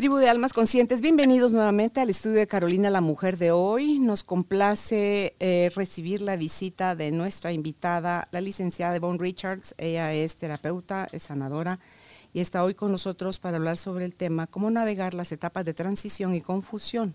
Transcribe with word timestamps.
Tribu 0.00 0.16
de 0.16 0.30
Almas 0.30 0.54
Conscientes, 0.54 1.02
bienvenidos 1.02 1.52
nuevamente 1.52 2.00
al 2.00 2.08
estudio 2.08 2.38
de 2.38 2.46
Carolina 2.46 2.88
la 2.88 3.02
Mujer 3.02 3.36
de 3.36 3.50
hoy. 3.50 3.98
Nos 3.98 4.24
complace 4.24 5.36
eh, 5.40 5.70
recibir 5.76 6.22
la 6.22 6.36
visita 6.36 6.96
de 6.96 7.10
nuestra 7.10 7.52
invitada, 7.52 8.26
la 8.32 8.40
licenciada 8.40 8.96
Yvonne 8.96 9.18
Richards. 9.18 9.74
Ella 9.76 10.14
es 10.14 10.36
terapeuta, 10.36 11.06
es 11.12 11.24
sanadora 11.24 11.80
y 12.32 12.40
está 12.40 12.64
hoy 12.64 12.74
con 12.74 12.90
nosotros 12.90 13.38
para 13.38 13.58
hablar 13.58 13.76
sobre 13.76 14.06
el 14.06 14.14
tema 14.14 14.46
cómo 14.46 14.70
navegar 14.70 15.12
las 15.12 15.32
etapas 15.32 15.66
de 15.66 15.74
transición 15.74 16.32
y 16.32 16.40
confusión, 16.40 17.14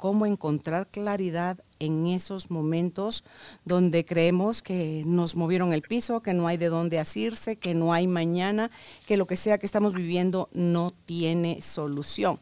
cómo 0.00 0.24
encontrar 0.24 0.88
claridad 0.88 1.62
en 1.78 2.06
esos 2.06 2.50
momentos 2.50 3.22
donde 3.66 4.06
creemos 4.06 4.62
que 4.62 5.02
nos 5.06 5.36
movieron 5.36 5.74
el 5.74 5.82
piso, 5.82 6.22
que 6.22 6.32
no 6.32 6.48
hay 6.48 6.56
de 6.56 6.70
dónde 6.70 6.98
asirse, 6.98 7.56
que 7.56 7.74
no 7.74 7.92
hay 7.92 8.06
mañana, 8.06 8.70
que 9.06 9.18
lo 9.18 9.26
que 9.26 9.36
sea 9.36 9.58
que 9.58 9.66
estamos 9.66 9.92
viviendo 9.92 10.48
no 10.54 10.94
tiene 11.04 11.60
solución. 11.60 12.40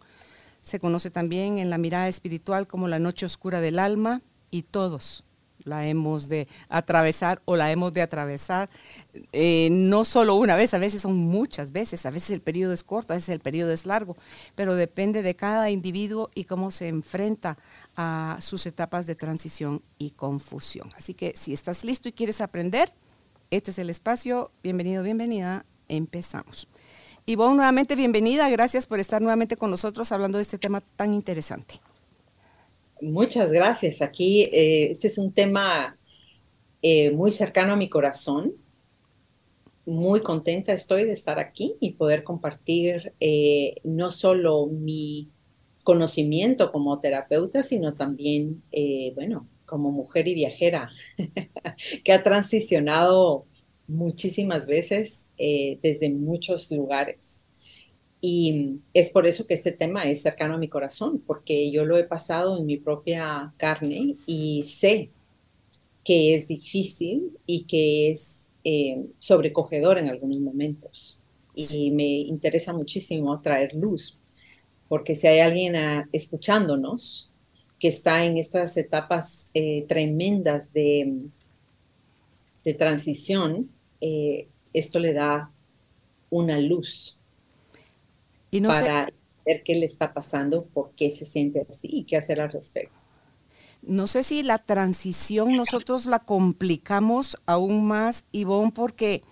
Se 0.62 0.78
conoce 0.78 1.10
también 1.10 1.58
en 1.58 1.68
la 1.68 1.78
mirada 1.78 2.06
espiritual 2.06 2.68
como 2.68 2.86
la 2.86 3.00
noche 3.00 3.26
oscura 3.26 3.60
del 3.60 3.80
alma 3.80 4.22
y 4.52 4.62
todos 4.62 5.24
la 5.68 5.86
hemos 5.86 6.28
de 6.28 6.48
atravesar 6.68 7.40
o 7.44 7.56
la 7.56 7.70
hemos 7.70 7.92
de 7.92 8.02
atravesar 8.02 8.68
eh, 9.32 9.68
no 9.70 10.04
solo 10.04 10.34
una 10.36 10.56
vez, 10.56 10.74
a 10.74 10.78
veces 10.78 11.02
son 11.02 11.16
muchas 11.16 11.72
veces, 11.72 12.04
a 12.06 12.10
veces 12.10 12.30
el 12.30 12.40
periodo 12.40 12.72
es 12.72 12.84
corto, 12.84 13.12
a 13.12 13.16
veces 13.16 13.30
el 13.30 13.40
periodo 13.40 13.72
es 13.72 13.86
largo, 13.86 14.16
pero 14.54 14.74
depende 14.74 15.22
de 15.22 15.34
cada 15.34 15.70
individuo 15.70 16.30
y 16.34 16.44
cómo 16.44 16.70
se 16.70 16.88
enfrenta 16.88 17.58
a 17.96 18.38
sus 18.40 18.66
etapas 18.66 19.06
de 19.06 19.14
transición 19.14 19.82
y 19.98 20.10
confusión. 20.10 20.90
Así 20.96 21.14
que 21.14 21.34
si 21.36 21.52
estás 21.52 21.84
listo 21.84 22.08
y 22.08 22.12
quieres 22.12 22.40
aprender, 22.40 22.92
este 23.50 23.70
es 23.70 23.78
el 23.78 23.90
espacio. 23.90 24.50
Bienvenido, 24.62 25.02
bienvenida. 25.02 25.64
Empezamos. 25.88 26.68
Ivonne, 27.26 27.56
nuevamente 27.56 27.96
bienvenida. 27.96 28.48
Gracias 28.50 28.86
por 28.86 29.00
estar 29.00 29.20
nuevamente 29.20 29.56
con 29.56 29.70
nosotros 29.70 30.12
hablando 30.12 30.38
de 30.38 30.42
este 30.42 30.58
tema 30.58 30.80
tan 30.80 31.14
interesante. 31.14 31.80
Muchas 33.00 33.52
gracias. 33.52 34.02
Aquí 34.02 34.42
eh, 34.52 34.90
este 34.90 35.06
es 35.06 35.18
un 35.18 35.32
tema 35.32 35.96
eh, 36.82 37.10
muy 37.12 37.30
cercano 37.32 37.74
a 37.74 37.76
mi 37.76 37.88
corazón. 37.88 38.54
Muy 39.86 40.20
contenta 40.20 40.72
estoy 40.72 41.04
de 41.04 41.12
estar 41.12 41.38
aquí 41.38 41.76
y 41.80 41.92
poder 41.92 42.24
compartir 42.24 43.14
eh, 43.20 43.76
no 43.84 44.10
solo 44.10 44.66
mi 44.66 45.30
conocimiento 45.84 46.72
como 46.72 46.98
terapeuta, 46.98 47.62
sino 47.62 47.94
también, 47.94 48.62
bueno, 49.14 49.48
como 49.64 49.90
mujer 49.90 50.28
y 50.28 50.34
viajera 50.34 50.90
que 52.04 52.12
ha 52.12 52.22
transicionado 52.22 53.46
muchísimas 53.86 54.66
veces 54.66 55.28
desde 55.38 56.10
muchos 56.10 56.70
lugares. 56.70 57.37
Y 58.20 58.80
es 58.94 59.10
por 59.10 59.26
eso 59.26 59.46
que 59.46 59.54
este 59.54 59.72
tema 59.72 60.04
es 60.04 60.22
cercano 60.22 60.54
a 60.54 60.58
mi 60.58 60.68
corazón, 60.68 61.22
porque 61.24 61.70
yo 61.70 61.84
lo 61.84 61.96
he 61.96 62.04
pasado 62.04 62.58
en 62.58 62.66
mi 62.66 62.76
propia 62.76 63.52
carne 63.56 64.16
y 64.26 64.64
sé 64.64 65.10
que 66.04 66.34
es 66.34 66.48
difícil 66.48 67.38
y 67.46 67.64
que 67.64 68.10
es 68.10 68.46
eh, 68.64 69.06
sobrecogedor 69.18 69.98
en 69.98 70.08
algunos 70.08 70.40
momentos. 70.40 71.20
Y 71.54 71.90
me 71.90 72.06
interesa 72.06 72.72
muchísimo 72.72 73.40
traer 73.40 73.74
luz, 73.74 74.18
porque 74.88 75.14
si 75.14 75.26
hay 75.26 75.40
alguien 75.40 75.76
ah, 75.76 76.08
escuchándonos 76.12 77.30
que 77.78 77.88
está 77.88 78.24
en 78.24 78.38
estas 78.38 78.76
etapas 78.76 79.48
eh, 79.54 79.84
tremendas 79.86 80.72
de, 80.72 81.20
de 82.64 82.74
transición, 82.74 83.70
eh, 84.00 84.48
esto 84.72 84.98
le 84.98 85.12
da 85.12 85.52
una 86.30 86.58
luz 86.58 87.17
y 88.50 88.60
no 88.60 88.70
para 88.70 89.12
ver 89.46 89.62
qué 89.64 89.74
le 89.74 89.86
está 89.86 90.12
pasando, 90.12 90.64
por 90.64 90.92
qué 90.96 91.10
se 91.10 91.24
siente 91.24 91.66
así 91.68 91.88
y 91.90 92.04
qué 92.04 92.16
hacer 92.16 92.40
al 92.40 92.50
respecto. 92.50 92.94
No 93.82 94.06
sé 94.06 94.22
si 94.22 94.42
la 94.42 94.58
transición 94.58 95.56
nosotros 95.56 96.06
la 96.06 96.18
complicamos 96.18 97.38
aún 97.46 97.86
más, 97.86 98.24
Ivonne, 98.32 98.72
porque 98.72 99.22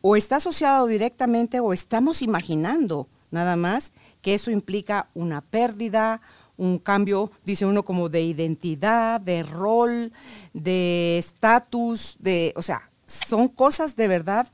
o 0.00 0.16
está 0.16 0.36
asociado 0.36 0.86
directamente 0.86 1.60
o 1.60 1.72
estamos 1.72 2.22
imaginando 2.22 3.08
nada 3.30 3.56
más 3.56 3.92
que 4.20 4.34
eso 4.34 4.50
implica 4.50 5.08
una 5.14 5.40
pérdida, 5.40 6.20
un 6.56 6.78
cambio, 6.78 7.30
dice 7.44 7.66
uno, 7.66 7.84
como 7.84 8.08
de 8.08 8.22
identidad, 8.22 9.20
de 9.20 9.42
rol, 9.42 10.12
de 10.52 11.18
estatus, 11.18 12.16
de, 12.20 12.52
o 12.56 12.62
sea, 12.62 12.90
son 13.06 13.48
cosas 13.48 13.96
de 13.96 14.08
verdad 14.08 14.48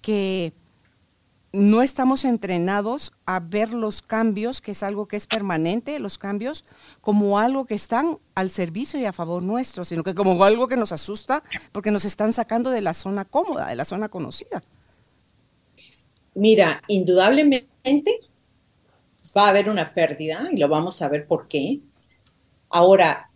que 0.00 0.52
no 1.52 1.82
estamos 1.82 2.24
entrenados 2.24 3.12
a 3.26 3.38
ver 3.40 3.74
los 3.74 4.00
cambios, 4.00 4.60
que 4.60 4.70
es 4.70 4.82
algo 4.82 5.06
que 5.06 5.16
es 5.16 5.26
permanente, 5.26 5.98
los 5.98 6.16
cambios, 6.16 6.64
como 7.00 7.38
algo 7.38 7.66
que 7.66 7.74
están 7.74 8.18
al 8.34 8.50
servicio 8.50 8.98
y 8.98 9.04
a 9.04 9.12
favor 9.12 9.42
nuestro, 9.42 9.84
sino 9.84 10.02
que 10.02 10.14
como 10.14 10.42
algo 10.44 10.66
que 10.66 10.76
nos 10.76 10.92
asusta 10.92 11.42
porque 11.70 11.90
nos 11.90 12.06
están 12.06 12.32
sacando 12.32 12.70
de 12.70 12.80
la 12.80 12.94
zona 12.94 13.26
cómoda, 13.26 13.68
de 13.68 13.76
la 13.76 13.84
zona 13.84 14.08
conocida. 14.08 14.62
Mira, 16.34 16.82
indudablemente 16.88 18.20
va 19.36 19.46
a 19.46 19.48
haber 19.50 19.68
una 19.68 19.92
pérdida 19.92 20.48
y 20.50 20.56
lo 20.56 20.68
vamos 20.68 21.02
a 21.02 21.08
ver 21.08 21.26
por 21.26 21.48
qué. 21.48 21.80
Ahora, 22.70 23.30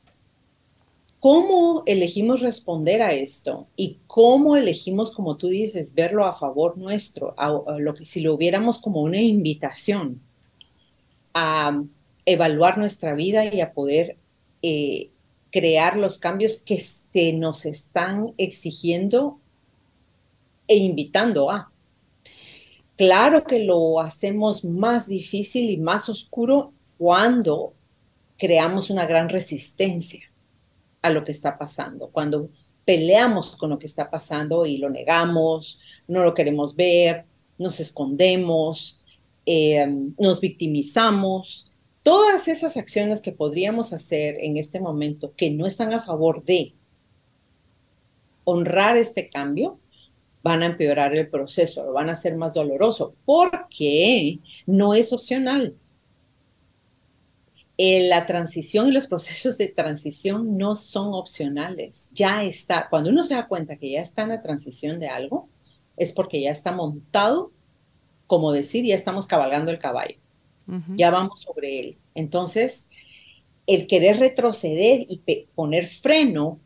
¿Cómo 1.29 1.83
elegimos 1.87 2.41
responder 2.41 3.03
a 3.03 3.13
esto? 3.13 3.67
¿Y 3.75 3.99
cómo 4.07 4.57
elegimos, 4.57 5.11
como 5.11 5.37
tú 5.37 5.49
dices, 5.49 5.93
verlo 5.93 6.25
a 6.25 6.33
favor 6.33 6.79
nuestro? 6.79 7.35
si 8.05 8.21
lo 8.21 8.37
viéramos 8.37 8.79
como 8.79 9.03
una 9.03 9.21
invitación 9.21 10.21
a 11.35 11.83
evaluar 12.25 12.79
nuestra 12.79 13.13
vida 13.15 13.45
y 13.45 13.61
a 13.61 13.73
poder 13.73 14.17
eh, 14.63 15.11
crear 15.51 15.97
los 15.97 16.21
cambios 16.21 16.59
que 16.59 16.79
se 16.79 17.33
nos 17.33 17.67
están 17.67 18.33
exigiendo 18.39 19.41
e 20.69 20.77
invitando 20.77 21.51
a. 21.51 21.73
Claro 22.95 23.43
que 23.43 23.65
lo 23.65 24.01
hacemos 24.01 24.65
más 24.65 25.09
difícil 25.09 25.71
y 25.71 25.77
más 25.77 26.09
oscuro 26.09 26.73
cuando 26.99 27.73
creamos 28.39 28.91
una 28.91 29.07
gran 29.07 29.29
resistencia 29.29 30.31
a 31.03 31.11
lo 31.11 31.25
que 31.25 31.33
está 31.33 31.59
pasando. 31.59 32.09
Cuando 32.11 32.51
peleamos 32.85 33.57
con 33.57 33.71
lo 33.71 33.79
que 33.79 33.87
está 33.87 34.11
pasando 34.11 34.65
y 34.65 34.79
lo 34.79 34.91
negamos, 34.91 35.81
no 36.07 36.23
lo 36.23 36.35
queremos 36.35 36.77
ver, 36.77 37.25
nos 37.59 37.81
escondemos, 37.81 39.01
em, 39.45 40.15
nos 40.19 40.41
victimizamos, 40.41 41.71
todas 42.03 42.47
esas 42.49 42.77
acciones 42.77 43.21
que 43.21 43.33
podríamos 43.33 43.93
hacer 43.93 44.37
en 44.41 44.57
este 44.57 44.81
momento 44.81 45.35
que 45.37 45.51
no 45.51 45.67
están 45.67 45.93
a 45.93 46.01
favor 46.01 46.45
de 46.45 46.75
honrar 48.45 48.97
este 48.97 49.29
cambio, 49.29 49.81
van 50.45 50.63
a 50.63 50.67
empeorar 50.67 51.17
el 51.17 51.29
proceso, 51.29 51.85
lo 51.85 51.93
van 51.93 52.09
a 52.09 52.13
hacer 52.13 52.37
más 52.37 52.55
doloroso, 52.55 53.17
porque 53.25 54.39
no 54.67 54.95
es 54.95 55.13
opcional. 55.13 55.75
Eh, 57.79 58.09
la 58.09 58.25
transición 58.25 58.89
y 58.89 58.93
los 58.93 59.07
procesos 59.07 59.59
de 59.59 59.69
transición 59.69 60.57
no 60.57 60.77
son 60.77 61.13
opcionales. 61.13 62.09
Ya 62.13 62.43
está, 62.43 62.89
cuando 62.89 63.11
uno 63.11 63.23
se 63.23 63.35
da 63.35 63.49
cuenta 63.49 63.77
que 63.77 63.91
ya 63.91 64.01
está 64.01 64.23
en 64.23 64.31
la 64.31 64.41
transición 64.41 64.99
de 64.99 65.09
algo, 65.09 65.49
es 65.97 66.13
porque 66.13 66.41
ya 66.41 66.51
está 66.51 66.73
montado, 66.73 67.53
como 68.27 68.53
decir, 68.53 68.85
ya 68.85 68.95
estamos 68.95 69.27
cabalgando 69.27 69.71
el 69.71 69.79
caballo, 69.79 70.17
ya 70.97 71.11
vamos 71.11 71.43
sobre 71.43 71.81
él. 71.81 71.99
Entonces, 72.15 72.87
el 73.67 73.87
querer 73.87 74.19
retroceder 74.19 75.07
y 75.09 75.23
poner 75.55 75.87
freno 75.87 76.61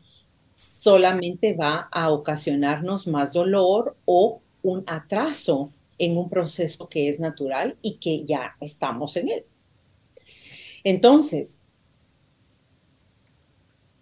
solamente 0.55 1.53
va 1.53 1.89
a 1.91 2.11
ocasionarnos 2.11 3.07
más 3.07 3.33
dolor 3.33 3.95
o 4.05 4.41
un 4.63 4.83
atraso 4.87 5.71
en 5.97 6.17
un 6.17 6.29
proceso 6.29 6.89
que 6.89 7.09
es 7.09 7.19
natural 7.19 7.77
y 7.81 7.97
que 7.97 8.25
ya 8.25 8.55
estamos 8.59 9.15
en 9.17 9.29
él. 9.29 9.45
Entonces, 10.83 11.59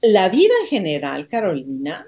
la 0.01 0.29
vida 0.29 0.53
en 0.61 0.67
general, 0.67 1.27
Carolina, 1.27 2.07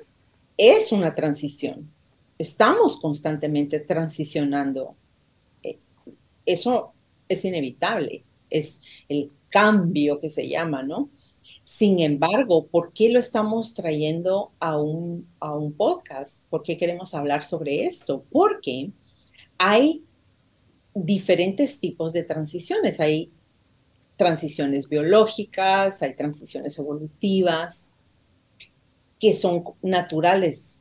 es 0.57 0.91
una 0.91 1.13
transición. 1.13 1.91
Estamos 2.37 2.97
constantemente 2.97 3.79
transicionando. 3.79 4.95
Eh, 5.63 5.77
eso 6.45 6.93
es 7.27 7.43
inevitable, 7.45 8.23
es 8.49 8.81
el 9.09 9.31
cambio 9.49 10.19
que 10.19 10.29
se 10.29 10.47
llama, 10.47 10.83
¿no? 10.83 11.09
Sin 11.63 11.99
embargo, 11.99 12.67
¿por 12.67 12.93
qué 12.93 13.09
lo 13.09 13.19
estamos 13.19 13.73
trayendo 13.73 14.51
a 14.59 14.77
un, 14.77 15.27
a 15.39 15.55
un 15.55 15.73
podcast? 15.73 16.45
¿Por 16.49 16.63
qué 16.63 16.77
queremos 16.77 17.13
hablar 17.13 17.43
sobre 17.43 17.85
esto? 17.85 18.25
Porque 18.31 18.91
hay 19.57 20.03
diferentes 20.93 21.79
tipos 21.79 22.13
de 22.13 22.23
transiciones. 22.23 22.99
Hay 22.99 23.31
transiciones 24.21 24.87
biológicas, 24.87 26.03
hay 26.03 26.13
transiciones 26.13 26.77
evolutivas, 26.77 27.87
que 29.19 29.33
son 29.33 29.63
naturales 29.81 30.79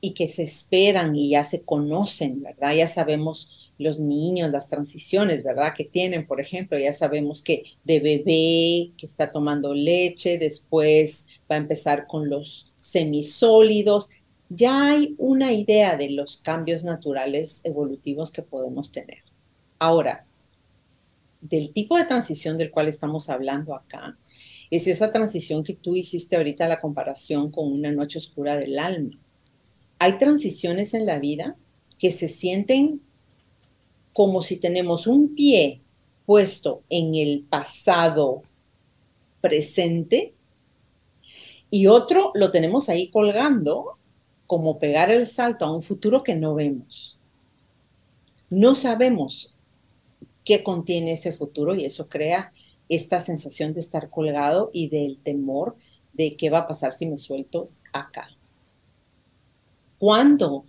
y 0.00 0.14
que 0.14 0.28
se 0.28 0.44
esperan 0.44 1.16
y 1.16 1.30
ya 1.30 1.42
se 1.42 1.62
conocen, 1.62 2.40
¿verdad? 2.40 2.72
Ya 2.72 2.86
sabemos 2.86 3.72
los 3.78 3.98
niños, 3.98 4.52
las 4.52 4.68
transiciones, 4.68 5.42
¿verdad? 5.42 5.74
Que 5.76 5.84
tienen, 5.84 6.24
por 6.24 6.40
ejemplo, 6.40 6.78
ya 6.78 6.92
sabemos 6.92 7.42
que 7.42 7.64
de 7.82 7.98
bebé 7.98 8.92
que 8.96 9.06
está 9.06 9.32
tomando 9.32 9.74
leche, 9.74 10.38
después 10.38 11.26
va 11.50 11.56
a 11.56 11.58
empezar 11.58 12.06
con 12.06 12.30
los 12.30 12.72
semisólidos. 12.78 14.08
Ya 14.50 14.88
hay 14.88 15.16
una 15.18 15.52
idea 15.52 15.96
de 15.96 16.10
los 16.10 16.36
cambios 16.36 16.84
naturales 16.84 17.60
evolutivos 17.64 18.30
que 18.30 18.42
podemos 18.42 18.92
tener. 18.92 19.24
Ahora, 19.80 20.26
del 21.42 21.72
tipo 21.72 21.98
de 21.98 22.04
transición 22.04 22.56
del 22.56 22.70
cual 22.70 22.88
estamos 22.88 23.28
hablando 23.28 23.74
acá, 23.74 24.16
es 24.70 24.86
esa 24.86 25.10
transición 25.10 25.62
que 25.62 25.74
tú 25.74 25.96
hiciste 25.96 26.36
ahorita, 26.36 26.66
la 26.66 26.80
comparación 26.80 27.50
con 27.50 27.70
una 27.70 27.92
noche 27.92 28.18
oscura 28.18 28.56
del 28.56 28.78
alma. 28.78 29.18
Hay 29.98 30.18
transiciones 30.18 30.94
en 30.94 31.04
la 31.04 31.18
vida 31.18 31.56
que 31.98 32.10
se 32.10 32.28
sienten 32.28 33.02
como 34.14 34.42
si 34.42 34.56
tenemos 34.56 35.06
un 35.06 35.34
pie 35.34 35.82
puesto 36.24 36.82
en 36.88 37.14
el 37.14 37.44
pasado 37.48 38.42
presente 39.40 40.34
y 41.70 41.86
otro 41.86 42.32
lo 42.34 42.50
tenemos 42.50 42.88
ahí 42.88 43.08
colgando 43.08 43.98
como 44.46 44.78
pegar 44.78 45.10
el 45.10 45.26
salto 45.26 45.64
a 45.64 45.74
un 45.74 45.82
futuro 45.82 46.22
que 46.22 46.34
no 46.34 46.54
vemos. 46.54 47.18
No 48.50 48.74
sabemos 48.74 49.51
qué 50.44 50.62
contiene 50.62 51.12
ese 51.12 51.32
futuro 51.32 51.74
y 51.74 51.84
eso 51.84 52.08
crea 52.08 52.52
esta 52.88 53.20
sensación 53.20 53.72
de 53.72 53.80
estar 53.80 54.10
colgado 54.10 54.70
y 54.72 54.88
del 54.88 55.18
temor 55.22 55.76
de 56.12 56.36
qué 56.36 56.50
va 56.50 56.58
a 56.58 56.66
pasar 56.66 56.92
si 56.92 57.06
me 57.06 57.18
suelto 57.18 57.70
acá. 57.92 58.28
Cuando 59.98 60.66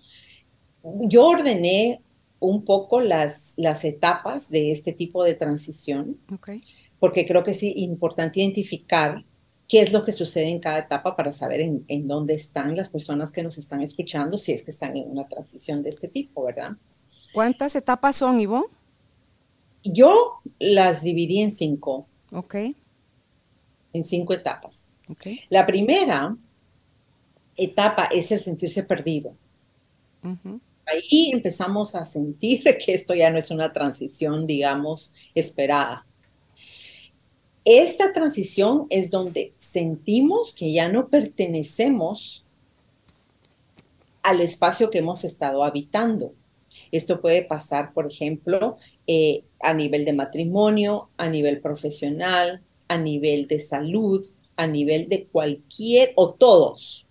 yo 0.84 1.28
ordené 1.28 2.02
un 2.40 2.66
poco 2.66 3.00
las, 3.02 3.54
las 3.58 3.84
etapas 3.86 4.50
de 4.50 4.72
este 4.72 4.92
tipo 4.92 5.24
de 5.24 5.34
transición, 5.34 6.18
porque 7.00 7.26
creo 7.26 7.44
que 7.44 7.52
es 7.52 7.64
importante 7.64 8.42
identificar 8.42 9.26
qué 9.68 9.82
es 9.82 9.92
lo 9.92 10.04
que 10.04 10.12
sucede 10.12 10.50
en 10.50 10.60
cada 10.60 10.80
etapa 10.80 11.16
para 11.16 11.32
saber 11.32 11.62
en, 11.62 11.86
en, 11.88 12.08
dónde 12.08 12.34
están 12.34 12.76
las 12.76 12.90
personas 12.90 13.32
que 13.32 13.44
nos 13.44 13.58
están 13.58 13.82
escuchando, 13.82 14.38
si 14.38 14.52
es 14.52 14.64
que 14.64 14.72
están 14.72 14.96
en 14.98 15.10
una 15.10 15.28
transición 15.28 15.82
de 15.84 15.90
este 15.90 16.10
tipo, 16.10 16.44
¿verdad? 16.44 16.72
¿Cuántas 17.34 17.76
etapas 17.76 18.18
son, 18.18 18.40
Ivo? 18.40 18.70
Yo 19.84 20.40
las 20.60 21.04
dividí 21.04 21.42
en 21.42 21.52
cinco. 21.52 22.08
Ok. 22.32 22.56
En 23.94 24.04
cinco 24.04 24.34
etapas. 24.34 24.86
Okay. 25.10 25.42
La 25.50 25.66
primera 25.66 26.36
etapa 27.56 28.06
es 28.06 28.32
el 28.32 28.40
sentirse 28.40 28.84
perdido. 28.84 29.36
Ahí 30.86 31.32
empezamos 31.32 31.96
a 31.96 32.06
sentir 32.06 32.64
que 32.86 32.94
esto 32.94 33.14
ya 33.14 33.30
no 33.30 33.38
es 33.38 33.52
una 33.52 33.72
transición, 33.72 34.48
digamos, 34.48 35.14
esperada. 35.36 36.06
Esta 37.66 38.12
transición 38.12 38.88
es 38.90 39.10
donde 39.10 39.54
sentimos 39.58 40.54
que 40.54 40.74
ya 40.74 40.90
no 40.90 41.08
pertenecemos 41.08 42.46
al 44.22 44.42
espacio 44.42 44.90
que 44.90 45.00
hemos 45.00 45.24
estado 45.24 45.64
habitando. 45.64 46.34
Esto 46.94 47.20
puede 47.20 47.44
pasar, 47.44 47.94
por 47.94 48.08
ejemplo, 48.08 48.78
eh, 49.06 49.44
a 49.60 49.74
nivel 49.74 50.06
de 50.06 50.14
matrimonio, 50.14 51.10
a 51.18 51.28
nivel 51.28 51.60
profesional, 51.60 52.64
a 52.88 52.98
nivel 52.98 53.48
de 53.48 53.60
salud, 53.60 54.26
a 54.56 54.68
nivel 54.68 55.10
de 55.10 55.26
cualquier 55.26 56.14
o 56.16 56.34
todos 56.34 57.08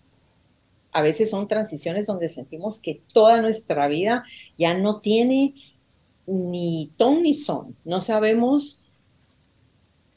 a 0.92 1.00
veces 1.00 1.30
son 1.30 1.48
transiciones 1.48 2.06
donde 2.06 2.28
sentimos 2.28 2.78
que 2.78 3.00
toda 3.12 3.40
nuestra 3.40 3.88
vida 3.88 4.24
ya 4.58 4.74
no 4.74 5.00
tiene 5.00 5.54
ni 6.26 6.92
ton 6.98 7.22
ni 7.22 7.34
son. 7.34 7.74
No 7.84 8.02
sabemos, 8.02 8.82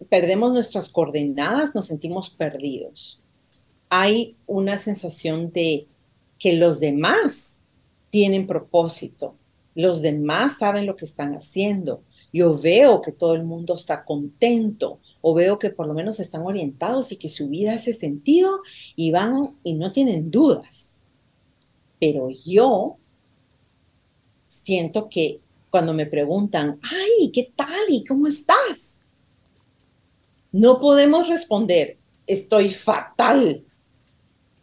perdemos 0.09 0.51
nuestras 0.51 0.89
coordenadas, 0.89 1.73
nos 1.73 1.87
sentimos 1.87 2.29
perdidos. 2.29 3.21
Hay 3.89 4.35
una 4.45 4.77
sensación 4.77 5.51
de 5.53 5.87
que 6.37 6.53
los 6.53 6.81
demás 6.81 7.61
tienen 8.09 8.45
propósito, 8.45 9.35
los 9.75 10.01
demás 10.01 10.57
saben 10.57 10.85
lo 10.85 10.95
que 10.95 11.05
están 11.05 11.35
haciendo. 11.35 12.01
Yo 12.33 12.57
veo 12.57 13.01
que 13.01 13.11
todo 13.11 13.35
el 13.35 13.43
mundo 13.43 13.75
está 13.75 14.03
contento, 14.03 14.99
o 15.21 15.33
veo 15.33 15.59
que 15.59 15.69
por 15.69 15.87
lo 15.87 15.93
menos 15.93 16.19
están 16.19 16.43
orientados 16.43 17.11
y 17.11 17.17
que 17.17 17.29
su 17.29 17.49
vida 17.49 17.73
hace 17.73 17.93
sentido 17.93 18.61
y 18.95 19.11
van 19.11 19.55
y 19.63 19.73
no 19.73 19.91
tienen 19.91 20.31
dudas. 20.31 20.99
Pero 21.99 22.27
yo 22.45 22.97
siento 24.47 25.09
que 25.09 25.41
cuando 25.69 25.93
me 25.93 26.05
preguntan, 26.05 26.79
ay, 26.83 27.31
¿qué 27.31 27.51
tal 27.55 27.81
y 27.89 28.03
cómo 28.05 28.27
estás? 28.27 28.95
No 30.51 30.79
podemos 30.79 31.27
responder, 31.27 31.97
estoy 32.27 32.69
fatal, 32.71 33.63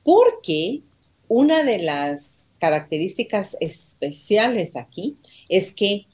porque 0.02 0.82
una 1.28 1.62
de 1.64 1.78
las 1.78 2.41
características 2.62 3.56
especiales 3.58 4.76
aquí 4.76 5.16
es 5.48 5.74
que 5.74 6.06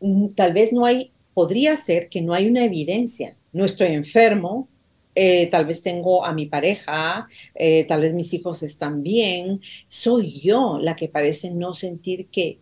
mm, 0.00 0.28
tal 0.28 0.52
vez 0.52 0.72
no 0.72 0.86
hay, 0.86 1.10
podría 1.34 1.76
ser 1.76 2.08
que 2.08 2.22
no 2.22 2.32
hay 2.32 2.46
una 2.46 2.64
evidencia 2.64 3.36
no 3.52 3.64
estoy 3.64 3.88
enfermo, 3.88 4.68
eh, 5.14 5.48
tal 5.50 5.66
vez 5.66 5.82
tengo 5.82 6.24
a 6.24 6.32
mi 6.32 6.46
pareja, 6.46 7.26
eh, 7.54 7.84
tal 7.84 8.02
vez 8.02 8.14
mis 8.14 8.32
hijos 8.32 8.62
están 8.62 9.02
bien, 9.02 9.60
soy 9.88 10.40
yo 10.40 10.78
la 10.80 10.96
que 10.96 11.08
parece 11.08 11.52
no 11.52 11.74
sentir 11.74 12.28
que, 12.28 12.60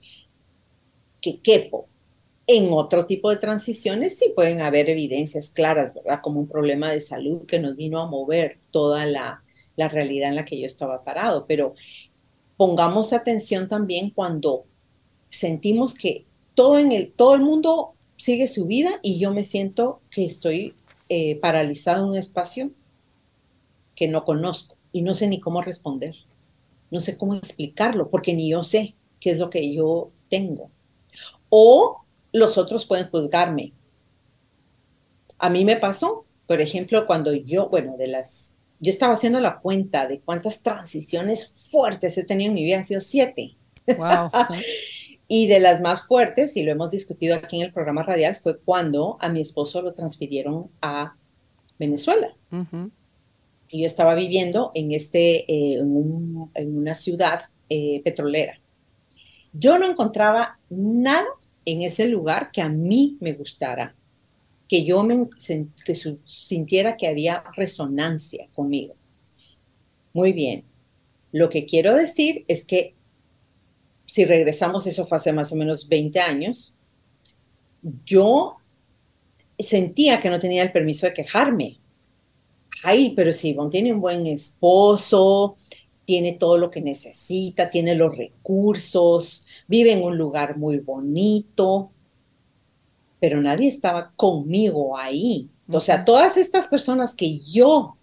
que 1.21 1.41
quepo. 1.41 1.89
En 2.47 2.73
otro 2.73 3.05
tipo 3.05 3.29
de 3.29 3.37
transiciones 3.37 4.19
sí 4.19 4.33
pueden 4.35 4.63
haber 4.63 4.89
evidencias 4.89 5.51
claras, 5.51 5.93
¿verdad? 5.95 6.21
Como 6.23 6.41
un 6.41 6.49
problema 6.49 6.91
de 6.91 7.03
salud 7.03 7.45
que 7.45 7.59
nos 7.59 7.77
vino 7.77 8.01
a 8.01 8.07
mover 8.07 8.59
toda 8.71 9.05
la, 9.05 9.43
la 9.77 9.89
realidad 9.89 10.31
en 10.31 10.37
la 10.37 10.47
que 10.47 10.59
yo 10.59 10.65
estaba 10.65 11.05
parado, 11.05 11.47
pero 11.47 11.75
pongamos 12.59 13.15
atención 13.15 13.69
también 13.69 14.11
cuando 14.11 14.67
sentimos 15.31 15.95
que 15.95 16.27
todo, 16.55 16.79
en 16.79 16.93
el, 16.93 17.13
todo 17.13 17.35
el 17.35 17.41
mundo 17.41 17.95
sigue 18.17 18.49
su 18.49 18.67
vida 18.67 18.99
y 19.01 19.19
yo 19.19 19.33
me 19.33 19.45
siento 19.45 20.01
que 20.11 20.27
estoy 20.27 20.75
eh, 21.09 21.37
paralizado 21.37 22.03
en 22.03 22.11
un 22.11 22.17
espacio 22.17 22.73
que 23.95 24.09
no 24.09 24.25
conozco 24.25 24.77
y 24.93 25.03
no 25.03 25.15
sé 25.15 25.29
ni 25.29 25.41
cómo 25.41 25.63
responder. 25.63 26.17
No 26.91 27.01
sé 27.01 27.17
cómo 27.17 27.35
explicarlo 27.35 28.11
porque 28.11 28.35
ni 28.35 28.51
yo 28.51 28.65
sé 28.65 28.95
qué 29.21 29.31
es 29.31 29.39
lo 29.39 29.51
que 29.51 29.73
yo 29.73 30.11
tengo. 30.29 30.71
O 31.49 32.03
los 32.33 32.59
otros 32.59 32.87
pueden 32.87 33.09
juzgarme. 33.09 33.73
A 35.39 35.49
mí 35.49 35.65
me 35.65 35.77
pasó, 35.77 36.25
por 36.49 36.61
ejemplo, 36.61 37.07
cuando 37.07 37.33
yo, 37.33 37.69
bueno, 37.69 37.97
de 37.97 38.09
las, 38.09 38.53
yo 38.81 38.91
estaba 38.91 39.15
haciendo 39.15 39.41
la 39.41 39.59
cuenta 39.59 40.07
de 40.07 40.21
cuántas 40.21 40.63
transiciones 40.63 41.69
fuertes 41.71 42.17
he 42.17 42.25
tenido 42.25 42.49
en 42.49 42.55
mi 42.55 42.65
vida, 42.65 42.77
han 42.79 42.85
sido 42.85 43.01
siete. 43.01 43.57
Wow. 43.97 44.31
Y 45.31 45.47
de 45.47 45.61
las 45.61 45.83
más 45.83 46.07
fuertes, 46.07 46.57
y 46.57 46.63
lo 46.63 46.73
hemos 46.73 46.91
discutido 46.91 47.37
aquí 47.37 47.61
en 47.61 47.67
el 47.67 47.73
programa 47.75 48.03
radial, 48.03 48.35
fue 48.35 48.59
cuando 48.61 49.19
a 49.21 49.29
mi 49.29 49.43
esposo 49.43 49.83
lo 49.83 49.93
transfirieron 49.93 50.71
a 50.81 51.17
Venezuela. 51.79 52.35
Y 53.69 53.83
yo 53.83 53.87
estaba 53.87 54.15
viviendo 54.15 54.71
en, 54.73 54.93
este, 54.93 55.41
eh, 55.53 55.81
en, 55.81 56.79
una 56.79 56.95
ciudad 56.95 57.43
eh, 57.69 58.01
petrolera. 58.03 58.59
Yo 59.53 59.79
no 59.79 59.91
encontraba 59.91 60.59
nada 60.71 61.27
en 61.67 61.83
ese 61.83 62.09
lugar 62.09 62.51
que 62.51 62.63
a 62.63 62.71
mí 62.71 63.19
me 63.21 63.35
gustara, 63.35 63.95
que 64.69 64.85
yo 64.85 65.03
me, 65.03 65.29
que 65.85 65.95
sintiera 66.25 66.97
que 66.97 67.09
había 67.09 67.43
resonancia 67.57 68.49
conmigo. 68.55 68.95
Muy 70.13 70.33
bien. 70.33 70.65
Lo 71.33 71.49
que 71.49 71.67
quiero 71.67 71.95
decir 71.95 72.45
es 72.49 72.65
que 72.65 72.95
si 74.07 74.25
regresamos, 74.25 74.87
eso 74.87 75.07
hace 75.11 75.33
más 75.33 75.53
o 75.53 75.57
menos 75.57 75.89
20 75.89 76.21
años, 76.21 76.75
yo 78.05 78.57
sentía 79.59 80.21
que 80.21 80.31
no 80.31 80.39
tenía 80.39 80.63
el 80.63 80.73
permiso 80.73 81.07
de 81.07 81.15
quejarme. 81.15 81.79
Ay, 82.83 83.13
pero 83.15 83.33
si 83.33 83.51
Ivonne 83.51 83.71
tiene 83.71 83.93
un 83.93 84.01
buen 84.01 84.27
esposo, 84.27 85.57
tiene 86.05 86.33
todo 86.33 86.57
lo 86.57 86.71
que 86.71 86.81
necesita, 86.81 87.69
tiene 87.69 87.95
los 87.95 88.17
recursos, 88.17 89.47
vive 89.67 89.93
en 89.93 90.03
un 90.03 90.17
lugar 90.17 90.57
muy 90.57 90.79
bonito, 90.79 91.93
pero 93.21 93.41
nadie 93.41 93.69
estaba 93.69 94.13
conmigo 94.17 94.97
ahí. 94.99 95.51
O 95.69 95.81
sea, 95.81 96.05
todas 96.05 96.37
estas 96.37 96.69
personas 96.69 97.15
que 97.15 97.41
yo 97.41 97.99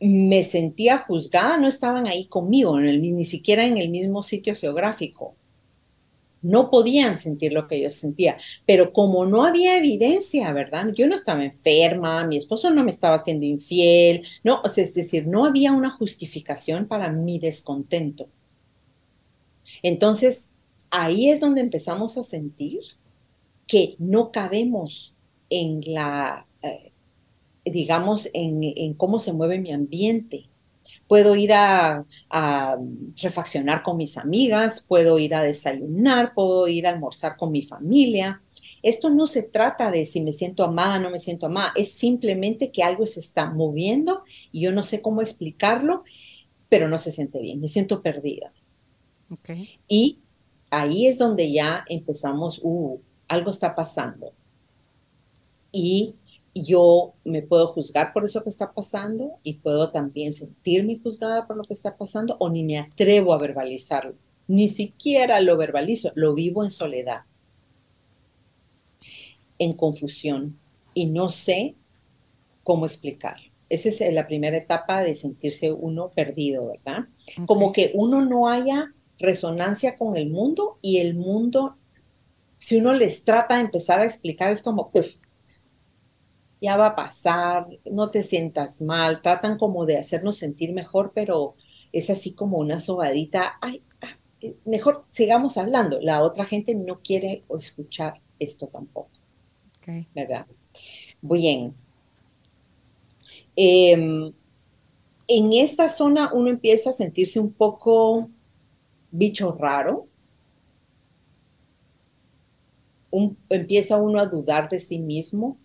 me 0.00 0.42
sentía 0.42 0.98
juzgada, 0.98 1.56
no 1.58 1.66
estaban 1.68 2.06
ahí 2.06 2.26
conmigo, 2.26 2.78
en 2.78 2.86
el, 2.86 3.00
ni 3.02 3.24
siquiera 3.24 3.64
en 3.66 3.78
el 3.78 3.88
mismo 3.88 4.22
sitio 4.22 4.54
geográfico. 4.56 5.36
no 6.42 6.70
podían 6.70 7.18
sentir 7.18 7.52
lo 7.52 7.66
que 7.68 7.80
yo 7.80 7.88
sentía. 7.90 8.36
Pero 8.66 8.92
como 8.92 9.26
no 9.26 9.44
había 9.44 9.76
evidencia, 9.78 10.52
¿verdad? 10.52 10.88
Yo 10.94 11.06
no 11.06 11.14
estaba 11.14 11.44
enferma, 11.44 12.26
mi 12.26 12.36
esposo 12.36 12.70
no 12.70 12.84
me 12.84 12.90
estaba 12.90 13.16
haciendo 13.16 13.46
infiel, 13.46 14.26
no, 14.42 14.62
es 14.64 14.94
decir, 14.94 15.26
no 15.28 15.46
había 15.46 15.72
una 15.72 15.90
justificación 15.90 16.88
para 16.88 17.10
mi 17.10 17.38
descontento. 17.38 18.28
Entonces, 19.82 20.50
ahí 20.90 21.30
es 21.30 21.40
donde 21.40 21.60
empezamos 21.60 22.18
a 22.18 22.22
sentir 22.22 22.80
que 23.66 23.96
no 23.98 24.32
cabemos 24.32 25.14
en 25.50 25.80
la, 25.86 26.46
eh, 26.62 26.92
digamos, 27.64 28.28
en 28.32 28.94
cómo 28.94 29.18
se 29.18 29.32
mueve 29.32 29.58
mi 29.58 29.72
ambiente, 29.72 30.48
puedo 31.12 31.36
ir 31.36 31.52
a, 31.52 32.06
refaccionar 33.20 33.82
con 33.82 33.98
mis 33.98 34.16
amigas, 34.16 34.80
puedo 34.80 35.18
ir 35.18 35.34
a 35.34 35.42
desayunar, 35.42 36.32
puedo 36.32 36.66
ir 36.68 36.86
a 36.86 36.90
almorzar 36.90 37.36
con 37.36 37.52
mi 37.52 37.60
familia. 37.60 38.40
Esto 38.82 39.10
no 39.10 39.26
se 39.26 39.42
trata 39.42 39.90
de 39.90 40.06
si 40.06 40.22
me 40.22 40.32
siento 40.32 40.64
amada, 40.64 40.98
no 40.98 41.10
me 41.10 41.18
siento 41.18 41.44
amada, 41.44 41.74
es 41.76 41.92
simplemente 41.92 42.72
que 42.72 42.82
algo 42.82 43.04
se 43.04 43.20
está 43.20 43.50
moviendo 43.50 44.22
y 44.50 44.62
yo 44.62 44.72
no 44.72 44.82
sé 44.82 45.02
cómo 45.02 45.20
explicarlo, 45.20 46.02
pero 46.70 46.88
no 46.88 46.96
se 46.96 47.12
siente 47.12 47.40
bien, 47.40 47.60
me 47.60 47.68
siento 47.68 48.00
perdida. 48.00 48.50
Y 49.86 50.18
ahí 50.70 51.06
es 51.06 51.18
donde 51.18 51.52
ya 51.52 51.84
empezamos, 51.90 52.58
uh, 52.62 52.98
algo 53.28 53.50
está 53.50 53.74
pasando. 53.74 54.32
Y 55.70 56.14
yo 56.54 57.14
me 57.24 57.42
puedo 57.42 57.68
juzgar 57.68 58.12
por 58.12 58.24
eso 58.24 58.42
que 58.42 58.50
está 58.50 58.72
pasando 58.72 59.38
y 59.42 59.54
puedo 59.54 59.90
también 59.90 60.32
sentirme 60.32 60.98
juzgada 60.98 61.46
por 61.46 61.56
lo 61.56 61.64
que 61.64 61.74
está 61.74 61.96
pasando 61.96 62.36
o 62.40 62.50
ni 62.50 62.62
me 62.64 62.78
atrevo 62.78 63.32
a 63.32 63.38
verbalizarlo. 63.38 64.14
Ni 64.48 64.68
siquiera 64.68 65.40
lo 65.40 65.56
verbalizo, 65.56 66.12
lo 66.14 66.34
vivo 66.34 66.62
en 66.62 66.70
soledad, 66.70 67.22
en 69.58 69.72
confusión 69.72 70.58
y 70.94 71.06
no 71.06 71.30
sé 71.30 71.74
cómo 72.62 72.86
explicarlo. 72.86 73.50
Esa 73.68 73.88
es 73.88 74.12
la 74.12 74.26
primera 74.26 74.58
etapa 74.58 75.02
de 75.02 75.14
sentirse 75.14 75.72
uno 75.72 76.10
perdido, 76.10 76.66
¿verdad? 76.66 77.06
Como 77.46 77.72
que 77.72 77.90
uno 77.94 78.22
no 78.22 78.48
haya 78.48 78.90
resonancia 79.18 79.96
con 79.96 80.16
el 80.16 80.28
mundo 80.28 80.76
y 80.82 80.98
el 80.98 81.14
mundo, 81.14 81.76
si 82.62 82.76
uno 82.76 82.92
les 82.92 83.24
trata 83.24 83.56
de 83.56 83.62
empezar 83.62 83.98
a 83.98 84.04
explicar, 84.04 84.52
es 84.52 84.62
como, 84.62 84.92
uf, 84.94 85.16
ya 86.60 86.76
va 86.76 86.86
a 86.86 86.94
pasar, 86.94 87.66
no 87.90 88.08
te 88.12 88.22
sientas 88.22 88.80
mal, 88.80 89.20
tratan 89.20 89.58
como 89.58 89.84
de 89.84 89.98
hacernos 89.98 90.36
sentir 90.36 90.72
mejor, 90.72 91.10
pero 91.12 91.56
es 91.90 92.08
así 92.08 92.34
como 92.34 92.58
una 92.58 92.78
sobadita, 92.78 93.58
ay, 93.60 93.82
ah, 94.00 94.16
eh, 94.40 94.54
mejor 94.64 95.04
sigamos 95.10 95.58
hablando. 95.58 95.98
La 96.00 96.22
otra 96.22 96.44
gente 96.44 96.76
no 96.76 97.00
quiere 97.02 97.42
escuchar 97.58 98.20
esto 98.38 98.68
tampoco. 98.68 99.10
¿Verdad? 100.14 100.46
Bien. 101.20 101.74
Em, 103.56 104.32
en 105.26 105.52
esta 105.52 105.88
zona 105.88 106.30
uno 106.32 106.48
empieza 106.48 106.90
a 106.90 106.92
sentirse 106.92 107.40
un 107.40 107.52
poco 107.52 108.30
bicho 109.10 109.50
raro. 109.50 110.06
Empieza 113.48 113.96
uno 113.96 114.18
a 114.18 114.26
dudar 114.26 114.68
de 114.68 114.78
sí 114.78 114.98
mismo, 114.98 115.58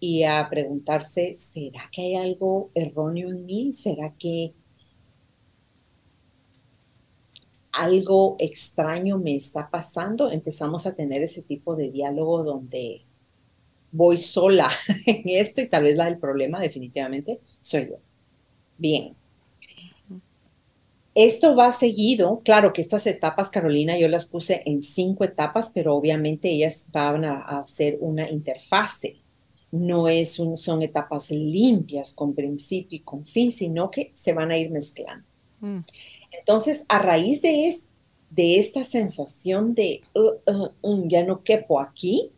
y 0.00 0.24
a 0.24 0.46
preguntarse, 0.50 1.34
¿será 1.34 1.88
que 1.90 2.02
hay 2.02 2.14
algo 2.16 2.70
erróneo 2.74 3.30
en 3.30 3.46
mí? 3.46 3.72
¿Será 3.72 4.14
que 4.18 4.54
algo 7.72 8.36
extraño 8.38 9.18
me 9.18 9.34
está 9.36 9.70
pasando? 9.70 10.30
Empezamos 10.30 10.86
a 10.86 10.94
tener 10.94 11.22
ese 11.22 11.42
tipo 11.42 11.76
de 11.76 11.90
diálogo 11.90 12.44
donde 12.44 13.02
voy 13.92 14.18
sola 14.18 14.70
en 15.06 15.22
esto 15.24 15.62
y 15.62 15.68
tal 15.68 15.84
vez 15.84 15.96
la 15.96 16.06
del 16.06 16.18
problema 16.18 16.60
definitivamente 16.60 17.40
soy 17.60 17.88
yo. 17.88 17.96
Bien. 18.78 19.16
Esto 21.16 21.56
va 21.56 21.72
seguido, 21.72 22.42
claro 22.44 22.74
que 22.74 22.82
estas 22.82 23.06
etapas, 23.06 23.48
Carolina, 23.48 23.96
yo 23.96 24.06
las 24.06 24.26
puse 24.26 24.62
en 24.66 24.82
cinco 24.82 25.24
etapas, 25.24 25.70
pero 25.72 25.96
obviamente 25.96 26.50
ellas 26.50 26.88
van 26.92 27.24
a, 27.24 27.40
hacer 27.40 27.96
una 28.00 28.30
interfase 28.30 29.16
no 29.72 30.08
es 30.08 30.34
son 30.34 30.82
etapas 30.82 31.30
limpias 31.30 32.12
con 32.12 32.34
principio 32.34 32.98
y 32.98 33.00
con 33.00 33.26
fin, 33.26 33.50
sino 33.50 33.90
que 33.90 34.10
se 34.14 34.32
van 34.32 34.50
a 34.50 34.58
ir 34.58 34.70
mezclando. 34.70 35.26
Mm. 35.60 35.80
Entonces, 36.38 36.84
a 36.88 36.98
raíz 36.98 37.40
de, 37.40 37.74
de 38.30 38.58
esta 38.58 38.84
sensación 38.84 39.74
de 39.74 40.02
uh, 40.14 40.50
uh, 40.50 40.68
um, 40.82 41.08
ya 41.08 41.24
no 41.24 41.42
quepo 41.42 41.80
aquí, 41.80 42.30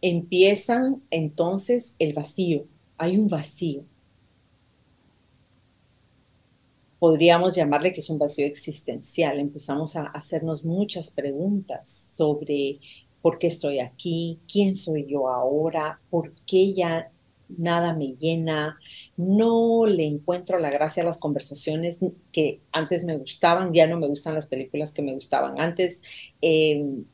empiezan 0.00 1.02
entonces 1.10 1.94
el 1.98 2.12
vacío. 2.12 2.66
Hay 2.96 3.18
un 3.18 3.26
vacío. 3.26 3.84
Podríamos 6.98 7.54
llamarle 7.54 7.92
que 7.92 8.00
es 8.00 8.10
un 8.10 8.18
vacío 8.18 8.46
existencial. 8.46 9.38
Empezamos 9.38 9.96
a 9.96 10.04
hacernos 10.06 10.64
muchas 10.64 11.10
preguntas 11.10 12.08
sobre 12.14 12.80
por 13.22 13.38
qué 13.38 13.46
estoy 13.46 13.78
aquí, 13.80 14.40
quién 14.50 14.76
soy 14.76 15.06
yo 15.06 15.28
ahora, 15.28 16.00
por 16.10 16.34
qué 16.46 16.74
ya 16.74 17.10
nada 17.48 17.94
me 17.94 18.16
llena, 18.16 18.78
no 19.16 19.86
le 19.86 20.06
encuentro 20.06 20.58
la 20.58 20.70
gracia 20.70 21.02
a 21.02 21.06
las 21.06 21.18
conversaciones 21.18 22.00
que 22.32 22.60
antes 22.72 23.04
me 23.04 23.16
gustaban, 23.16 23.72
ya 23.72 23.86
no 23.86 23.98
me 23.98 24.08
gustan 24.08 24.34
las 24.34 24.46
películas 24.46 24.92
que 24.92 25.02
me 25.02 25.14
gustaban 25.14 25.60
antes. 25.60 26.02
Em, 26.40 27.04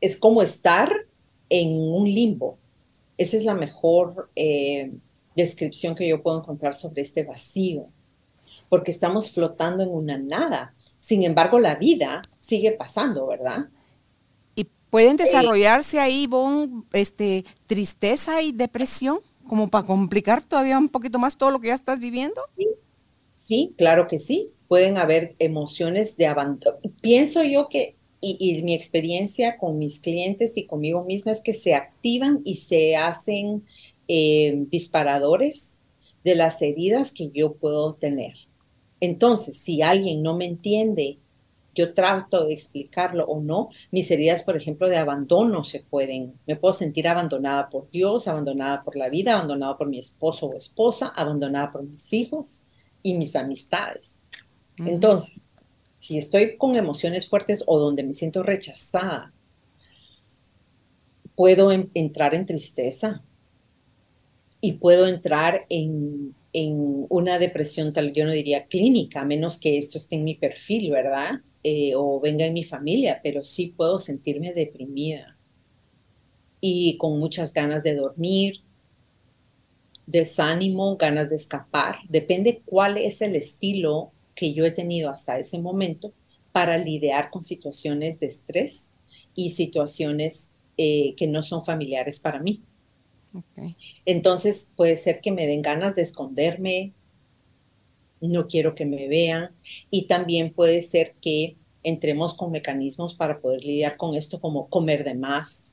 es 0.00 0.16
como 0.16 0.42
estar 0.42 0.90
en 1.48 1.72
un 1.72 2.04
limbo. 2.12 2.58
Esa 3.18 3.36
es 3.36 3.44
la 3.44 3.54
mejor 3.54 4.30
eh, 4.34 4.92
descripción 5.36 5.94
que 5.94 6.08
yo 6.08 6.22
puedo 6.22 6.38
encontrar 6.38 6.74
sobre 6.74 7.02
este 7.02 7.24
vacío, 7.24 7.88
porque 8.70 8.90
estamos 8.90 9.30
flotando 9.30 9.82
en 9.82 9.90
una 9.90 10.16
nada. 10.16 10.74
Sin 10.98 11.22
embargo, 11.22 11.58
la 11.58 11.74
vida 11.74 12.22
sigue 12.40 12.72
pasando, 12.72 13.26
¿verdad? 13.26 13.68
¿Pueden 14.90 15.16
desarrollarse 15.16 16.00
ahí, 16.00 16.26
Bon, 16.26 16.84
este, 16.92 17.44
tristeza 17.66 18.42
y 18.42 18.50
depresión, 18.50 19.20
como 19.48 19.68
para 19.68 19.86
complicar 19.86 20.42
todavía 20.44 20.78
un 20.78 20.88
poquito 20.88 21.18
más 21.20 21.36
todo 21.36 21.52
lo 21.52 21.60
que 21.60 21.68
ya 21.68 21.74
estás 21.74 22.00
viviendo? 22.00 22.42
Sí, 23.38 23.72
claro 23.78 24.08
que 24.08 24.18
sí. 24.18 24.52
Pueden 24.66 24.98
haber 24.98 25.34
emociones 25.38 26.16
de 26.16 26.26
abandono. 26.26 26.78
Pienso 27.00 27.42
yo 27.42 27.68
que, 27.68 27.96
y, 28.20 28.62
mi 28.62 28.74
experiencia 28.74 29.58
con 29.58 29.78
mis 29.78 30.00
clientes 30.00 30.56
y 30.56 30.66
conmigo 30.66 31.04
misma 31.04 31.32
es 31.32 31.40
que 31.40 31.54
se 31.54 31.74
activan 31.74 32.40
y 32.44 32.56
se 32.56 32.96
hacen 32.96 33.64
eh, 34.08 34.64
disparadores 34.68 35.72
de 36.24 36.34
las 36.34 36.60
heridas 36.62 37.12
que 37.12 37.30
yo 37.30 37.54
puedo 37.54 37.94
tener. 37.94 38.34
Entonces, 39.00 39.56
si 39.56 39.82
alguien 39.82 40.22
no 40.22 40.36
me 40.36 40.46
entiende 40.46 41.18
yo 41.74 41.94
trato 41.94 42.46
de 42.46 42.52
explicarlo 42.52 43.24
o 43.24 43.40
no, 43.40 43.70
mis 43.90 44.10
heridas, 44.10 44.42
por 44.42 44.56
ejemplo, 44.56 44.88
de 44.88 44.96
abandono 44.96 45.64
se 45.64 45.80
pueden, 45.80 46.34
me 46.46 46.56
puedo 46.56 46.72
sentir 46.72 47.08
abandonada 47.08 47.68
por 47.70 47.88
Dios, 47.90 48.28
abandonada 48.28 48.82
por 48.82 48.96
la 48.96 49.08
vida, 49.08 49.34
abandonada 49.34 49.76
por 49.76 49.88
mi 49.88 49.98
esposo 49.98 50.46
o 50.46 50.56
esposa, 50.56 51.12
abandonada 51.14 51.72
por 51.72 51.82
mis 51.82 52.12
hijos 52.12 52.62
y 53.02 53.14
mis 53.14 53.36
amistades. 53.36 54.14
Entonces, 54.78 55.42
si 55.98 56.18
estoy 56.18 56.56
con 56.56 56.74
emociones 56.76 57.28
fuertes 57.28 57.62
o 57.66 57.78
donde 57.78 58.02
me 58.02 58.14
siento 58.14 58.42
rechazada, 58.42 59.32
puedo 61.34 61.70
entrar 61.72 62.34
en 62.34 62.46
tristeza 62.46 63.22
y 64.60 64.72
puedo 64.72 65.06
entrar 65.06 65.66
en, 65.68 66.34
en 66.52 67.06
una 67.08 67.38
depresión 67.38 67.92
tal, 67.92 68.12
yo 68.12 68.24
no 68.24 68.32
diría 68.32 68.66
clínica, 68.66 69.20
a 69.20 69.24
menos 69.24 69.58
que 69.58 69.76
esto 69.78 69.98
esté 69.98 70.16
en 70.16 70.24
mi 70.24 70.34
perfil, 70.34 70.90
¿verdad? 70.90 71.40
Eh, 71.62 71.92
o 71.96 72.20
venga 72.20 72.46
en 72.46 72.54
mi 72.54 72.64
familia, 72.64 73.20
pero 73.22 73.44
sí 73.44 73.74
puedo 73.76 73.98
sentirme 73.98 74.52
deprimida 74.52 75.36
y 76.60 76.96
con 76.98 77.18
muchas 77.18 77.52
ganas 77.52 77.82
de 77.82 77.94
dormir, 77.94 78.62
desánimo, 80.06 80.96
ganas 80.96 81.30
de 81.30 81.36
escapar. 81.36 81.98
Depende 82.08 82.62
cuál 82.64 82.98
es 82.98 83.22
el 83.22 83.36
estilo 83.36 84.12
que 84.34 84.52
yo 84.52 84.64
he 84.64 84.70
tenido 84.70 85.10
hasta 85.10 85.38
ese 85.38 85.58
momento 85.58 86.12
para 86.52 86.78
lidiar 86.78 87.30
con 87.30 87.42
situaciones 87.42 88.20
de 88.20 88.26
estrés 88.26 88.86
y 89.34 89.50
situaciones 89.50 90.50
eh, 90.76 91.14
que 91.16 91.26
no 91.26 91.42
son 91.42 91.64
familiares 91.64 92.20
para 92.20 92.40
mí. 92.40 92.62
Entonces 94.04 94.68
puede 94.76 94.96
ser 94.96 95.20
que 95.20 95.32
me 95.32 95.46
den 95.46 95.62
ganas 95.62 95.94
de 95.94 96.02
esconderme, 96.02 96.92
no 98.20 98.46
quiero 98.46 98.74
que 98.74 98.84
me 98.84 99.08
vean. 99.08 99.50
Y 99.90 100.06
también 100.06 100.52
puede 100.52 100.80
ser 100.80 101.14
que 101.20 101.56
entremos 101.82 102.34
con 102.34 102.50
mecanismos 102.50 103.14
para 103.14 103.40
poder 103.40 103.64
lidiar 103.64 103.96
con 103.96 104.14
esto, 104.14 104.40
como 104.40 104.68
comer 104.68 105.04
de 105.04 105.14
más, 105.14 105.72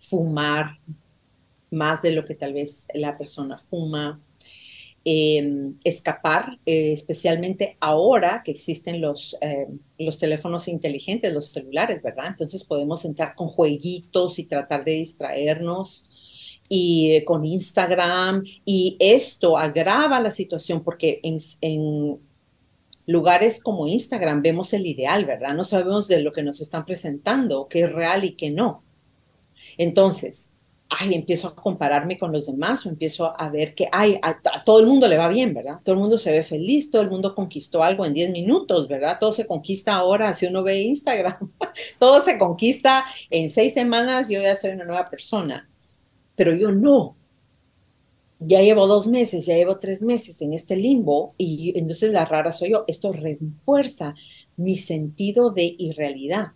fumar 0.00 0.78
más 1.70 2.02
de 2.02 2.12
lo 2.12 2.24
que 2.24 2.34
tal 2.34 2.52
vez 2.52 2.86
la 2.94 3.18
persona 3.18 3.58
fuma, 3.58 4.20
em, 5.08 5.78
escapar, 5.84 6.58
eh, 6.66 6.92
especialmente 6.92 7.76
ahora 7.78 8.42
que 8.44 8.50
existen 8.50 9.00
los, 9.00 9.36
em, 9.40 9.78
los 9.98 10.18
teléfonos 10.18 10.66
inteligentes, 10.66 11.32
los 11.32 11.52
celulares, 11.52 12.02
¿verdad? 12.02 12.26
Entonces 12.26 12.64
podemos 12.64 13.04
entrar 13.04 13.36
con 13.36 13.46
jueguitos 13.46 14.40
y 14.40 14.46
tratar 14.46 14.84
de 14.84 14.92
distraernos 14.94 16.10
y 16.68 17.12
eh, 17.12 17.24
con 17.24 17.44
Instagram 17.44 18.42
y 18.64 18.96
esto 18.98 19.56
agrava 19.56 20.18
la 20.18 20.32
situación 20.32 20.82
porque 20.82 21.20
en, 21.22 21.38
en 21.60 22.18
lugares 23.06 23.62
como 23.62 23.86
Instagram 23.86 24.42
vemos 24.42 24.72
el 24.72 24.86
ideal, 24.86 25.24
¿verdad? 25.24 25.54
No 25.54 25.62
sabemos 25.62 26.08
de 26.08 26.20
lo 26.20 26.32
que 26.32 26.42
nos 26.42 26.60
están 26.60 26.84
presentando, 26.84 27.68
qué 27.68 27.82
es 27.82 27.92
real 27.92 28.24
y 28.24 28.32
qué 28.32 28.50
no. 28.50 28.82
Entonces, 29.78 30.50
ay, 30.88 31.14
empiezo 31.14 31.48
a 31.48 31.54
compararme 31.54 32.18
con 32.18 32.32
los 32.32 32.46
demás 32.46 32.86
o 32.86 32.88
empiezo 32.88 33.38
a 33.40 33.48
ver 33.48 33.74
que, 33.74 33.88
ay, 33.90 34.18
a, 34.22 34.40
todo 34.64 34.80
el 34.80 34.86
mundo 34.86 35.08
le 35.08 35.18
va 35.18 35.28
bien, 35.28 35.52
¿verdad? 35.52 35.80
Todo 35.84 35.94
el 35.94 36.00
mundo 36.00 36.18
se 36.18 36.30
ve 36.30 36.42
feliz, 36.42 36.90
todo 36.90 37.02
el 37.02 37.10
mundo 37.10 37.34
conquistó 37.34 37.82
algo 37.82 38.04
en 38.06 38.14
10 38.14 38.30
minutos, 38.30 38.88
¿verdad? 38.88 39.18
Todo 39.18 39.32
se 39.32 39.46
conquista 39.46 39.96
ahora, 39.96 40.32
si 40.32 40.46
uno 40.46 40.62
ve 40.62 40.80
Instagram, 40.82 41.36
todo 41.98 42.22
se 42.22 42.38
conquista 42.38 43.04
en 43.30 43.50
seis 43.50 43.74
semanas, 43.74 44.28
yo 44.28 44.40
ya 44.40 44.54
soy 44.54 44.70
una 44.70 44.84
nueva 44.84 45.08
persona, 45.10 45.68
pero 46.36 46.54
yo 46.54 46.70
no. 46.72 47.16
Ya 48.38 48.60
llevo 48.60 48.86
dos 48.86 49.06
meses, 49.06 49.46
ya 49.46 49.56
llevo 49.56 49.78
tres 49.78 50.02
meses 50.02 50.40
en 50.42 50.52
este 50.52 50.76
limbo 50.76 51.34
y 51.38 51.72
entonces 51.76 52.12
la 52.12 52.26
rara 52.26 52.52
soy 52.52 52.72
yo. 52.72 52.84
Esto 52.86 53.12
refuerza 53.12 54.14
mi 54.56 54.76
sentido 54.76 55.50
de 55.50 55.74
irrealidad 55.78 56.52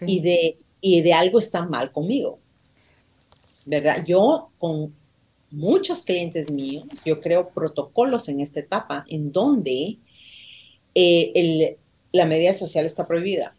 y, 0.00 0.20
de, 0.20 0.58
y 0.80 1.00
de 1.00 1.12
algo 1.14 1.38
está 1.38 1.64
mal 1.64 1.92
conmigo. 1.92 2.41
¿Verdad? 3.66 4.04
Yo 4.06 4.48
con 4.58 4.94
muchos 5.50 6.02
clientes 6.02 6.50
míos, 6.50 6.86
yo 7.04 7.20
creo 7.20 7.50
protocolos 7.50 8.28
en 8.28 8.40
esta 8.40 8.60
etapa 8.60 9.04
en 9.08 9.32
donde 9.32 9.98
eh, 10.94 11.76
la 12.12 12.26
media 12.26 12.54
social 12.54 12.86
está 12.86 13.06
prohibida. 13.06 13.54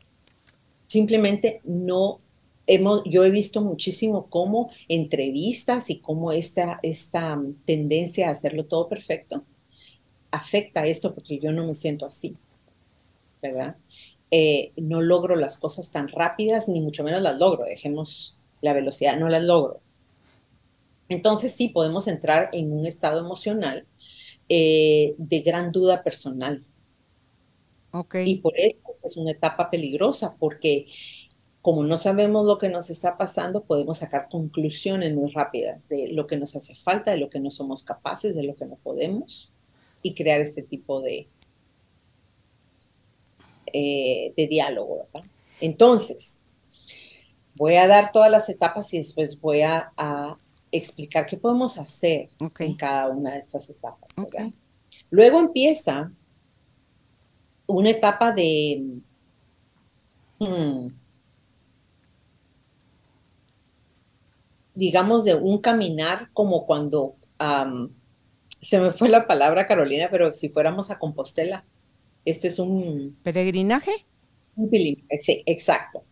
Simplemente 0.87 1.61
no 1.63 2.19
hemos, 2.67 3.03
yo 3.05 3.23
he 3.23 3.31
visto 3.31 3.61
muchísimo 3.61 4.27
cómo 4.29 4.71
entrevistas 4.87 5.89
y 5.89 5.99
cómo 5.99 6.31
esta, 6.31 6.79
esta 6.83 7.41
tendencia 7.65 8.29
a 8.29 8.31
hacerlo 8.31 8.65
todo 8.65 8.87
perfecto 8.87 9.43
afecta 10.33 10.85
esto 10.85 11.13
porque 11.13 11.37
yo 11.37 11.51
no 11.51 11.65
me 11.65 11.75
siento 11.75 12.07
así, 12.07 12.35
¿verdad? 13.41 13.75
Eh, 14.31 14.71
no 14.77 14.99
logro 14.99 15.35
las 15.35 15.57
cosas 15.57 15.91
tan 15.91 16.07
rápidas, 16.07 16.67
ni 16.67 16.81
mucho 16.81 17.03
menos 17.03 17.21
las 17.21 17.37
logro, 17.37 17.65
dejemos 17.65 18.35
la 18.59 18.73
velocidad, 18.73 19.17
no 19.19 19.29
las 19.29 19.43
logro. 19.43 19.82
Entonces 21.09 21.53
sí 21.53 21.69
podemos 21.69 22.07
entrar 22.07 22.49
en 22.53 22.71
un 22.71 22.85
estado 22.85 23.19
emocional 23.19 23.85
eh, 24.49 25.15
de 25.17 25.39
gran 25.41 25.71
duda 25.71 26.03
personal. 26.03 26.63
Okay. 27.91 28.29
Y 28.29 28.35
por 28.41 28.57
eso 28.57 28.77
es 29.03 29.17
una 29.17 29.31
etapa 29.31 29.69
peligrosa, 29.69 30.35
porque 30.39 30.87
como 31.61 31.83
no 31.83 31.97
sabemos 31.97 32.45
lo 32.45 32.57
que 32.57 32.69
nos 32.69 32.89
está 32.89 33.17
pasando, 33.17 33.63
podemos 33.63 33.99
sacar 33.99 34.27
conclusiones 34.29 35.13
muy 35.13 35.31
rápidas 35.31 35.87
de 35.87 36.09
lo 36.09 36.27
que 36.27 36.37
nos 36.37 36.55
hace 36.55 36.75
falta, 36.75 37.11
de 37.11 37.17
lo 37.17 37.29
que 37.29 37.39
no 37.39 37.51
somos 37.51 37.83
capaces, 37.83 38.35
de 38.35 38.43
lo 38.43 38.55
que 38.55 38.65
no 38.65 38.75
podemos, 38.75 39.51
y 40.01 40.13
crear 40.15 40.41
este 40.41 40.61
tipo 40.61 41.01
de, 41.01 41.27
eh, 43.67 44.33
de 44.35 44.47
diálogo. 44.47 45.07
Entonces, 45.61 46.39
voy 47.55 47.75
a 47.75 47.87
dar 47.87 48.11
todas 48.11 48.31
las 48.31 48.49
etapas 48.49 48.93
y 48.93 48.97
después 48.97 49.39
voy 49.39 49.61
a 49.61 49.93
explicar 50.73 51.25
qué 51.25 51.37
podemos 51.37 51.77
hacer 51.77 52.29
en 52.59 52.75
cada 52.75 53.09
una 53.09 53.31
de 53.31 53.39
estas 53.39 53.69
etapas. 53.69 54.09
Luego 55.09 55.39
empieza 55.39 56.11
una 57.67 57.89
etapa 57.91 58.31
de... 58.31 58.83
Hmm, 60.39 60.87
digamos, 64.75 65.23
de 65.23 65.35
un 65.35 65.59
caminar 65.59 66.29
como 66.33 66.65
cuando... 66.65 67.15
se 68.61 68.79
me 68.79 68.91
fue 68.91 69.09
la 69.09 69.27
palabra, 69.27 69.67
Carolina, 69.67 70.07
pero 70.09 70.31
si 70.31 70.49
fuéramos 70.49 70.89
a 70.89 70.97
Compostela, 70.97 71.63
este 72.25 72.47
es 72.47 72.59
un... 72.59 73.17
¿Peregrinaje? 73.21 73.91
Un 74.55 74.69
sí, 75.19 75.43
exacto. 75.45 76.03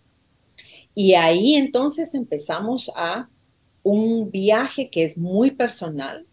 Y 0.94 1.14
ahí 1.14 1.56
entonces 1.56 2.14
empezamos 2.14 2.92
a 2.96 3.30
un 3.84 4.32
viaje 4.32 4.90
que 4.90 5.04
es 5.04 5.18
muy 5.18 5.52
personal 5.52 6.28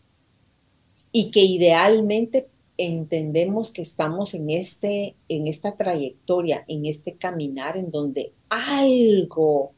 y 1.13 1.31
que 1.31 1.41
idealmente 1.41 2.49
entendemos 2.77 3.73
que 3.73 3.83
estamos 3.83 4.35
en, 4.35 4.51
este, 4.51 5.17
en 5.29 5.47
esta 5.47 5.77
trayectoria, 5.77 6.65
en 6.69 6.87
este 6.87 7.17
caminar 7.17 7.77
en 7.77 7.91
donde 7.91 8.33
algo 8.49 9.73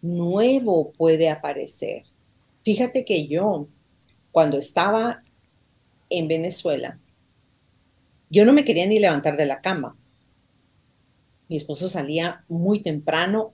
nuevo 0.00 0.92
puede 0.92 1.28
aparecer. 1.28 2.04
Fíjate 2.64 3.04
que 3.04 3.26
yo, 3.26 3.68
cuando 4.30 4.56
estaba 4.56 5.22
en 6.08 6.28
Venezuela, 6.28 6.98
yo 8.30 8.44
no 8.46 8.52
me 8.52 8.64
quería 8.64 8.86
ni 8.86 8.98
levantar 8.98 9.36
de 9.36 9.46
la 9.46 9.60
cama. 9.60 9.96
Mi 11.48 11.56
esposo 11.56 11.88
salía 11.88 12.44
muy 12.48 12.80
temprano 12.80 13.52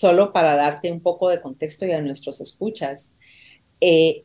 solo 0.00 0.32
para 0.32 0.56
darte 0.56 0.90
un 0.90 1.00
poco 1.00 1.28
de 1.28 1.42
contexto 1.42 1.84
y 1.84 1.92
a 1.92 2.00
nuestros 2.00 2.40
escuchas, 2.40 3.10
eh, 3.82 4.24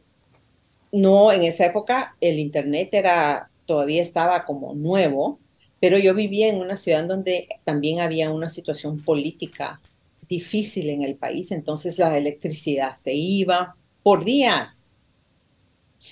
no, 0.94 1.34
en 1.34 1.44
esa 1.44 1.66
época 1.66 2.16
el 2.22 2.40
Internet 2.40 2.94
era, 2.94 3.50
todavía 3.66 4.02
estaba 4.02 4.46
como 4.46 4.74
nuevo, 4.74 5.38
pero 5.82 5.98
yo 5.98 6.14
vivía 6.14 6.48
en 6.48 6.62
una 6.62 6.78
ciudad 6.78 7.04
donde 7.04 7.50
también 7.66 8.00
había 8.00 8.32
una 8.32 8.48
situación 8.48 9.02
política 9.02 9.82
difícil 10.30 10.90
en 10.90 11.04
el 11.04 11.16
país, 11.16 11.52
entonces 11.52 12.00
la 12.00 12.18
electricidad 12.18 12.96
se 12.96 13.14
iba 13.14 13.76
por 14.02 14.24
días. 14.24 14.78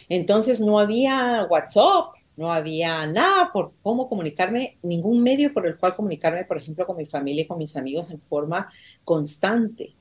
Entonces 0.09 0.59
no 0.59 0.77
había 0.77 1.47
WhatsApp, 1.49 2.15
no 2.35 2.51
había 2.51 3.05
nada 3.05 3.51
por 3.51 3.73
cómo 3.81 4.09
comunicarme, 4.09 4.77
ningún 4.81 5.21
medio 5.21 5.53
por 5.53 5.67
el 5.67 5.77
cual 5.77 5.93
comunicarme, 5.93 6.45
por 6.45 6.57
ejemplo, 6.57 6.85
con 6.85 6.97
mi 6.97 7.05
familia 7.05 7.43
y 7.43 7.47
con 7.47 7.57
mis 7.57 7.75
amigos 7.77 8.09
en 8.11 8.19
forma 8.19 8.69
constante, 9.03 9.95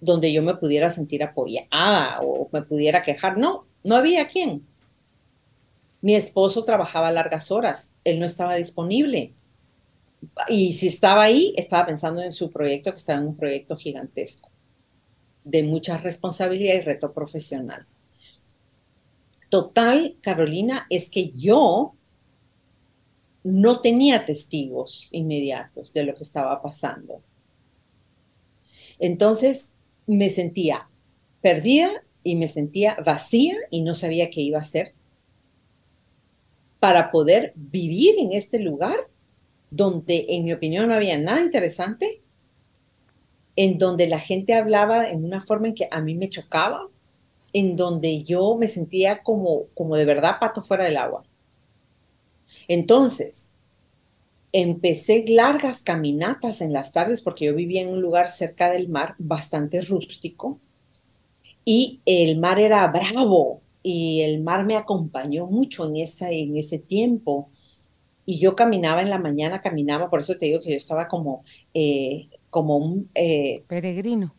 donde 0.00 0.32
yo 0.32 0.42
me 0.42 0.54
pudiera 0.56 0.90
sentir 0.90 1.22
apoyada 1.22 2.18
o 2.22 2.48
me 2.52 2.62
pudiera 2.62 3.02
quejar. 3.02 3.38
No, 3.38 3.66
no 3.82 3.96
había 3.96 4.28
quien. 4.28 4.66
Mi 6.02 6.14
esposo 6.14 6.64
trabajaba 6.64 7.10
largas 7.10 7.50
horas, 7.50 7.94
él 8.04 8.20
no 8.20 8.26
estaba 8.26 8.56
disponible. 8.56 9.34
Y 10.48 10.74
si 10.74 10.88
estaba 10.88 11.22
ahí, 11.22 11.54
estaba 11.56 11.86
pensando 11.86 12.22
en 12.22 12.32
su 12.32 12.50
proyecto, 12.50 12.90
que 12.90 12.98
estaba 12.98 13.20
en 13.20 13.28
un 13.28 13.36
proyecto 13.36 13.76
gigantesco, 13.76 14.50
de 15.44 15.62
mucha 15.62 15.96
responsabilidad 15.96 16.74
y 16.74 16.80
reto 16.80 17.12
profesional. 17.12 17.86
Total, 19.54 20.16
Carolina, 20.20 20.84
es 20.90 21.08
que 21.08 21.30
yo 21.30 21.94
no 23.44 23.78
tenía 23.78 24.26
testigos 24.26 25.08
inmediatos 25.12 25.92
de 25.92 26.02
lo 26.02 26.12
que 26.12 26.24
estaba 26.24 26.60
pasando. 26.60 27.22
Entonces 28.98 29.70
me 30.08 30.28
sentía 30.28 30.88
perdida 31.40 32.02
y 32.24 32.34
me 32.34 32.48
sentía 32.48 32.96
vacía 33.06 33.54
y 33.70 33.82
no 33.82 33.94
sabía 33.94 34.28
qué 34.28 34.40
iba 34.40 34.58
a 34.58 34.62
hacer 34.62 34.92
para 36.80 37.12
poder 37.12 37.52
vivir 37.54 38.16
en 38.18 38.32
este 38.32 38.58
lugar 38.58 39.08
donde, 39.70 40.26
en 40.30 40.46
mi 40.46 40.52
opinión, 40.52 40.88
no 40.88 40.96
había 40.96 41.16
nada 41.16 41.40
interesante, 41.40 42.22
en 43.54 43.78
donde 43.78 44.08
la 44.08 44.18
gente 44.18 44.54
hablaba 44.54 45.08
en 45.08 45.24
una 45.24 45.42
forma 45.42 45.68
en 45.68 45.76
que 45.76 45.86
a 45.92 46.00
mí 46.00 46.16
me 46.16 46.28
chocaba, 46.28 46.88
en 47.54 47.76
donde 47.76 48.24
yo 48.24 48.56
me 48.56 48.68
sentía 48.68 49.22
como, 49.22 49.68
como 49.74 49.96
de 49.96 50.04
verdad 50.04 50.38
pato 50.40 50.62
fuera 50.62 50.84
del 50.84 50.96
agua. 50.96 51.22
Entonces, 52.66 53.50
empecé 54.52 55.24
largas 55.28 55.82
caminatas 55.82 56.60
en 56.60 56.72
las 56.72 56.92
tardes 56.92 57.22
porque 57.22 57.46
yo 57.46 57.54
vivía 57.54 57.80
en 57.80 57.88
un 57.88 58.02
lugar 58.02 58.28
cerca 58.28 58.70
del 58.70 58.88
mar, 58.88 59.14
bastante 59.18 59.80
rústico, 59.82 60.58
y 61.64 62.00
el 62.04 62.40
mar 62.40 62.58
era 62.58 62.86
bravo 62.88 63.62
y 63.84 64.22
el 64.22 64.42
mar 64.42 64.66
me 64.66 64.76
acompañó 64.76 65.46
mucho 65.46 65.86
en, 65.86 65.96
esa, 65.96 66.30
en 66.30 66.56
ese 66.56 66.78
tiempo. 66.78 67.50
Y 68.26 68.40
yo 68.40 68.56
caminaba 68.56 69.00
en 69.00 69.10
la 69.10 69.18
mañana, 69.18 69.60
caminaba, 69.60 70.10
por 70.10 70.20
eso 70.20 70.36
te 70.36 70.46
digo 70.46 70.60
que 70.60 70.70
yo 70.70 70.76
estaba 70.76 71.06
como, 71.06 71.44
eh, 71.72 72.28
como 72.50 72.78
un... 72.78 73.10
Eh, 73.14 73.62
Peregrino 73.68 74.34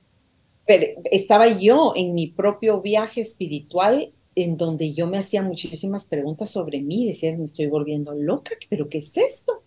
estaba 1.11 1.47
yo 1.47 1.93
en 1.95 2.13
mi 2.13 2.27
propio 2.27 2.81
viaje 2.81 3.21
espiritual 3.21 4.11
en 4.35 4.57
donde 4.57 4.93
yo 4.93 5.07
me 5.07 5.17
hacía 5.17 5.41
muchísimas 5.41 6.05
preguntas 6.05 6.49
sobre 6.49 6.81
mí, 6.81 7.07
decía, 7.07 7.35
me 7.37 7.45
estoy 7.45 7.67
volviendo 7.67 8.13
loca, 8.13 8.51
pero 8.69 8.89
¿qué 8.89 8.97
es 8.97 9.15
esto? 9.15 9.63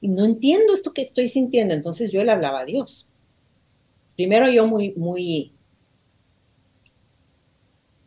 Y 0.00 0.08
no 0.08 0.24
entiendo 0.24 0.72
esto 0.72 0.94
que 0.94 1.02
estoy 1.02 1.28
sintiendo. 1.28 1.74
Entonces 1.74 2.10
yo 2.10 2.24
le 2.24 2.32
hablaba 2.32 2.60
a 2.60 2.64
Dios. 2.64 3.08
Primero 4.16 4.50
yo 4.50 4.66
muy, 4.66 4.94
muy, 4.96 5.52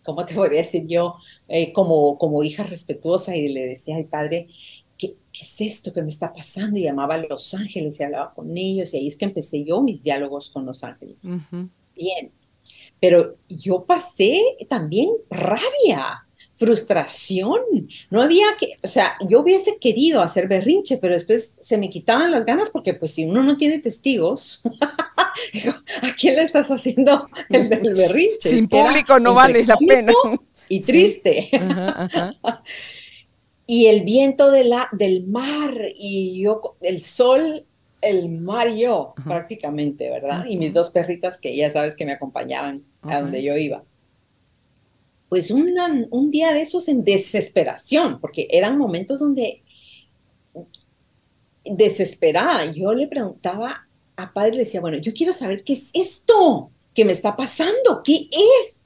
¿cómo 0.03 0.25
te 0.25 0.33
podría 0.33 0.59
decir 0.59 0.87
yo? 0.87 1.15
Eh, 1.47 1.71
como, 1.71 2.17
como 2.17 2.43
hija 2.43 2.63
respetuosa 2.63 3.35
y 3.35 3.49
le 3.49 3.67
decía 3.67 3.95
al 3.95 4.05
padre, 4.05 4.47
¿qué, 4.97 5.15
¿qué, 5.31 5.41
es 5.41 5.61
esto 5.61 5.93
que 5.93 6.01
me 6.01 6.09
está 6.09 6.31
pasando? 6.31 6.79
Y 6.79 6.83
llamaba 6.83 7.15
a 7.15 7.19
los 7.19 7.53
ángeles 7.53 7.99
y 7.99 8.03
hablaba 8.03 8.33
con 8.33 8.57
ellos 8.57 8.93
y 8.93 8.97
ahí 8.97 9.07
es 9.07 9.17
que 9.17 9.25
empecé 9.25 9.63
yo 9.63 9.81
mis 9.83 10.01
diálogos 10.01 10.49
con 10.49 10.65
los 10.65 10.83
ángeles. 10.83 11.17
Bien, 11.95 12.31
pero 12.99 13.35
yo 13.49 13.83
pasé 13.83 14.41
también 14.69 15.11
rabia, 15.29 16.25
frustración. 16.55 17.59
No 18.09 18.21
había 18.21 18.45
que, 18.57 18.77
o 18.81 18.87
sea, 18.87 19.17
yo 19.27 19.41
hubiese 19.41 19.77
querido 19.77 20.21
hacer 20.21 20.47
berrinche, 20.47 20.97
pero 20.97 21.13
después 21.13 21.55
se 21.59 21.77
me 21.77 21.89
quitaban 21.89 22.31
las 22.31 22.45
ganas 22.45 22.69
porque 22.69 22.93
pues 22.93 23.13
si 23.13 23.25
uno 23.25 23.43
no 23.43 23.57
tiene 23.57 23.79
testigos, 23.79 24.61
¿a 26.01 26.15
quién 26.17 26.37
le 26.37 26.43
estás 26.43 26.71
haciendo 26.71 27.27
el 27.49 27.69
del 27.69 27.93
berrinche? 27.93 28.49
Sin 28.49 28.69
público 28.69 29.19
no 29.19 29.33
vale 29.33 29.65
la 29.65 29.75
pena. 29.75 30.13
Y 30.69 30.79
triste. 30.79 31.49
y 33.67 33.87
el 33.87 34.05
viento 34.05 34.49
de 34.49 34.63
la, 34.63 34.87
del 34.93 35.27
mar 35.27 35.75
y 35.95 36.41
yo, 36.41 36.77
el 36.81 37.01
sol, 37.01 37.65
el 38.03 38.29
mar 38.29 38.69
y 38.69 38.81
yo, 38.81 39.13
prácticamente, 39.25 40.09
¿verdad? 40.09 40.45
Y 40.47 40.57
mis 40.57 40.73
dos 40.73 40.91
perritas 40.91 41.39
que 41.39 41.55
ya 41.55 41.71
sabes 41.71 41.95
que 41.95 42.05
me 42.05 42.11
acompañaban 42.11 42.83
a 43.01 43.21
donde 43.21 43.41
yo 43.41 43.55
iba. 43.57 43.83
Pues 45.29 45.49
un 45.49 46.29
día 46.31 46.53
de 46.53 46.61
esos 46.61 46.87
en 46.87 47.03
desesperación, 47.03 48.19
porque 48.19 48.47
eran 48.51 48.77
momentos 48.77 49.19
donde 49.19 49.63
desesperada, 51.65 52.65
yo 52.65 52.93
le 52.93 53.07
preguntaba 53.07 53.87
a 54.15 54.31
padre, 54.31 54.51
le 54.51 54.57
decía, 54.59 54.81
bueno, 54.81 54.97
yo 54.97 55.13
quiero 55.13 55.33
saber 55.33 55.63
qué 55.63 55.73
es 55.73 55.89
esto 55.93 56.69
que 56.93 57.05
me 57.05 57.13
está 57.13 57.35
pasando, 57.35 58.01
qué 58.03 58.27
es, 58.31 58.79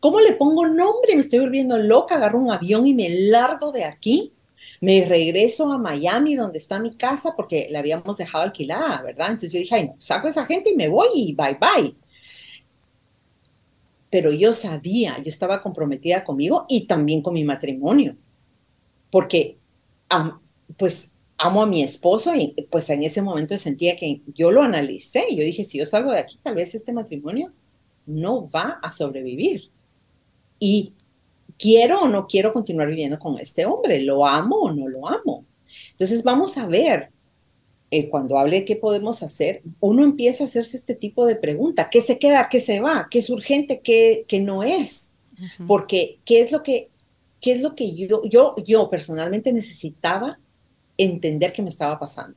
cómo 0.00 0.20
le 0.20 0.34
pongo 0.34 0.66
nombre, 0.66 1.14
me 1.14 1.22
estoy 1.22 1.38
volviendo 1.38 1.78
loca, 1.78 2.16
agarro 2.16 2.38
un 2.38 2.52
avión 2.52 2.86
y 2.86 2.92
me 2.92 3.08
largo 3.08 3.72
de 3.72 3.84
aquí, 3.84 4.33
me 4.84 5.04
regreso 5.06 5.72
a 5.72 5.78
Miami, 5.78 6.34
donde 6.34 6.58
está 6.58 6.78
mi 6.78 6.94
casa, 6.94 7.34
porque 7.36 7.68
la 7.70 7.78
habíamos 7.80 8.16
dejado 8.16 8.44
alquilada, 8.44 9.02
¿verdad? 9.02 9.28
Entonces 9.28 9.52
yo 9.52 9.58
dije, 9.58 9.74
ay, 9.74 9.90
saco 9.98 10.28
esa 10.28 10.46
gente 10.46 10.70
y 10.70 10.76
me 10.76 10.88
voy 10.88 11.08
y 11.14 11.34
bye 11.34 11.58
bye 11.60 11.96
pero 14.14 14.32
yo 14.32 14.52
sabía, 14.52 15.20
yo 15.20 15.28
estaba 15.28 15.60
comprometida 15.60 16.22
conmigo 16.22 16.66
y 16.68 16.86
también 16.86 17.20
con 17.20 17.34
mi 17.34 17.42
matrimonio, 17.42 18.16
porque 19.10 19.58
pues 20.76 21.16
amo 21.36 21.64
a 21.64 21.66
mi 21.66 21.82
esposo 21.82 22.32
y 22.32 22.54
pues 22.70 22.88
en 22.90 23.02
ese 23.02 23.22
momento 23.22 23.58
sentía 23.58 23.96
que 23.96 24.20
yo 24.28 24.52
lo 24.52 24.62
analicé 24.62 25.24
y 25.28 25.34
yo 25.34 25.42
dije, 25.42 25.64
si 25.64 25.78
yo 25.78 25.84
salgo 25.84 26.12
de 26.12 26.20
aquí, 26.20 26.38
tal 26.40 26.54
vez 26.54 26.76
este 26.76 26.92
matrimonio 26.92 27.52
no 28.06 28.48
va 28.48 28.78
a 28.84 28.92
sobrevivir. 28.92 29.72
Y 30.60 30.92
quiero 31.58 32.02
o 32.02 32.08
no 32.08 32.26
quiero 32.26 32.52
continuar 32.52 32.88
viviendo 32.88 33.18
con 33.18 33.38
este 33.38 33.66
hombre, 33.66 34.02
lo 34.02 34.26
amo 34.26 34.56
o 34.56 34.72
no 34.72 34.88
lo 34.88 35.08
amo. 35.08 35.44
Entonces 35.90 36.22
vamos 36.22 36.56
a 36.58 36.66
ver 36.66 37.10
eh, 37.90 38.08
cuando 38.08 38.38
hable 38.38 38.64
qué 38.64 38.76
podemos 38.76 39.22
hacer, 39.22 39.62
uno 39.80 40.02
empieza 40.02 40.44
a 40.44 40.46
hacerse 40.46 40.76
este 40.76 40.94
tipo 40.94 41.26
de 41.26 41.36
pregunta, 41.36 41.90
¿qué 41.90 42.02
se 42.02 42.18
queda, 42.18 42.48
qué 42.48 42.60
se 42.60 42.80
va, 42.80 43.06
qué 43.10 43.20
es 43.20 43.30
urgente, 43.30 43.80
qué, 43.80 44.24
qué 44.26 44.40
no 44.40 44.62
es? 44.62 45.10
Porque 45.66 46.18
¿qué 46.24 46.40
es 46.40 46.52
lo 46.52 46.62
que, 46.62 46.90
qué 47.40 47.52
es 47.52 47.60
lo 47.60 47.74
que 47.74 47.94
yo, 47.94 48.22
yo, 48.24 48.54
yo 48.64 48.90
personalmente 48.90 49.52
necesitaba 49.52 50.38
entender 50.96 51.52
que 51.52 51.62
me 51.62 51.68
estaba 51.68 51.98
pasando? 51.98 52.36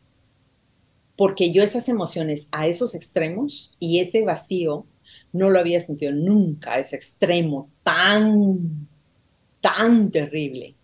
Porque 1.16 1.52
yo 1.52 1.64
esas 1.64 1.90
emociones 1.90 2.48
a 2.52 2.68
esos 2.68 2.94
extremos 2.94 3.72
y 3.80 4.00
ese 4.00 4.24
vacío 4.24 4.86
no 5.34 5.50
lo 5.50 5.60
había 5.60 5.80
sentido 5.80 6.12
nunca, 6.12 6.78
ese 6.78 6.96
extremo 6.96 7.70
tan, 7.84 8.88
tan 9.62 10.12
terrible. 10.12 10.76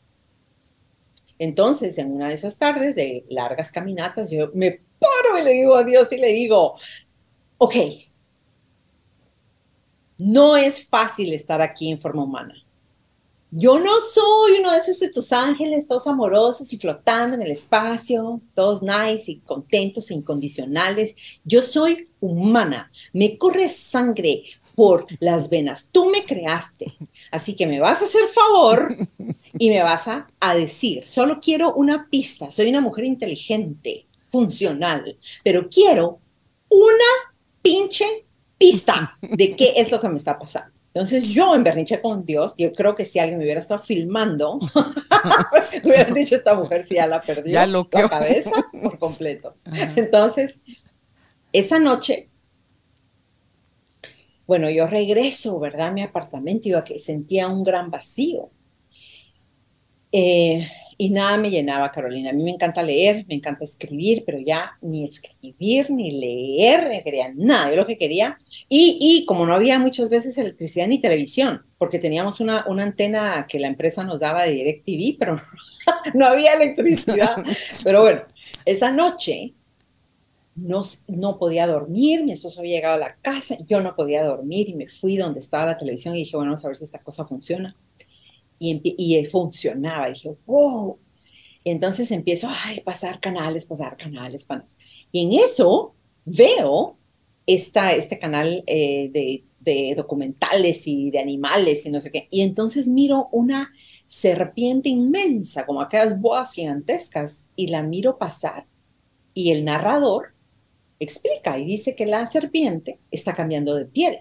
Entonces, 1.39 1.97
en 1.97 2.11
una 2.11 2.29
de 2.29 2.35
esas 2.35 2.57
tardes 2.57 2.95
de 2.95 3.25
largas 3.29 3.71
caminatas, 3.71 4.29
yo 4.29 4.49
me 4.53 4.81
paro 4.99 5.37
y 5.39 5.43
le 5.43 5.51
digo 5.51 5.75
a 5.75 5.83
Dios 5.83 6.11
y 6.11 6.17
le 6.17 6.31
digo, 6.33 6.75
ok, 7.57 7.75
no 10.17 10.55
es 10.55 10.87
fácil 10.87 11.33
estar 11.33 11.61
aquí 11.61 11.89
en 11.89 11.99
forma 11.99 12.23
humana. 12.23 12.55
Yo 13.55 13.79
no 13.79 13.91
soy 14.01 14.53
uno 14.61 14.71
de 14.71 14.79
esos 14.79 14.99
de 14.99 15.09
tus 15.09 15.31
ángeles, 15.31 15.87
todos 15.87 16.07
amorosos 16.07 16.73
y 16.73 16.77
flotando 16.77 17.35
en 17.35 17.43
el 17.43 17.51
espacio, 17.51 18.41
todos 18.55 18.81
nice 18.81 19.31
y 19.31 19.39
contentos 19.41 20.09
e 20.09 20.15
incondicionales. 20.15 21.15
Yo 21.43 21.61
soy 21.61 22.09
humana, 22.19 22.91
me 23.11 23.37
corre 23.37 23.69
sangre 23.69 24.43
por 24.75 25.05
las 25.19 25.49
venas. 25.49 25.89
Tú 25.91 26.09
me 26.09 26.23
creaste, 26.23 26.93
así 27.31 27.55
que 27.55 27.67
me 27.67 27.79
vas 27.79 28.01
a 28.01 28.05
hacer 28.05 28.27
favor 28.27 28.95
y 29.57 29.69
me 29.69 29.81
vas 29.81 30.07
a, 30.07 30.27
a 30.39 30.55
decir, 30.55 31.05
solo 31.07 31.39
quiero 31.41 31.73
una 31.73 32.07
pista, 32.09 32.51
soy 32.51 32.69
una 32.69 32.81
mujer 32.81 33.05
inteligente, 33.05 34.07
funcional, 34.29 35.17
pero 35.43 35.69
quiero 35.69 36.19
una 36.69 37.33
pinche 37.61 38.25
pista 38.57 39.15
de 39.21 39.55
qué 39.55 39.73
es 39.77 39.91
lo 39.91 39.99
que 39.99 40.09
me 40.09 40.17
está 40.17 40.37
pasando. 40.37 40.73
Entonces 40.93 41.23
yo 41.23 41.55
en 41.55 41.63
berrinche 41.63 42.01
con 42.01 42.23
Dios, 42.23 42.53
yo 42.55 42.71
creo 42.71 42.93
que 42.93 43.03
si 43.03 43.17
alguien 43.17 43.39
me 43.39 43.45
hubiera 43.45 43.59
estado 43.59 43.79
filmando, 43.79 44.59
me 45.83 45.89
hubieran 45.89 46.13
dicho 46.13 46.35
esta 46.35 46.53
mujer 46.53 46.83
si 46.83 46.95
ya 46.95 47.07
la 47.07 47.19
perdió 47.19 47.51
ya 47.51 47.65
la 47.65 47.83
cabeza 48.09 48.51
por 48.83 48.99
completo. 48.99 49.55
Entonces, 49.95 50.61
esa 51.51 51.79
noche, 51.79 52.29
bueno, 54.45 54.69
yo 54.69 54.87
regreso, 54.87 55.59
¿verdad? 55.59 55.87
A 55.87 55.91
mi 55.91 56.01
apartamento 56.01 56.67
y 56.67 56.71
yo 56.71 56.83
sentía 56.97 57.47
un 57.47 57.63
gran 57.63 57.89
vacío. 57.89 58.49
Eh, 60.11 60.67
y 60.97 61.09
nada 61.09 61.37
me 61.37 61.49
llenaba, 61.49 61.91
Carolina. 61.91 62.29
A 62.29 62.33
mí 62.33 62.43
me 62.43 62.51
encanta 62.51 62.83
leer, 62.83 63.25
me 63.27 63.35
encanta 63.35 63.63
escribir, 63.63 64.23
pero 64.25 64.39
ya 64.39 64.77
ni 64.81 65.05
escribir 65.05 65.89
ni 65.89 66.11
leer, 66.11 66.87
me 66.87 67.03
quería 67.03 67.31
nada. 67.33 67.71
Yo 67.71 67.77
lo 67.77 67.85
que 67.85 67.97
quería, 67.97 68.37
y, 68.69 68.97
y 69.01 69.25
como 69.25 69.45
no 69.45 69.55
había 69.55 69.79
muchas 69.79 70.09
veces 70.09 70.37
electricidad 70.37 70.87
ni 70.87 70.99
televisión, 70.99 71.65
porque 71.77 71.99
teníamos 71.99 72.39
una, 72.39 72.65
una 72.67 72.83
antena 72.83 73.45
que 73.49 73.59
la 73.59 73.67
empresa 73.67 74.03
nos 74.03 74.19
daba 74.19 74.43
de 74.43 74.51
DirecTV, 74.51 75.17
pero 75.17 75.35
no, 75.35 75.41
no 76.13 76.27
había 76.27 76.53
electricidad. 76.53 77.35
Pero 77.83 78.01
bueno, 78.01 78.21
esa 78.65 78.91
noche 78.91 79.53
no, 80.55 80.81
no 81.07 81.39
podía 81.39 81.67
dormir, 81.67 82.23
mi 82.23 82.31
esposo 82.31 82.59
había 82.59 82.75
llegado 82.75 82.95
a 82.95 82.99
la 82.99 83.15
casa, 83.15 83.57
yo 83.67 83.81
no 83.81 83.95
podía 83.95 84.23
dormir 84.23 84.69
y 84.69 84.75
me 84.75 84.85
fui 84.85 85.17
donde 85.17 85.39
estaba 85.39 85.65
la 85.65 85.77
televisión 85.77 86.15
y 86.15 86.19
dije, 86.19 86.35
bueno, 86.37 86.51
vamos 86.51 86.65
a 86.65 86.67
ver 86.67 86.77
si 86.77 86.83
esta 86.83 87.01
cosa 87.01 87.25
funciona 87.25 87.75
y, 88.59 89.25
funcionaba. 89.25 90.09
Y 90.09 90.13
dije, 90.13 90.35
wow. 90.45 90.97
entonces 91.63 92.11
empiezo 92.11 92.47
a 92.49 92.55
pasar 92.83 93.19
canales, 93.19 93.65
pasar 93.65 93.97
canales, 93.97 94.45
canales. 94.45 94.77
Y 95.11 95.23
en 95.23 95.33
eso 95.43 95.95
veo 96.25 96.97
esta, 97.45 97.91
este 97.91 98.19
canal 98.19 98.63
eh, 98.67 99.09
de, 99.11 99.43
de, 99.59 99.95
documentales 99.95 100.87
y 100.87 101.11
de 101.11 101.19
animales 101.19 101.85
y 101.85 101.91
no 101.91 101.99
sé 101.99 102.11
qué. 102.11 102.27
Y 102.31 102.41
entonces 102.41 102.87
miro 102.87 103.27
una 103.31 103.71
serpiente 104.07 104.89
inmensa, 104.89 105.65
como 105.65 105.81
aquellas 105.81 106.19
boas 106.19 106.53
gigantescas, 106.53 107.47
y 107.55 107.67
la 107.67 107.83
miro 107.83 108.17
pasar. 108.17 108.67
Y 109.33 109.51
el 109.51 109.65
narrador 109.65 110.33
explica 111.03 111.57
y 111.57 111.65
dice 111.65 111.95
que 111.95 112.05
la 112.05 112.25
serpiente 112.25 112.99
está 113.11 113.33
cambiando 113.33 113.75
de 113.75 113.85
piel. 113.85 114.19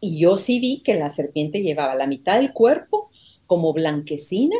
Y 0.00 0.18
yo 0.18 0.38
sí 0.38 0.60
vi 0.60 0.80
que 0.82 0.94
la 0.94 1.10
serpiente 1.10 1.62
llevaba 1.62 1.94
la 1.94 2.06
mitad 2.06 2.36
del 2.36 2.52
cuerpo 2.52 3.10
como 3.46 3.72
blanquecina 3.72 4.56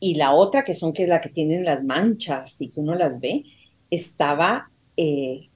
y 0.00 0.16
la 0.16 0.34
otra, 0.34 0.64
que 0.64 0.74
son 0.74 0.92
que 0.92 1.06
la 1.06 1.20
que 1.20 1.30
tienen 1.30 1.64
las 1.64 1.82
manchas 1.82 2.60
y 2.60 2.68
que 2.68 2.80
uno 2.80 2.94
las 2.94 3.20
ve, 3.20 3.44
estaba 3.90 4.70
eh, 4.96 5.48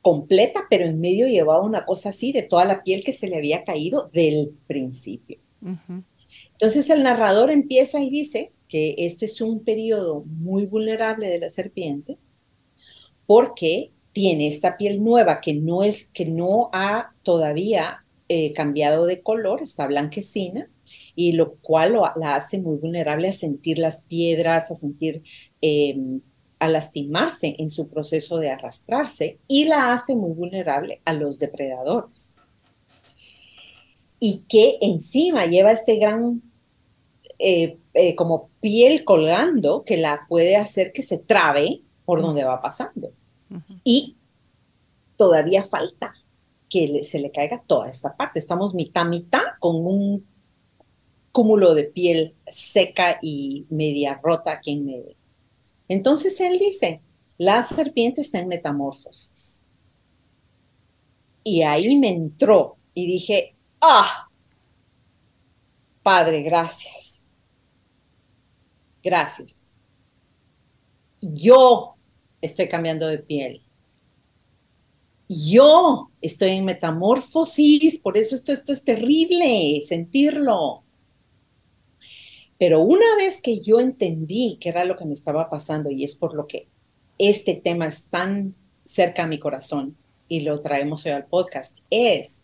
completa, 0.00 0.62
pero 0.70 0.84
en 0.84 1.00
medio 1.00 1.26
llevaba 1.26 1.62
una 1.62 1.84
cosa 1.84 2.08
así 2.08 2.32
de 2.32 2.42
toda 2.42 2.64
la 2.64 2.82
piel 2.82 3.04
que 3.04 3.12
se 3.12 3.28
le 3.28 3.36
había 3.36 3.64
caído 3.64 4.10
del 4.12 4.54
principio. 4.66 5.38
Entonces 6.52 6.90
el 6.90 7.02
narrador 7.02 7.50
empieza 7.50 8.00
y 8.00 8.10
dice 8.10 8.52
que 8.68 8.94
este 8.98 9.26
es 9.26 9.40
un 9.40 9.64
periodo 9.64 10.24
muy 10.24 10.66
vulnerable 10.66 11.28
de 11.28 11.38
la 11.38 11.50
serpiente 11.50 12.18
porque 13.26 13.92
tiene 14.12 14.46
esta 14.46 14.76
piel 14.76 15.02
nueva 15.02 15.40
que 15.40 15.54
no 15.54 15.82
es 15.82 16.06
que 16.12 16.26
no 16.26 16.70
ha 16.72 17.14
todavía 17.22 18.04
eh, 18.28 18.52
cambiado 18.52 19.06
de 19.06 19.22
color, 19.22 19.62
está 19.62 19.86
blanquecina, 19.86 20.70
y 21.14 21.32
lo 21.32 21.56
cual 21.56 21.98
la 22.16 22.34
hace 22.34 22.58
muy 22.58 22.76
vulnerable 22.78 23.28
a 23.28 23.32
sentir 23.32 23.78
las 23.78 24.02
piedras, 24.02 24.70
a 24.70 24.74
sentir, 24.74 25.22
em, 25.60 26.20
a 26.58 26.68
lastimarse 26.68 27.56
en 27.58 27.68
su 27.70 27.88
proceso 27.88 28.38
de 28.38 28.50
arrastrarse, 28.50 29.38
y 29.48 29.64
la 29.66 29.92
hace 29.92 30.14
muy 30.14 30.32
vulnerable 30.32 31.00
a 31.04 31.12
los 31.12 31.38
depredadores. 31.38 32.30
Y 34.18 34.44
que 34.48 34.78
encima 34.80 35.46
lleva 35.46 35.72
este 35.72 35.96
gran 35.96 36.42
eh, 37.38 37.76
eh, 37.94 38.14
como 38.14 38.50
piel 38.60 39.04
colgando 39.04 39.84
que 39.84 39.96
la 39.96 40.26
puede 40.28 40.56
hacer 40.56 40.92
que 40.92 41.02
se 41.02 41.18
trabe 41.18 41.82
por 42.04 42.20
donde 42.20 42.44
va 42.44 42.60
pasando. 42.60 43.12
Y 43.84 44.16
todavía 45.16 45.64
falta 45.64 46.14
que 46.68 47.04
se 47.04 47.18
le 47.18 47.30
caiga 47.30 47.62
toda 47.66 47.88
esta 47.88 48.16
parte. 48.16 48.38
Estamos 48.38 48.74
mitad 48.74 49.04
mitad 49.04 49.42
con 49.60 49.76
un 49.86 50.26
cúmulo 51.30 51.74
de 51.74 51.84
piel 51.84 52.34
seca 52.50 53.18
y 53.22 53.66
media 53.70 54.20
rota 54.22 54.52
aquí 54.52 54.72
en 54.72 54.86
medio. 54.86 55.16
Entonces 55.88 56.40
él 56.40 56.58
dice, 56.58 57.02
la 57.38 57.64
serpiente 57.64 58.20
está 58.20 58.38
en 58.38 58.48
metamorfosis. 58.48 59.60
Y 61.44 61.62
ahí 61.62 61.98
me 61.98 62.10
entró 62.10 62.76
y 62.94 63.06
dije, 63.06 63.56
ah, 63.80 64.28
Padre, 66.02 66.42
gracias. 66.42 67.22
Gracias. 69.02 69.61
Yo 71.22 71.94
estoy 72.40 72.68
cambiando 72.68 73.06
de 73.06 73.18
piel. 73.18 73.62
Yo 75.28 76.10
estoy 76.20 76.50
en 76.50 76.64
metamorfosis, 76.64 77.98
por 77.98 78.18
eso 78.18 78.34
esto, 78.34 78.52
esto 78.52 78.72
es 78.72 78.84
terrible, 78.84 79.80
sentirlo. 79.82 80.82
Pero 82.58 82.80
una 82.80 83.16
vez 83.16 83.40
que 83.40 83.60
yo 83.60 83.80
entendí 83.80 84.58
qué 84.60 84.68
era 84.68 84.84
lo 84.84 84.96
que 84.96 85.06
me 85.06 85.14
estaba 85.14 85.48
pasando 85.48 85.90
y 85.90 86.04
es 86.04 86.14
por 86.14 86.34
lo 86.34 86.46
que 86.46 86.68
este 87.18 87.54
tema 87.54 87.86
es 87.86 88.06
tan 88.06 88.54
cerca 88.84 89.22
a 89.22 89.26
mi 89.28 89.38
corazón 89.38 89.96
y 90.28 90.40
lo 90.40 90.60
traemos 90.60 91.06
hoy 91.06 91.12
al 91.12 91.26
podcast, 91.26 91.78
es 91.88 92.42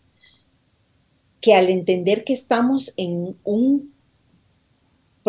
que 1.41 1.53
al 1.53 1.69
entender 1.69 2.23
que 2.23 2.33
estamos 2.33 2.93
en 2.97 3.37
un 3.43 3.93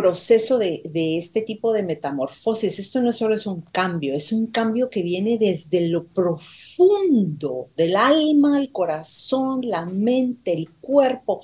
proceso 0.00 0.56
de, 0.56 0.80
este 0.94 1.42
tipo 1.42 1.74
de 1.74 1.82
metamorfosis, 1.82 2.78
esto 2.78 3.02
no 3.02 3.12
solo 3.12 3.34
es 3.34 3.46
un 3.46 3.60
cambio, 3.60 4.14
es 4.14 4.32
un 4.32 4.46
cambio 4.46 4.88
que 4.88 5.02
viene 5.02 5.36
desde 5.36 5.88
lo 5.88 6.06
profundo 6.06 7.68
del 7.76 7.96
alma, 7.96 8.58
el 8.58 8.72
corazón, 8.72 9.60
la 9.62 9.84
mente, 9.84 10.54
el 10.54 10.70
cuerpo, 10.80 11.42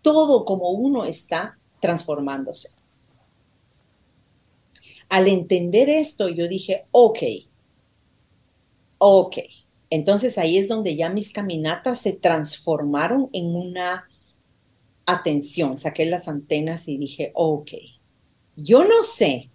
todo 0.00 0.44
como 0.44 0.70
uno 0.70 1.04
está 1.04 1.58
transformándose. 1.80 2.70
Al 5.08 5.26
entender 5.26 5.90
esto, 5.90 6.28
yo 6.28 6.46
dije, 6.46 6.84
ok, 6.92 7.18
ok, 8.98 9.38
entonces 9.90 10.38
ahí 10.38 10.56
es 10.56 10.68
donde 10.68 10.94
ya 10.94 11.10
mis 11.10 11.32
caminatas 11.32 11.98
se 11.98 12.12
transformaron 12.12 13.28
en 13.32 13.56
una 13.56 14.08
atención. 15.06 15.76
Saqué 15.76 16.06
las 16.06 16.28
antenas 16.28 16.88
y 16.88 16.98
dije, 16.98 17.32
ok, 17.34 17.70
yo 18.56 18.84
no 18.84 19.02
sé, 19.02 19.50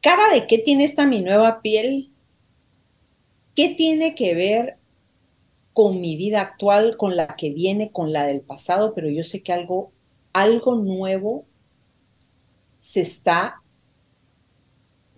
cara 0.00 0.32
de 0.32 0.46
qué 0.46 0.58
tiene 0.58 0.84
esta 0.84 1.06
mi 1.06 1.22
nueva 1.22 1.62
piel, 1.62 2.12
qué 3.54 3.70
tiene 3.70 4.14
que 4.14 4.34
ver 4.34 4.78
con 5.72 6.00
mi 6.00 6.16
vida 6.16 6.40
actual, 6.40 6.96
con 6.96 7.16
la 7.16 7.26
que 7.26 7.50
viene, 7.50 7.90
con 7.90 8.12
la 8.12 8.24
del 8.26 8.40
pasado, 8.40 8.94
pero 8.94 9.10
yo 9.10 9.24
sé 9.24 9.42
que 9.42 9.52
algo, 9.52 9.92
algo 10.32 10.76
nuevo 10.76 11.46
se 12.78 13.00
está 13.00 13.60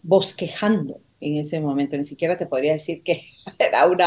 bosquejando 0.02 1.00
en 1.20 1.36
ese 1.36 1.60
momento. 1.60 1.96
Ni 1.98 2.04
siquiera 2.04 2.38
te 2.38 2.46
podría 2.46 2.72
decir 2.72 3.02
que 3.02 3.20
era 3.58 3.86
un 3.86 3.98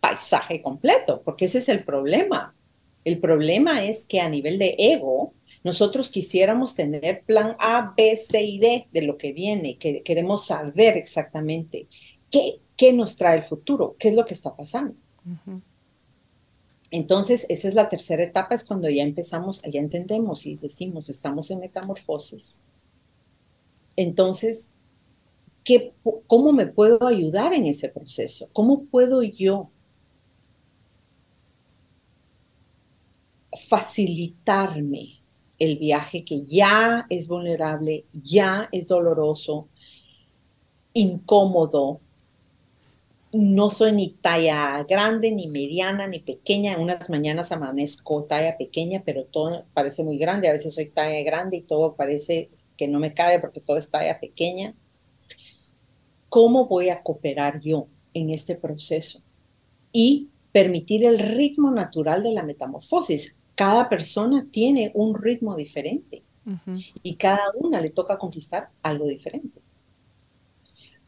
paisaje 0.00 0.60
completo, 0.62 1.22
porque 1.24 1.44
ese 1.44 1.58
es 1.58 1.68
el 1.68 1.84
problema. 1.84 2.55
El 3.06 3.20
problema 3.20 3.84
es 3.84 4.04
que 4.04 4.20
a 4.20 4.28
nivel 4.28 4.58
de 4.58 4.74
ego, 4.78 5.32
nosotros 5.62 6.10
quisiéramos 6.10 6.74
tener 6.74 7.22
plan 7.22 7.54
A, 7.60 7.94
B, 7.96 8.16
C 8.16 8.42
y 8.42 8.58
D 8.58 8.88
de 8.90 9.02
lo 9.02 9.16
que 9.16 9.32
viene, 9.32 9.78
que 9.78 10.02
queremos 10.02 10.46
saber 10.46 10.96
exactamente 10.96 11.86
qué, 12.32 12.58
qué 12.76 12.92
nos 12.92 13.16
trae 13.16 13.36
el 13.36 13.44
futuro, 13.44 13.94
qué 13.96 14.08
es 14.08 14.16
lo 14.16 14.24
que 14.24 14.34
está 14.34 14.56
pasando. 14.56 14.96
Entonces, 16.90 17.46
esa 17.48 17.68
es 17.68 17.76
la 17.76 17.88
tercera 17.88 18.24
etapa, 18.24 18.56
es 18.56 18.64
cuando 18.64 18.90
ya 18.90 19.04
empezamos, 19.04 19.62
ya 19.62 19.78
entendemos 19.78 20.44
y 20.44 20.56
decimos, 20.56 21.08
estamos 21.08 21.48
en 21.52 21.60
metamorfosis. 21.60 22.58
Entonces, 23.94 24.72
¿cómo 26.26 26.52
me 26.52 26.66
puedo 26.66 27.06
ayudar 27.06 27.54
en 27.54 27.66
ese 27.66 27.88
proceso? 27.88 28.48
¿Cómo 28.52 28.86
puedo 28.86 29.22
yo 29.22 29.70
facilitarme 33.56 35.20
el 35.58 35.78
viaje 35.78 36.24
que 36.24 36.44
ya 36.46 37.06
es 37.08 37.28
vulnerable, 37.28 38.04
ya 38.12 38.68
es 38.72 38.88
doloroso, 38.88 39.68
incómodo? 40.92 42.00
No 43.32 43.70
soy 43.70 43.92
ni 43.92 44.10
talla 44.10 44.82
grande, 44.84 45.32
ni 45.32 45.48
mediana, 45.48 46.06
ni 46.06 46.20
pequeña. 46.20 46.72
En 46.72 46.80
unas 46.80 47.10
mañanas 47.10 47.52
amanezco 47.52 48.24
talla 48.24 48.56
pequeña, 48.56 49.02
pero 49.04 49.24
todo 49.24 49.64
parece 49.74 50.04
muy 50.04 50.18
grande. 50.18 50.48
A 50.48 50.52
veces 50.52 50.74
soy 50.74 50.86
talla 50.86 51.22
grande 51.22 51.58
y 51.58 51.62
todo 51.62 51.94
parece 51.94 52.50
que 52.76 52.88
no 52.88 52.98
me 52.98 53.14
cabe 53.14 53.40
porque 53.40 53.60
todo 53.60 53.76
es 53.76 53.90
talla 53.90 54.20
pequeña 54.20 54.74
cómo 56.36 56.66
voy 56.66 56.90
a 56.90 57.02
cooperar 57.02 57.60
yo 57.60 57.88
en 58.12 58.28
este 58.28 58.56
proceso 58.56 59.22
y 59.90 60.28
permitir 60.52 61.04
el 61.04 61.18
ritmo 61.18 61.70
natural 61.70 62.22
de 62.22 62.32
la 62.32 62.42
metamorfosis. 62.42 63.38
Cada 63.56 63.88
persona 63.88 64.46
tiene 64.50 64.92
un 64.94 65.20
ritmo 65.20 65.56
diferente 65.56 66.22
y 67.02 67.16
cada 67.16 67.42
una 67.56 67.80
le 67.80 67.90
toca 67.90 68.16
conquistar 68.18 68.70
algo 68.82 69.06
diferente. 69.06 69.60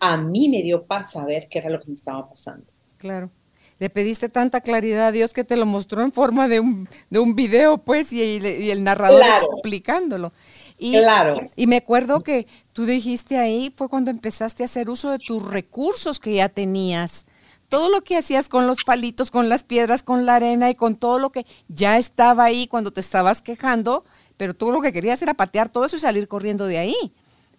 A 0.01 0.17
mí 0.17 0.49
me 0.49 0.63
dio 0.63 0.85
paz 0.85 1.13
saber 1.13 1.47
qué 1.49 1.61
era 1.61 1.71
lo 1.71 1.81
que 1.81 1.89
me 1.89 1.95
estaba 1.95 2.29
pasando. 2.29 2.67
Claro. 2.97 3.31
Le 3.79 3.91
pediste 3.91 4.29
tanta 4.29 4.61
claridad 4.61 5.07
a 5.07 5.13
Dios 5.13 5.33
que 5.33 5.45
te 5.45 5.57
lo 5.57 5.65
mostró 5.65 6.03
en 6.03 6.11
forma 6.11 6.49
de 6.49 6.59
un, 6.59 6.89
de 7.11 7.19
un 7.21 7.37
video, 7.37 7.79
pues, 7.79 8.13
y, 8.13 8.71
el 8.71 8.83
narrador 8.83 9.23
explicándolo. 9.23 10.33
Y, 10.79 10.93
claro. 10.93 11.41
Y 11.55 11.69
me 11.69 11.77
acuerdo 11.77 12.21
que 12.21 12.49
tú 12.73 12.87
dijiste 12.87 13.39
ahí, 13.39 13.73
fue 13.77 13.89
cuando 13.89 14.11
empezaste 14.11 14.65
a 14.65 14.67
hacer 14.67 14.91
uso 14.91 15.13
de 15.13 15.19
tus 15.19 15.45
recursos 15.49 16.19
que 16.19 16.35
ya 16.35 16.49
tenías. 16.49 17.27
Todo 17.69 17.91
lo 17.91 18.03
que 18.03 18.17
hacías 18.17 18.49
con 18.49 18.67
los 18.67 18.79
palitos, 18.85 19.31
con 19.31 19.49
las 19.49 19.63
piedras, 19.63 20.03
con 20.03 20.27
la 20.27 20.37
arena 20.37 20.71
y 20.71 20.75
con 20.75 20.97
todo 20.97 21.19
lo 21.19 21.31
que 21.31 21.45
ya 21.69 21.99
estaba 21.99 22.45
ahí 22.45 22.67
cuando 22.67 22.93
te 22.93 23.01
estabas 23.01 23.43
quejando, 23.43 24.05
pero 24.37 24.55
tú 24.55 24.73
lo 24.73 24.81
que 24.81 24.93
querías 24.93 25.21
era 25.23 25.35
patear 25.35 25.69
todo 25.69 25.85
eso 25.85 25.97
y 25.97 26.01
salir 26.01 26.29
corriendo 26.29 26.67
de 26.67 26.79
ahí. 26.79 26.97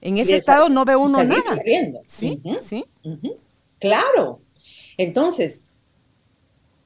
En 0.02 0.18
ese 0.18 0.36
estado 0.36 0.70
no 0.70 0.86
ve 0.86 0.96
uno 0.96 1.24
nada. 1.24 1.58
Corriendo. 1.58 2.02
Sí, 2.08 2.42
sí. 2.60 2.86
Claro. 3.80 4.42
Entonces, 4.98 5.68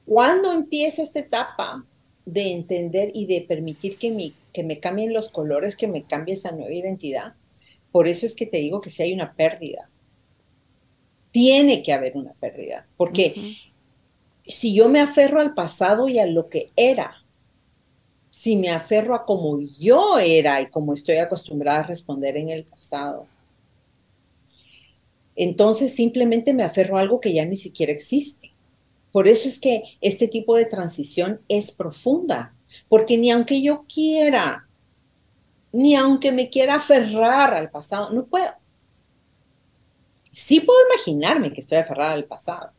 cuando 0.04 0.52
empieza 0.52 1.02
esta 1.02 1.20
etapa 1.20 1.84
de 2.26 2.52
entender 2.52 3.10
y 3.14 3.26
de 3.26 3.42
permitir 3.42 3.96
que 3.96 4.10
mi 4.10 4.34
que 4.54 4.62
me 4.62 4.78
cambien 4.78 5.12
los 5.12 5.28
colores, 5.28 5.76
que 5.76 5.88
me 5.88 6.04
cambie 6.04 6.34
esa 6.34 6.52
nueva 6.52 6.72
identidad. 6.72 7.34
Por 7.90 8.08
eso 8.08 8.24
es 8.24 8.34
que 8.34 8.46
te 8.46 8.58
digo 8.58 8.80
que 8.80 8.88
si 8.88 9.02
hay 9.02 9.12
una 9.12 9.34
pérdida, 9.34 9.90
tiene 11.34 11.82
que 11.82 11.92
haber 11.92 12.16
una 12.16 12.32
pérdida, 12.34 12.86
porque 12.96 13.56
si 14.46 14.72
yo 14.72 14.88
me 14.88 15.00
aferro 15.00 15.40
al 15.40 15.52
pasado 15.52 16.08
y 16.08 16.20
a 16.20 16.26
lo 16.26 16.48
que 16.48 16.70
era, 16.76 17.24
si 18.30 18.54
me 18.54 18.70
aferro 18.70 19.16
a 19.16 19.24
como 19.24 19.58
yo 19.76 20.20
era 20.20 20.60
y 20.60 20.68
como 20.68 20.94
estoy 20.94 21.16
acostumbrada 21.16 21.80
a 21.80 21.86
responder 21.88 22.36
en 22.36 22.50
el 22.50 22.62
pasado, 22.62 23.26
entonces 25.34 25.92
simplemente 25.92 26.52
me 26.52 26.62
aferro 26.62 26.98
a 26.98 27.00
algo 27.00 27.18
que 27.18 27.34
ya 27.34 27.44
ni 27.44 27.56
siquiera 27.56 27.90
existe. 27.90 28.52
Por 29.10 29.26
eso 29.26 29.48
es 29.48 29.58
que 29.58 29.82
este 30.00 30.28
tipo 30.28 30.54
de 30.54 30.66
transición 30.66 31.40
es 31.48 31.72
profunda, 31.72 32.54
porque 32.88 33.18
ni 33.18 33.32
aunque 33.32 33.60
yo 33.60 33.86
quiera, 33.92 34.68
ni 35.72 35.96
aunque 35.96 36.30
me 36.30 36.48
quiera 36.48 36.76
aferrar 36.76 37.54
al 37.54 37.72
pasado, 37.72 38.10
no 38.10 38.24
puedo. 38.24 38.52
Sí 40.34 40.60
puedo 40.60 40.78
imaginarme 40.90 41.52
que 41.52 41.60
estoy 41.60 41.78
aferrada 41.78 42.12
al 42.12 42.24
pasado 42.24 42.72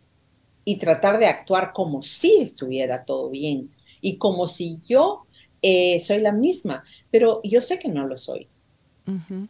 y 0.66 0.78
tratar 0.78 1.20
de 1.20 1.28
actuar 1.28 1.72
como 1.74 2.04
si 2.04 2.42
estuviera 2.42 3.06
todo 3.06 3.30
bien 3.30 3.74
y 4.02 4.18
como 4.18 4.48
si 4.48 4.82
yo 4.86 5.26
eh, 5.62 6.00
soy 6.00 6.20
la 6.20 6.32
misma, 6.32 6.84
pero 7.10 7.40
yo 7.44 7.62
sé 7.62 7.80
que 7.80 7.88
no 7.88 8.06
lo 8.06 8.18
soy. 8.18 8.50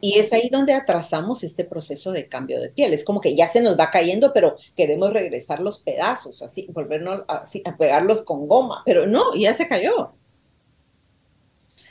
Y 0.01 0.19
es 0.19 0.33
ahí 0.33 0.49
donde 0.49 0.73
atrasamos 0.73 1.41
este 1.43 1.63
proceso 1.63 2.11
de 2.11 2.27
cambio 2.27 2.59
de 2.59 2.69
piel. 2.69 2.93
Es 2.93 3.05
como 3.05 3.21
que 3.21 3.35
ya 3.37 3.47
se 3.47 3.61
nos 3.61 3.79
va 3.79 3.89
cayendo, 3.89 4.33
pero 4.33 4.57
queremos 4.75 5.13
regresar 5.13 5.61
los 5.61 5.79
pedazos, 5.79 6.41
así, 6.41 6.67
volvernos 6.73 7.23
así, 7.29 7.61
a 7.65 7.77
pegarlos 7.77 8.21
con 8.21 8.49
goma. 8.49 8.81
Pero 8.85 9.07
no, 9.07 9.33
ya 9.33 9.53
se 9.53 9.69
cayó. 9.69 10.11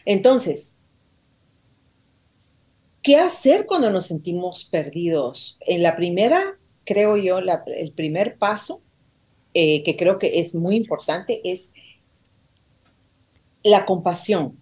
Entonces, 0.04 0.73
¿qué 3.04 3.16
hacer 3.18 3.66
cuando 3.66 3.90
nos 3.90 4.06
sentimos 4.06 4.64
perdidos? 4.64 5.58
En 5.60 5.82
la 5.82 5.94
primera, 5.94 6.58
creo 6.84 7.16
yo, 7.18 7.38
el 7.38 7.92
primer 7.92 8.38
paso, 8.38 8.80
eh, 9.52 9.84
que 9.84 9.94
creo 9.96 10.18
que 10.18 10.40
es 10.40 10.54
muy 10.54 10.74
importante, 10.74 11.40
es 11.44 11.70
la 13.62 13.84
compasión. 13.84 14.58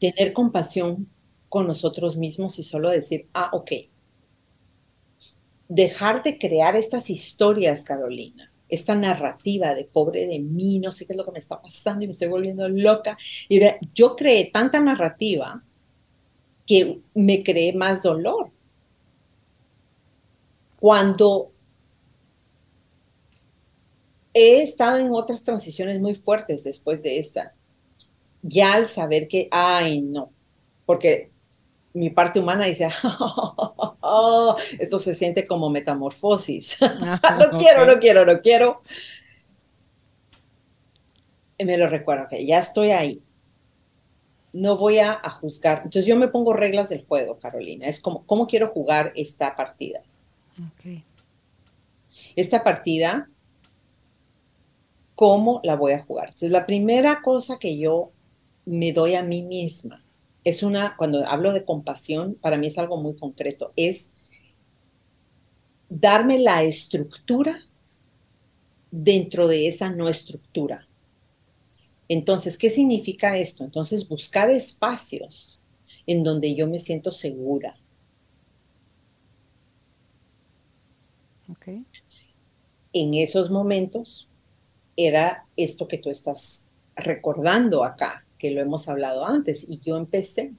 Tener 0.00 0.32
compasión 0.32 1.06
con 1.48 1.68
nosotros 1.68 2.16
mismos 2.16 2.58
y 2.58 2.64
solo 2.64 2.90
decir, 2.90 3.28
ah, 3.34 3.50
ok. 3.52 3.70
Dejar 5.68 6.22
de 6.24 6.38
crear 6.38 6.74
estas 6.74 7.10
historias, 7.10 7.84
Carolina, 7.84 8.50
esta 8.68 8.94
narrativa 8.94 9.74
de 9.74 9.84
pobre 9.84 10.26
de 10.26 10.40
mí, 10.40 10.80
no 10.80 10.90
sé 10.92 11.06
qué 11.06 11.12
es 11.12 11.16
lo 11.16 11.24
que 11.24 11.32
me 11.32 11.38
está 11.38 11.60
pasando 11.60 12.04
y 12.04 12.08
me 12.08 12.14
estoy 12.14 12.28
volviendo 12.28 12.68
loca. 12.68 13.16
Y 13.48 13.60
yo 13.94 14.16
creé 14.16 14.50
tanta 14.50 14.80
narrativa 14.80 15.62
que 16.66 17.00
me 17.14 17.42
creé 17.42 17.72
más 17.72 18.02
dolor. 18.02 18.50
Cuando 20.80 21.52
he 24.34 24.62
estado 24.62 24.98
en 24.98 25.12
otras 25.12 25.44
transiciones 25.44 26.00
muy 26.00 26.14
fuertes 26.14 26.64
después 26.64 27.02
de 27.02 27.18
esta, 27.18 27.54
ya 28.42 28.74
al 28.74 28.88
saber 28.88 29.28
que, 29.28 29.48
ay, 29.50 30.02
no, 30.02 30.32
porque 30.86 31.30
mi 31.94 32.10
parte 32.10 32.40
humana 32.40 32.66
dice, 32.66 32.88
oh, 34.00 34.56
esto 34.78 34.98
se 34.98 35.14
siente 35.14 35.46
como 35.46 35.70
metamorfosis. 35.70 36.78
no 37.38 37.58
quiero, 37.58 37.86
no 37.86 37.98
quiero, 38.00 38.24
no 38.24 38.40
quiero. 38.40 38.82
Y 41.58 41.64
me 41.64 41.76
lo 41.76 41.88
recuerdo, 41.88 42.26
que 42.28 42.44
ya 42.44 42.58
estoy 42.58 42.90
ahí. 42.90 43.22
No 44.52 44.76
voy 44.76 44.98
a, 44.98 45.18
juzgar. 45.40 45.78
Entonces 45.78 46.06
yo 46.06 46.16
me 46.16 46.28
pongo 46.28 46.52
reglas 46.52 46.88
del 46.88 47.04
juego, 47.06 47.38
Carolina. 47.38 47.86
Es 47.86 48.00
como, 48.00 48.24
¿cómo 48.26 48.46
quiero 48.46 48.68
jugar 48.68 49.12
esta 49.16 49.56
partida? 49.56 50.02
Esta 52.36 52.62
partida, 52.62 53.28
¿cómo 55.14 55.60
la 55.64 55.76
voy 55.76 55.92
a 55.92 56.02
jugar? 56.02 56.28
Entonces 56.28 56.50
la 56.50 56.66
primera 56.66 57.22
cosa 57.22 57.58
que 57.58 57.78
yo 57.78 58.10
me 58.66 58.92
doy 58.92 59.14
a 59.14 59.22
mí 59.22 59.42
misma 59.42 60.04
es 60.44 60.62
una, 60.62 60.96
cuando 60.96 61.26
hablo 61.26 61.52
de 61.52 61.64
compasión, 61.64 62.34
para 62.34 62.56
mí 62.56 62.66
es 62.66 62.78
algo 62.78 62.96
muy 62.96 63.14
concreto, 63.16 63.72
es 63.76 64.10
darme 65.88 66.38
la 66.38 66.62
estructura 66.62 67.60
dentro 68.90 69.46
de 69.46 69.68
esa 69.68 69.90
no 69.90 70.08
estructura. 70.08 70.86
Entonces, 72.12 72.58
¿qué 72.58 72.68
significa 72.68 73.38
esto? 73.38 73.64
Entonces, 73.64 74.06
buscar 74.06 74.50
espacios 74.50 75.62
en 76.06 76.22
donde 76.24 76.54
yo 76.54 76.68
me 76.68 76.78
siento 76.78 77.10
segura. 77.10 77.80
En 82.92 83.14
esos 83.14 83.50
momentos 83.50 84.28
era 84.94 85.46
esto 85.56 85.88
que 85.88 85.96
tú 85.96 86.10
estás 86.10 86.66
recordando 86.96 87.82
acá, 87.82 88.26
que 88.38 88.50
lo 88.50 88.60
hemos 88.60 88.88
hablado 88.90 89.24
antes, 89.24 89.64
y 89.66 89.80
yo 89.80 89.96
empecé 89.96 90.52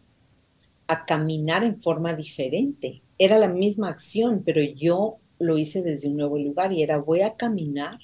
a 0.87 1.05
caminar 1.05 1.63
en 1.63 1.79
forma 1.79 2.15
diferente. 2.15 3.03
Era 3.19 3.37
la 3.37 3.47
misma 3.47 3.89
acción, 3.89 4.41
pero 4.43 4.59
yo 4.63 5.19
lo 5.37 5.59
hice 5.59 5.83
desde 5.83 6.07
un 6.07 6.17
nuevo 6.17 6.39
lugar 6.39 6.73
y 6.73 6.81
era 6.81 6.97
voy 6.97 7.21
a 7.21 7.35
caminar. 7.35 7.99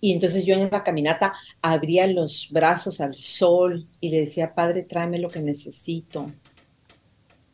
Y 0.00 0.12
entonces 0.12 0.46
yo 0.46 0.54
en 0.54 0.70
la 0.70 0.82
caminata 0.82 1.34
abría 1.60 2.06
los 2.06 2.48
brazos 2.50 3.00
al 3.00 3.14
sol 3.14 3.86
y 4.00 4.08
le 4.10 4.20
decía, 4.20 4.54
Padre, 4.54 4.82
tráeme 4.82 5.18
lo 5.18 5.28
que 5.28 5.40
necesito. 5.40 6.26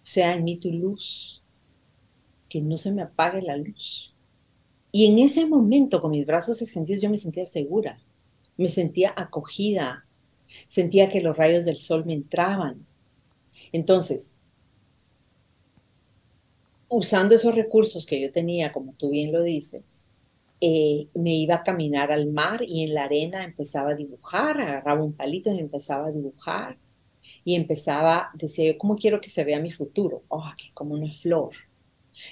Sea 0.03 0.35
en 0.35 0.45
mí 0.45 0.57
tu 0.57 0.73
luz, 0.73 1.43
que 2.49 2.61
no 2.61 2.79
se 2.79 2.93
me 2.93 3.03
apague 3.03 3.43
la 3.43 3.57
luz. 3.57 4.15
Y 4.93 5.07
en 5.07 5.19
ese 5.19 5.47
momento, 5.47 6.01
con 6.01 6.13
mis 6.13 6.25
brazos 6.25 6.63
extendidos, 6.63 7.03
yo 7.03 7.11
me 7.11 7.17
sentía 7.17 7.45
segura, 7.47 7.99
me 8.57 8.69
sentía 8.69 9.13
acogida, 9.17 10.07
Sentía 10.69 11.09
que 11.09 11.21
los 11.21 11.37
rayos 11.37 11.65
del 11.65 11.79
sol 11.79 12.05
me 12.05 12.15
entraban. 12.15 12.87
Entonces, 13.73 14.31
usando 16.89 17.35
esos 17.35 17.55
recursos 17.55 18.07
que 18.07 18.21
yo 18.21 18.31
tenía, 18.31 18.73
como 18.73 18.93
tú 18.93 19.11
bien 19.11 19.33
lo 19.33 19.43
dices, 19.43 19.83
eh, 20.61 21.09
me 21.15 21.35
iba 21.35 21.57
a 21.57 21.63
caminar 21.63 22.13
al 22.13 22.33
mar 22.33 22.63
y 22.67 22.85
en 22.85 22.95
la 22.95 23.05
arena 23.05 23.45
empezaba 23.45 23.91
a 23.91 23.95
dibujar, 23.95 24.61
agarraba 24.61 25.03
un 25.03 25.13
palito 25.13 25.53
y 25.53 25.59
empezaba 25.59 26.09
a 26.09 26.13
dibujar. 26.13 26.79
Y 27.45 27.55
empezaba, 27.57 28.31
decía 28.35 28.73
yo, 28.73 28.79
¿cómo 28.79 28.97
quiero 28.97 29.21
que 29.21 29.31
se 29.31 29.45
vea 29.45 29.61
mi 29.61 29.73
futuro? 29.73 30.25
Oh, 30.29 30.45
que 30.57 30.73
como 30.75 30.95
una 30.95 31.13
flor. 31.13 31.51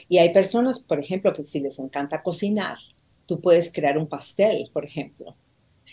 Y 0.09 0.19
hay 0.19 0.33
personas, 0.33 0.79
por 0.81 0.99
ejemplo, 0.99 1.33
que 1.33 1.45
si 1.45 1.61
les 1.61 1.79
encanta 1.79 2.23
cocinar, 2.23 2.79
tú 3.27 3.41
puedes 3.41 3.73
crear 3.73 3.99
un 3.99 4.09
pastel, 4.09 4.71
por 4.73 4.85
ejemplo, 4.85 5.37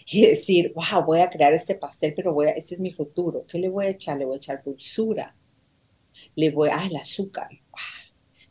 y 0.08 0.26
decir, 0.28 0.74
wow, 0.76 1.04
voy 1.06 1.20
a 1.22 1.30
crear 1.30 1.54
este 1.54 1.76
pastel, 1.76 2.13
pero 2.15 2.34
voy 2.34 2.48
a, 2.48 2.52
este 2.52 2.76
es 2.76 2.82
mi 2.82 2.91
futuro. 2.94 3.46
¿Qué 3.48 3.60
le 3.60 3.70
voy 3.70 3.86
a 3.86 3.89
echar? 3.89 4.17
Le 4.17 4.26
voy 4.26 4.36
a 4.36 4.38
echar 4.38 4.63
dulzura. 4.63 5.36
Le 6.36 6.52
voy 6.52 6.70
a, 6.70 6.80
ah, 6.80 6.86
el 6.88 6.96
azúcar, 6.96 7.50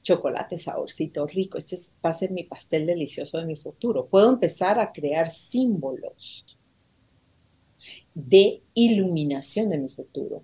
chocolate, 0.02 0.58
saborcito 0.58 1.26
rico. 1.26 1.58
Este 1.58 1.76
va 2.04 2.10
a 2.10 2.14
ser 2.14 2.30
mi 2.30 2.44
pastel 2.44 2.86
delicioso 2.86 3.38
de 3.38 3.46
mi 3.46 3.56
futuro. 3.56 4.06
Puedo 4.06 4.30
empezar 4.30 4.78
a 4.78 4.92
crear 4.92 5.30
símbolos 5.30 6.44
de 8.14 8.62
iluminación 8.74 9.68
de 9.68 9.78
mi 9.78 9.88
futuro. 9.88 10.42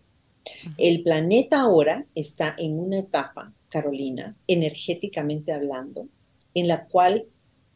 El 0.78 1.02
planeta 1.02 1.60
ahora 1.60 2.06
está 2.14 2.54
en 2.58 2.78
una 2.78 3.00
etapa, 3.00 3.52
Carolina, 3.68 4.36
energéticamente 4.46 5.52
hablando, 5.52 6.08
en 6.54 6.68
la 6.68 6.86
cual 6.86 7.26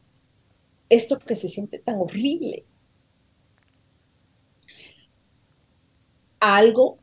esto 0.88 1.18
que 1.18 1.36
se 1.36 1.48
siente 1.48 1.78
tan 1.78 1.96
horrible 1.96 2.64
algo 6.42 6.98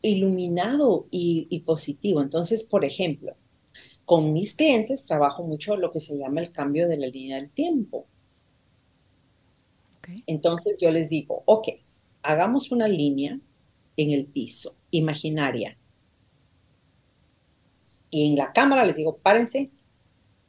iluminado 0.00 1.06
y, 1.10 1.60
positivo. 1.60 2.22
Entonces, 2.22 2.64
por 2.64 2.86
ejemplo, 2.86 3.36
con 4.06 4.32
mis 4.32 4.54
clientes 4.54 5.04
trabajo 5.04 5.44
mucho 5.44 5.76
lo 5.76 5.90
que 5.90 6.00
se 6.00 6.16
llama 6.16 6.40
el 6.40 6.52
cambio 6.52 6.88
de 6.88 6.96
la 6.96 7.06
línea 7.06 7.36
del 7.36 7.50
tiempo. 7.50 8.06
Entonces 10.26 10.78
yo 10.80 10.90
les 10.90 11.08
digo, 11.08 11.42
ok, 11.46 11.68
hagamos 12.22 12.70
una 12.70 12.88
línea 12.88 13.38
en 13.96 14.10
el 14.10 14.26
piso, 14.26 14.76
imaginaria. 14.90 15.76
Y 18.10 18.30
en 18.30 18.36
la 18.36 18.52
cámara 18.52 18.84
les 18.84 18.96
digo, 18.96 19.16
párense 19.18 19.70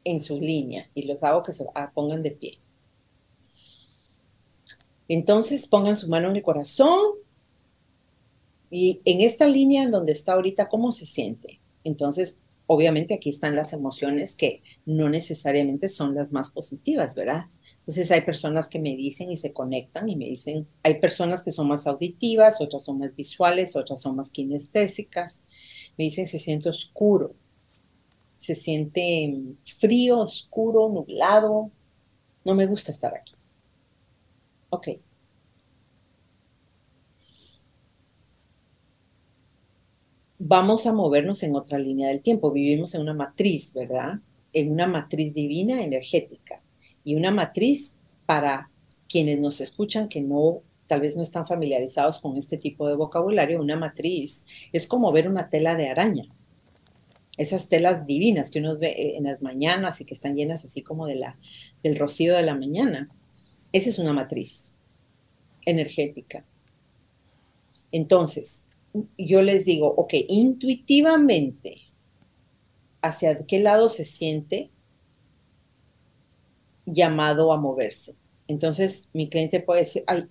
en 0.04 0.20
su 0.20 0.40
línea 0.40 0.90
y 0.94 1.04
los 1.04 1.24
hago 1.24 1.44
que 1.44 1.54
se 1.54 1.66
pongan 1.94 2.24
de 2.24 2.32
pie. 2.32 2.60
Entonces 5.08 5.68
pongan 5.68 5.96
su 5.96 6.10
mano 6.10 6.30
en 6.30 6.36
el 6.36 6.44
corazón 6.44 7.00
y 8.70 9.02
en 9.06 9.22
esta 9.22 9.46
línea 9.48 9.84
en 9.84 9.92
donde 9.92 10.14
está 10.14 10.34
ahorita, 10.34 10.68
¿cómo 10.68 10.92
se 10.92 11.06
siente? 11.06 11.60
Entonces, 11.84 12.38
obviamente 12.66 13.14
aquí 13.14 13.30
están 13.30 13.56
las 13.56 13.72
emociones 13.74 14.36
que 14.36 14.64
no 14.86 15.10
necesariamente 15.10 15.90
son 15.90 16.16
las 16.16 16.32
más 16.32 16.50
positivas, 16.50 17.14
¿verdad? 17.16 17.46
Entonces 17.84 18.12
hay 18.12 18.22
personas 18.22 18.70
que 18.70 18.80
me 18.80 18.96
dicen 18.96 19.30
y 19.30 19.36
se 19.36 19.52
conectan 19.52 20.08
y 20.08 20.16
me 20.16 20.24
dicen, 20.26 20.66
hay 20.84 21.02
personas 21.02 21.44
que 21.44 21.52
son 21.52 21.68
más 21.68 21.86
auditivas, 21.86 22.62
otras 22.62 22.86
son 22.86 22.98
más 22.98 23.14
visuales, 23.14 23.76
otras 23.76 24.00
son 24.02 24.16
más 24.16 24.30
kinestésicas. 24.30 25.42
Me 25.98 26.06
dicen, 26.06 26.26
se 26.26 26.40
siente 26.40 26.70
oscuro, 26.70 27.36
se 28.38 28.56
siente 28.56 29.28
mm, 29.28 29.58
frío, 29.66 30.20
oscuro, 30.20 30.88
nublado. 30.90 31.72
No 32.46 32.56
me 32.56 32.68
gusta 32.68 32.92
estar 32.92 33.14
aquí. 33.16 33.34
Ok. 34.70 34.88
Vamos 40.40 40.88
a 40.88 40.94
movernos 40.94 41.44
en 41.44 41.54
otra 41.56 41.78
línea 41.80 42.08
del 42.10 42.22
tiempo. 42.22 42.52
Vivimos 42.52 42.96
en 42.96 43.02
una 43.02 43.14
matriz, 43.14 43.74
¿verdad? 43.74 44.22
En 44.54 44.72
una 44.72 44.88
matriz 44.88 45.34
divina 45.34 45.84
energética 45.84 46.63
y 47.04 47.16
una 47.16 47.32
matriz 47.32 47.98
para 48.26 48.70
quienes 49.08 49.40
nos 49.40 49.62
escuchan 49.62 50.08
que 50.10 50.22
no 50.22 50.62
tal 50.88 51.02
vez 51.02 51.16
no 51.16 51.24
están 51.24 51.48
familiarizados 51.48 52.20
con 52.20 52.38
este 52.38 52.58
tipo 52.58 52.88
de 52.88 52.96
vocabulario, 52.96 53.62
una 53.62 53.76
matriz 53.76 54.46
es 54.72 54.86
como 54.86 55.12
ver 55.12 55.28
una 55.28 55.50
tela 55.50 55.76
de 55.76 55.90
araña. 55.90 56.26
Esas 57.38 57.68
telas 57.68 58.06
divinas 58.06 58.52
que 58.52 58.60
uno 58.60 58.78
ve 58.78 59.18
en 59.18 59.24
las 59.24 59.42
mañanas 59.42 60.02
y 60.02 60.06
que 60.06 60.14
están 60.14 60.36
llenas 60.36 60.66
así 60.66 60.84
como 60.84 61.08
de 61.08 61.16
la, 61.16 61.40
del 61.82 61.98
rocío 61.98 62.36
de 62.36 62.44
la 62.44 62.56
mañana. 62.56 63.10
Esa 63.72 63.90
es 63.90 63.98
una 63.98 64.14
matriz 64.14 64.76
energética. 65.66 66.46
Entonces, 67.92 68.64
yo 69.18 69.42
les 69.42 69.66
digo, 69.66 69.88
ok, 69.98 70.14
intuitivamente, 70.28 71.82
¿hacia 73.02 73.46
qué 73.48 73.60
lado 73.60 73.90
se 73.90 74.06
siente 74.06 74.70
llamado 76.86 77.54
a 77.54 77.58
moverse. 77.58 78.16
Entonces, 78.48 79.10
mi 79.14 79.30
cliente 79.30 79.60
puede 79.60 79.82
decir, 79.82 80.04
ay, 80.08 80.28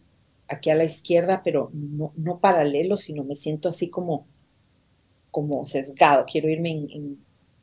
aquí 0.48 0.70
a 0.70 0.74
la 0.74 0.84
izquierda, 0.84 1.42
pero 1.42 1.70
no, 1.72 2.12
no 2.16 2.38
paralelo, 2.40 2.96
sino 2.96 3.24
me 3.24 3.36
siento 3.36 3.68
así 3.68 3.88
como, 3.88 4.26
como 5.30 5.66
sesgado, 5.66 6.26
quiero 6.30 6.48
irme 6.48 6.88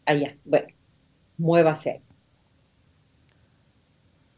allá. 0.05 0.37
Bueno, 0.43 0.67
muévase 1.37 2.01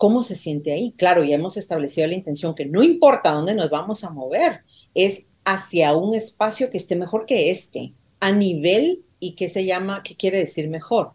¿Cómo 0.01 0.23
se 0.23 0.33
siente 0.33 0.71
ahí? 0.71 0.93
Claro, 0.93 1.23
ya 1.23 1.35
hemos 1.35 1.57
establecido 1.57 2.07
la 2.07 2.15
intención 2.15 2.55
que 2.55 2.65
no 2.65 2.81
importa 2.81 3.33
dónde 3.33 3.53
nos 3.53 3.69
vamos 3.69 4.03
a 4.03 4.09
mover, 4.09 4.61
es 4.95 5.27
hacia 5.45 5.95
un 5.95 6.15
espacio 6.15 6.71
que 6.71 6.77
esté 6.77 6.95
mejor 6.95 7.27
que 7.27 7.51
este, 7.51 7.93
a 8.19 8.31
nivel 8.31 9.05
y 9.19 9.35
que 9.35 9.47
se 9.47 9.63
llama, 9.63 10.01
¿qué 10.01 10.15
quiere 10.15 10.39
decir 10.39 10.71
mejor? 10.71 11.11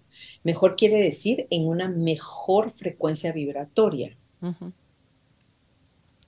Mejor 0.47 0.77
quiere 0.77 0.99
decir 0.99 1.49
en 1.51 1.67
una 1.67 1.89
mejor 1.89 2.71
frecuencia 2.71 3.33
vibratoria. 3.33 4.17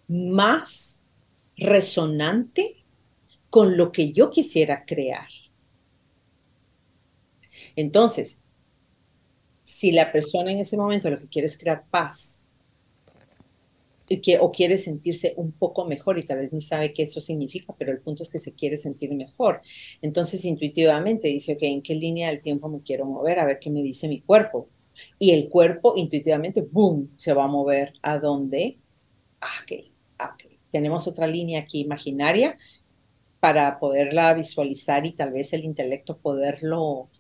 Más 0.09 0.99
resonante 1.57 2.83
con 3.49 3.77
lo 3.77 3.93
que 3.93 4.13
yo 4.13 4.31
quisiera 4.31 4.85
crear. 4.85 5.29
Entonces, 7.77 8.41
si 9.63 9.93
la 9.93 10.11
persona 10.11 10.51
en 10.51 10.59
ese 10.59 10.77
momento 10.77 11.11
lo 11.11 11.21
que 11.21 11.29
quiere 11.29 11.47
es 11.47 11.57
crear 11.57 11.85
paz, 11.89 12.38
que, 14.23 14.39
o 14.39 14.51
quiere 14.51 14.79
sentirse 14.79 15.35
un 15.37 15.53
poco 15.53 15.85
mejor 15.87 16.19
y 16.19 16.25
tal 16.25 16.39
vez 16.39 16.53
ni 16.53 16.61
sabe 16.61 16.93
qué 16.93 17.03
eso 17.05 17.21
significa, 17.21 17.75
pero 17.79 17.93
el 17.93 18.01
punto 18.01 18.23
es 18.23 18.31
que 18.31 18.39
se 18.39 18.55
quiere 18.55 18.77
sentir 18.77 19.15
mejor. 19.15 19.63
Entonces 20.03 20.45
intuitivamente 20.45 21.29
dice, 21.29 21.55
ok, 21.55 21.63
¿en 21.63 21.83
qué 21.83 21.95
línea 21.95 22.29
del 22.29 22.43
tiempo 22.43 22.69
me 22.69 22.83
quiero 22.83 23.05
mover? 23.07 23.39
A 23.39 23.47
ver 23.47 23.59
qué 23.61 23.71
me 23.71 23.83
dice 23.83 24.09
mi 24.09 24.21
cuerpo. 24.21 24.69
Y 25.19 25.33
el 25.33 25.49
cuerpo 25.49 25.95
intuitivamente, 25.97 26.63
¡boom!, 26.63 27.13
se 27.17 27.33
va 27.33 27.45
a 27.45 27.49
mover 27.49 27.93
a 28.03 28.19
donde, 28.19 28.79
ah, 29.41 29.49
ok, 29.63 29.73
ah, 30.19 30.35
ok. 30.35 30.53
Tenemos 30.71 31.07
otra 31.09 31.27
línea 31.27 31.61
aquí 31.61 31.81
imaginaria 31.81 32.59
para 33.41 33.79
poderla 33.79 34.35
visualizar 34.35 35.07
y 35.07 35.13
tal 35.13 35.33
vez 35.33 35.53
el 35.53 35.65
intelecto 35.65 36.19
poderlo 36.19 37.11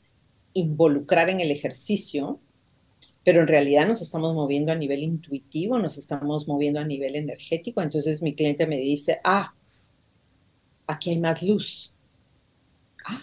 involucrar 0.54 1.30
en 1.30 1.40
el 1.40 1.50
ejercicio 1.50 2.40
pero 3.28 3.42
en 3.42 3.46
realidad 3.46 3.86
nos 3.86 4.00
estamos 4.00 4.34
moviendo 4.34 4.72
a 4.72 4.74
nivel 4.74 5.02
intuitivo, 5.02 5.78
nos 5.78 5.98
estamos 5.98 6.48
moviendo 6.48 6.80
a 6.80 6.84
nivel 6.84 7.14
energético. 7.14 7.82
Entonces 7.82 8.22
mi 8.22 8.34
cliente 8.34 8.66
me 8.66 8.78
dice, 8.78 9.20
ah, 9.22 9.52
aquí 10.86 11.10
hay 11.10 11.18
más 11.18 11.42
luz. 11.42 11.94
Ah, 13.04 13.22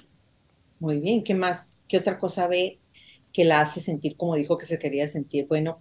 muy 0.79 0.99
bien, 0.99 1.23
¿qué 1.23 1.33
más? 1.33 1.81
¿Qué 1.87 1.97
otra 1.97 2.19
cosa 2.19 2.45
ve 2.45 2.77
que 3.33 3.45
la 3.45 3.61
hace 3.61 3.81
sentir 3.81 4.15
como 4.15 4.35
dijo 4.35 4.59
que 4.59 4.67
se 4.67 4.77
quería 4.77 5.07
sentir? 5.07 5.47
Bueno, 5.47 5.79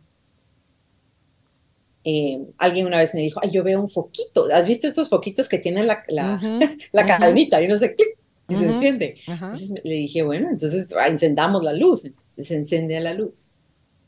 eh, 2.03 2.47
alguien 2.57 2.87
una 2.87 3.01
vez 3.01 3.15
me 3.15 3.21
dijo, 3.21 3.41
ay, 3.43 3.51
yo 3.51 3.63
veo 3.63 3.79
un 3.79 3.91
foquito. 3.91 4.49
¿Has 4.51 4.67
visto 4.67 4.89
estos 4.89 5.11
foquitos 5.11 5.51
que 5.51 5.59
tienen 5.59 5.87
la, 5.87 6.03
la, 6.09 6.41
la 6.93 7.05
cadenita 7.05 7.61
y 7.61 7.69
no 7.69 7.77
sé 7.77 7.95
qué? 7.95 8.05
Y 8.49 8.55
se 8.55 8.65
enciende. 8.65 9.19
Entonces 9.27 9.75
le 9.85 9.95
dije, 9.97 10.23
bueno, 10.23 10.49
entonces 10.49 10.95
ah, 10.99 11.09
encendamos 11.09 11.63
la 11.63 11.75
luz. 11.75 12.07
Entonces 12.07 12.49
se 12.49 12.55
enciende 12.55 12.99
la 13.01 13.13
luz. 13.13 13.55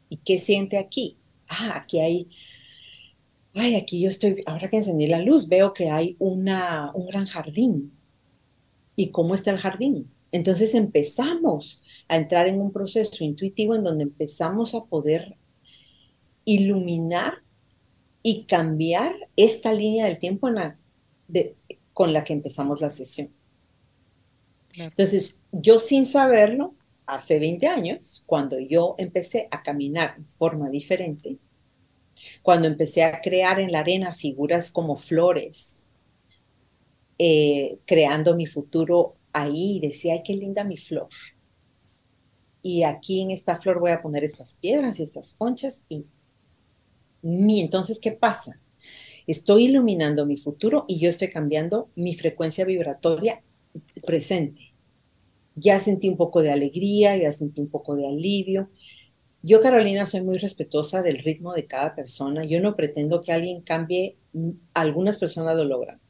¿Y 0.08 0.18
qué 0.18 0.38
siente 0.38 0.78
aquí? 0.78 1.16
Ah, 1.48 1.72
aquí 1.76 2.00
hay, 2.00 2.28
ay, 3.54 3.76
aquí 3.76 4.00
yo 4.00 4.08
estoy, 4.08 4.42
ahora 4.46 4.68
que 4.68 4.76
encendí 4.76 5.06
la 5.06 5.20
luz, 5.20 5.48
veo 5.48 5.72
que 5.72 5.90
hay 5.90 6.16
una, 6.18 6.90
un 6.94 7.06
gran 7.06 7.26
jardín. 7.26 7.92
¿Y 8.94 9.10
cómo 9.10 9.34
está 9.34 9.50
el 9.50 9.58
jardín? 9.58 10.10
Entonces 10.32 10.74
empezamos 10.74 11.82
a 12.08 12.16
entrar 12.16 12.46
en 12.48 12.60
un 12.60 12.72
proceso 12.72 13.24
intuitivo 13.24 13.74
en 13.74 13.84
donde 13.84 14.04
empezamos 14.04 14.74
a 14.74 14.84
poder 14.84 15.36
iluminar 16.44 17.42
y 18.22 18.44
cambiar 18.44 19.14
esta 19.36 19.72
línea 19.72 20.06
del 20.06 20.18
tiempo 20.18 20.48
con 21.92 22.12
la 22.12 22.24
que 22.24 22.32
empezamos 22.32 22.80
la 22.80 22.90
sesión. 22.90 23.30
Entonces, 24.74 25.40
yo 25.52 25.78
sin 25.78 26.06
saberlo, 26.06 26.74
hace 27.06 27.38
20 27.38 27.66
años, 27.68 28.22
cuando 28.26 28.58
yo 28.58 28.94
empecé 28.98 29.48
a 29.50 29.62
caminar 29.62 30.16
de 30.16 30.24
forma 30.24 30.68
diferente, 30.68 31.38
cuando 32.42 32.66
empecé 32.66 33.04
a 33.04 33.20
crear 33.20 33.60
en 33.60 33.72
la 33.72 33.80
arena 33.80 34.12
figuras 34.12 34.70
como 34.70 34.96
flores, 34.96 35.84
eh, 37.18 37.78
creando 37.86 38.36
mi 38.36 38.46
futuro 38.46 39.16
ahí, 39.32 39.80
decía, 39.80 40.14
ay, 40.14 40.22
qué 40.24 40.34
linda 40.34 40.64
mi 40.64 40.76
flor. 40.76 41.08
Y 42.62 42.82
aquí 42.82 43.20
en 43.20 43.30
esta 43.30 43.58
flor 43.58 43.78
voy 43.78 43.92
a 43.92 44.02
poner 44.02 44.24
estas 44.24 44.54
piedras 44.54 44.98
y 44.98 45.04
estas 45.04 45.34
conchas 45.34 45.84
y 45.88 46.06
mi, 47.22 47.60
entonces, 47.60 48.00
¿qué 48.00 48.12
pasa? 48.12 48.60
Estoy 49.26 49.66
iluminando 49.66 50.26
mi 50.26 50.36
futuro 50.36 50.84
y 50.88 50.98
yo 51.00 51.08
estoy 51.08 51.30
cambiando 51.30 51.90
mi 51.96 52.14
frecuencia 52.14 52.64
vibratoria 52.64 53.42
presente 54.04 54.65
ya 55.56 55.80
sentí 55.80 56.08
un 56.08 56.16
poco 56.16 56.42
de 56.42 56.52
alegría, 56.52 57.16
ya 57.16 57.32
sentí 57.32 57.60
un 57.60 57.68
poco 57.68 57.96
de 57.96 58.06
alivio. 58.06 58.70
Yo, 59.42 59.60
Carolina, 59.60 60.06
soy 60.06 60.22
muy 60.22 60.38
respetuosa 60.38 61.02
del 61.02 61.18
ritmo 61.18 61.54
de 61.54 61.66
cada 61.66 61.94
persona. 61.94 62.44
Yo 62.44 62.60
no 62.60 62.76
pretendo 62.76 63.20
que 63.20 63.32
alguien 63.32 63.62
cambie, 63.62 64.16
algunas 64.74 65.18
personas 65.18 65.56
lo 65.56 65.64
logran. 65.64 66.00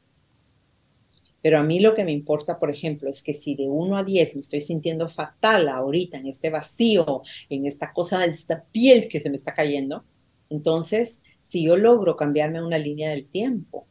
Pero 1.41 1.59
a 1.59 1.63
mí 1.63 1.79
lo 1.79 1.93
que 1.93 2.03
me 2.03 2.11
importa, 2.11 2.59
por 2.59 2.69
ejemplo, 2.69 3.09
es 3.09 3.23
que 3.23 3.33
si 3.33 3.55
de 3.55 3.67
1 3.69 3.97
a 3.97 4.03
10 4.03 4.35
me 4.35 4.41
estoy 4.41 4.59
sintiendo 4.61 5.07
fatal 5.07 5.69
ahorita, 5.69 6.17
en 6.17 6.27
este 6.27 6.49
vacío, 6.49 7.21
en 7.49 7.65
esta 7.65 7.93
cosa, 7.93 8.23
en 8.25 8.31
esta 8.31 8.65
piel 8.65 9.07
que 9.07 9.19
se 9.19 9.29
me 9.29 9.37
está 9.37 9.53
cayendo, 9.53 10.03
entonces, 10.49 11.21
si 11.41 11.63
yo 11.63 11.77
logro 11.77 12.15
cambiarme 12.15 12.57
a 12.57 12.65
una 12.65 12.77
línea 12.77 13.11
del 13.11 13.27
tiempo, 13.27 13.87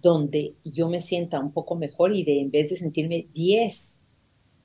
donde 0.00 0.54
yo 0.64 0.88
me 0.88 1.00
sienta 1.00 1.40
un 1.40 1.52
poco 1.52 1.76
mejor 1.76 2.14
y 2.14 2.24
de 2.24 2.40
en 2.40 2.50
vez 2.50 2.70
de 2.70 2.76
sentirme 2.76 3.28
10, 3.32 3.97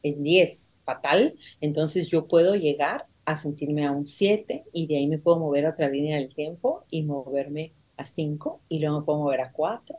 en 0.03 0.23
10 0.23 0.77
fatal, 0.85 1.35
entonces 1.61 2.09
yo 2.09 2.27
puedo 2.27 2.55
llegar 2.55 3.07
a 3.25 3.37
sentirme 3.37 3.85
a 3.85 3.91
un 3.91 4.07
7 4.07 4.65
y 4.73 4.87
de 4.87 4.97
ahí 4.97 5.07
me 5.07 5.17
puedo 5.17 5.39
mover 5.39 5.65
a 5.65 5.71
otra 5.71 5.89
línea 5.89 6.17
del 6.17 6.33
tiempo 6.33 6.83
y 6.89 7.03
moverme 7.03 7.73
a 7.97 8.05
5 8.05 8.61
y 8.69 8.79
luego 8.79 8.99
me 8.99 9.05
puedo 9.05 9.19
mover 9.19 9.41
a 9.41 9.51
4. 9.51 9.97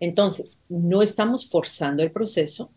Entonces, 0.00 0.62
no 0.68 1.02
estamos 1.02 1.48
forzando 1.48 2.02
el 2.02 2.12
proceso. 2.12 2.70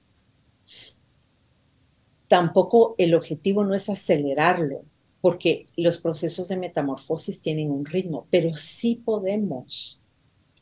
Tampoco 2.27 2.95
el 2.97 3.13
objetivo 3.13 3.63
no 3.63 3.75
es 3.75 3.89
acelerarlo, 3.89 4.85
porque 5.19 5.67
los 5.75 5.99
procesos 5.99 6.47
de 6.47 6.57
metamorfosis 6.57 7.41
tienen 7.41 7.69
un 7.69 7.85
ritmo, 7.85 8.27
pero 8.31 8.55
sí 8.55 9.01
podemos 9.03 9.99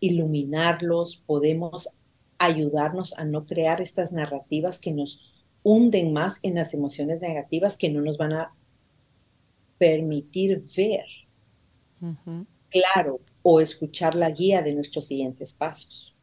iluminarlos, 0.02 1.18
podemos 1.18 1.99
ayudarnos 2.40 3.14
a 3.18 3.26
no 3.26 3.46
crear 3.46 3.82
estas 3.82 4.12
narrativas 4.12 4.80
que 4.80 4.92
nos 4.92 5.30
hunden 5.62 6.14
más 6.14 6.40
en 6.42 6.56
las 6.56 6.74
emociones 6.74 7.22
negativas 7.22 7.78
que 7.78 7.90
no 7.90 8.02
nos 8.02 8.18
van 8.18 8.34
a 8.34 8.56
permitir 9.78 10.64
ver 10.76 11.06
claro 12.70 13.20
o 13.42 13.60
escuchar 13.60 14.16
la 14.16 14.30
guía 14.30 14.62
de 14.62 14.74
nuestros 14.74 15.08
siguientes 15.08 15.54
pasos. 15.54 16.16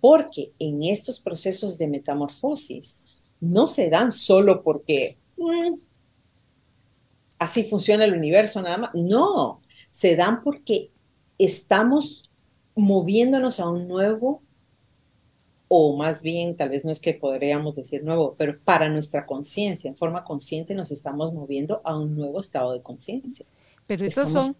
Porque 0.00 0.52
en 0.58 0.82
estos 0.84 1.20
procesos 1.20 1.78
de 1.78 1.86
metamorfosis 1.86 3.04
no 3.40 3.66
se 3.66 3.90
dan 3.90 4.10
solo 4.10 4.62
porque 4.62 5.18
mm, 5.36 5.74
así 7.38 7.64
funciona 7.64 8.04
el 8.04 8.14
universo 8.14 8.62
nada 8.62 8.78
más. 8.78 8.90
No, 8.94 9.60
se 9.90 10.16
dan 10.16 10.42
porque 10.42 10.90
estamos 11.38 12.29
moviéndonos 12.80 13.60
a 13.60 13.68
un 13.68 13.88
nuevo, 13.88 14.42
o 15.68 15.96
más 15.96 16.22
bien, 16.22 16.56
tal 16.56 16.70
vez 16.70 16.84
no 16.84 16.90
es 16.90 17.00
que 17.00 17.14
podríamos 17.14 17.76
decir 17.76 18.02
nuevo, 18.02 18.34
pero 18.36 18.58
para 18.58 18.88
nuestra 18.88 19.26
conciencia, 19.26 19.88
en 19.88 19.96
forma 19.96 20.24
consciente, 20.24 20.74
nos 20.74 20.90
estamos 20.90 21.32
moviendo 21.32 21.80
a 21.84 21.96
un 21.96 22.16
nuevo 22.16 22.40
estado 22.40 22.72
de 22.72 22.82
conciencia. 22.82 23.46
Pero 23.86 24.04
esos 24.04 24.28
son 24.30 24.56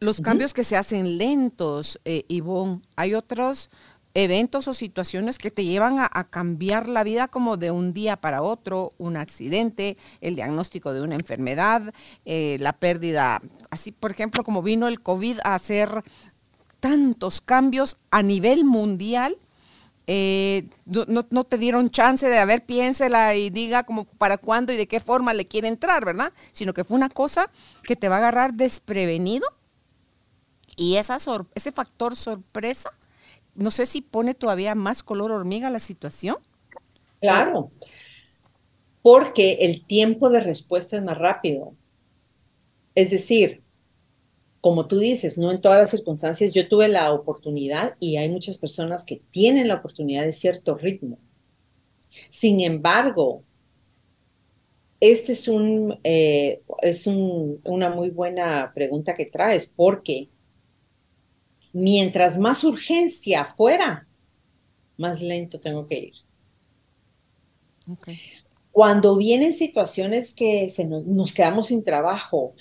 los 0.00 0.20
cambios 0.20 0.54
que 0.54 0.62
se 0.62 0.76
hacen 0.76 1.18
lentos, 1.18 2.00
eh, 2.04 2.24
Ivonne. 2.28 2.82
Hay 2.94 3.14
otros 3.14 3.70
eventos 4.14 4.68
o 4.68 4.74
situaciones 4.74 5.38
que 5.38 5.50
te 5.50 5.64
llevan 5.64 5.98
a, 5.98 6.24
cambiar 6.24 6.88
la 6.88 7.04
vida 7.04 7.28
como 7.28 7.56
de 7.56 7.70
un 7.70 7.92
día 7.92 8.16
para 8.16 8.42
otro, 8.42 8.90
un 8.98 9.16
accidente, 9.16 9.96
el 10.20 10.34
diagnóstico 10.34 10.92
de 10.92 11.02
una 11.02 11.14
enfermedad, 11.14 11.92
eh, 12.24 12.56
la 12.60 12.72
pérdida, 12.72 13.40
así 13.70 13.92
por 13.92 14.10
ejemplo 14.10 14.42
como 14.44 14.62
vino 14.62 14.88
el 14.88 15.00
COVID 15.00 15.38
a 15.44 15.54
hacer 15.54 16.02
tantos 16.80 17.40
cambios 17.40 17.96
a 18.10 18.22
nivel 18.22 18.64
mundial. 18.64 19.36
Eh, 20.06 20.68
no, 20.86 21.44
te 21.44 21.58
dieron 21.58 21.90
chance 21.90 22.26
de, 22.28 22.38
a 22.38 22.44
ver, 22.46 22.64
piénsela 22.64 23.34
y 23.34 23.50
diga 23.50 23.82
como 23.82 24.04
para 24.04 24.38
cuándo 24.38 24.72
y 24.72 24.76
de 24.76 24.88
qué 24.88 25.00
forma 25.00 25.34
le 25.34 25.46
quiere 25.46 25.68
entrar, 25.68 26.04
¿verdad? 26.04 26.32
Sino 26.52 26.72
que 26.72 26.84
fue 26.84 26.96
una 26.96 27.10
cosa 27.10 27.50
que 27.82 27.94
te 27.94 28.08
va 28.08 28.16
a 28.16 28.18
agarrar 28.18 28.54
desprevenido 28.54 29.46
y 30.76 30.96
esa 30.96 31.18
ese 31.54 31.72
factor 31.72 32.16
sorpresa 32.16 32.90
no 33.58 33.72
sé 33.72 33.86
si 33.86 34.00
pone 34.00 34.34
todavía 34.34 34.76
más 34.76 35.02
color 35.02 35.32
hormiga 35.32 35.68
la 35.68 35.80
situación. 35.80 36.36
Claro, 37.20 37.72
porque 39.02 39.58
el 39.62 39.84
tiempo 39.84 40.30
de 40.30 40.40
respuesta 40.40 40.96
es 40.96 41.02
más 41.02 41.18
rápido. 41.18 41.74
Es 42.94 43.10
decir, 43.10 43.62
como 44.60 44.86
tú 44.86 44.98
dices, 44.98 45.38
no 45.38 45.50
en 45.50 45.60
todas 45.60 45.78
las 45.78 45.90
circunstancias 45.90 46.52
yo 46.52 46.68
tuve 46.68 46.88
la 46.88 47.12
oportunidad 47.12 47.96
y 48.00 48.16
hay 48.16 48.28
muchas 48.28 48.58
personas 48.58 49.04
que 49.04 49.22
tienen 49.30 49.68
la 49.68 49.76
oportunidad 49.76 50.24
de 50.24 50.32
cierto 50.32 50.76
ritmo. 50.76 51.18
Sin 52.28 52.60
embargo, 52.60 53.44
este 55.00 55.32
es, 55.32 55.46
un, 55.46 55.98
eh, 56.02 56.62
es 56.82 57.06
una 57.06 57.90
muy 57.90 58.10
buena 58.10 58.72
pregunta 58.74 59.14
que 59.14 59.26
traes 59.26 59.66
porque 59.66 60.28
mientras 61.72 62.38
más 62.38 62.64
urgencia 62.64 63.44
fuera, 63.44 64.08
más 64.96 65.22
lento 65.22 65.60
tengo 65.60 65.86
que 65.86 65.98
ir. 65.98 66.14
Cuando 68.72 69.16
vienen 69.16 69.52
situaciones 69.52 70.34
que 70.34 70.68
se 70.68 70.84
nos, 70.84 71.32
quedamos 71.32 71.68
sin 71.68 71.84
trabajo, 71.84 72.54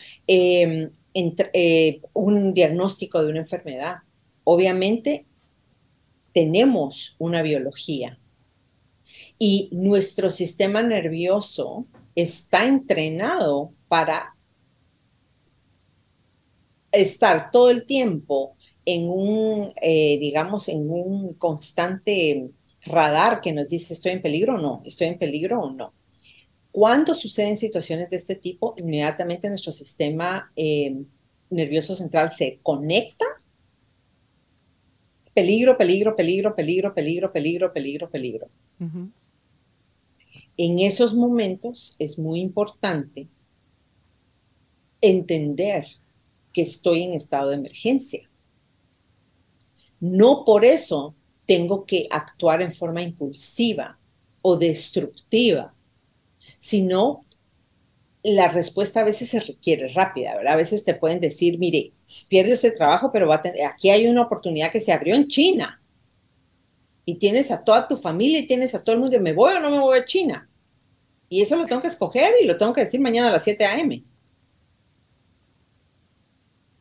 eh, 1.53 2.01
un 2.13 2.53
diagnóstico 2.53 3.23
de 3.23 3.29
una 3.29 3.39
enfermedad, 3.39 3.97
obviamente 4.43 5.25
tenemos 6.33 7.15
una 7.17 7.41
biología. 7.41 8.19
Y 9.39 9.69
nuestro 9.71 10.29
sistema 10.29 10.83
nervioso 10.83 11.87
está 12.15 12.65
entrenado 12.65 13.73
para 13.87 14.35
estar 16.91 17.51
todo 17.51 17.69
el 17.69 17.85
tiempo 17.85 18.55
en 18.85 19.09
un, 19.09 19.73
eh, 19.81 20.17
digamos, 20.19 20.69
en 20.69 20.89
un 20.89 21.33
constante 21.33 22.49
radar 22.81 23.41
que 23.41 23.53
nos 23.53 23.69
dice 23.69 23.93
estoy 23.93 24.13
en 24.13 24.21
peligro 24.21 24.55
o 24.55 24.57
no, 24.57 24.81
estoy 24.85 25.07
en 25.07 25.19
peligro 25.19 25.59
o 25.59 25.71
no. 25.71 25.93
Cuando 26.77 27.15
suceden 27.15 27.57
situaciones 27.57 28.11
de 28.11 28.17
este 28.17 28.35
tipo, 28.35 28.75
inmediatamente 28.77 29.49
nuestro 29.49 29.71
sistema 29.71 30.51
eh, 30.55 30.95
nervioso 31.49 31.95
central 31.95 32.29
se 32.29 32.59
conecta. 32.61 33.25
Peligro, 35.33 35.75
peligro, 35.75 36.15
peligro, 36.15 36.53
peligro, 36.53 36.93
peligro, 36.93 37.33
peligro, 37.33 37.73
peligro, 37.73 38.09
peligro. 38.11 38.49
En 40.55 40.79
esos 40.79 41.15
momentos 41.15 41.95
es 41.97 42.19
muy 42.19 42.41
importante 42.41 43.27
entender 45.01 45.87
que 46.53 46.61
estoy 46.61 47.01
en 47.03 47.13
estado 47.13 47.49
de 47.49 47.55
emergencia 47.55 48.29
no 49.99 50.45
por 50.45 50.63
eso 50.63 51.15
tengo 51.45 51.85
que 51.85 52.07
actuar 52.11 52.61
en 52.61 52.71
forma 52.71 53.01
impulsiva 53.01 53.97
o 54.41 54.57
destructiva, 54.57 55.73
sino 56.59 57.25
la 58.23 58.49
respuesta 58.49 59.01
a 59.01 59.05
veces 59.05 59.29
se 59.29 59.39
requiere 59.39 59.87
rápida. 59.89 60.33
A 60.47 60.55
veces 60.55 60.83
te 60.83 60.95
pueden 60.95 61.19
decir, 61.19 61.59
mire, 61.59 61.93
pierdes 62.29 62.63
el 62.63 62.73
trabajo, 62.73 63.11
pero 63.11 63.31
aquí 63.31 63.89
hay 63.89 64.07
una 64.07 64.23
oportunidad 64.23 64.71
que 64.71 64.79
se 64.79 64.91
abrió 64.91 65.15
en 65.15 65.27
China. 65.27 65.81
Y 67.05 67.15
tienes 67.15 67.51
a 67.51 67.63
toda 67.63 67.87
tu 67.87 67.95
familia 67.95 68.39
y 68.39 68.47
tienes 68.47 68.75
a 68.75 68.83
todo 68.83 68.95
el 68.95 69.01
mundo, 69.01 69.19
¿me 69.21 69.33
voy 69.33 69.53
o 69.53 69.59
no 69.61 69.71
me 69.71 69.79
voy 69.79 69.97
a 69.97 70.03
China? 70.03 70.49
Y 71.29 71.41
eso 71.41 71.55
lo 71.55 71.65
tengo 71.65 71.81
que 71.81 71.87
escoger 71.87 72.33
y 72.41 72.45
lo 72.45 72.57
tengo 72.57 72.73
que 72.73 72.81
decir 72.81 72.99
mañana 72.99 73.29
a 73.29 73.31
las 73.31 73.43
7 73.43 73.65
a.m. 73.65 74.03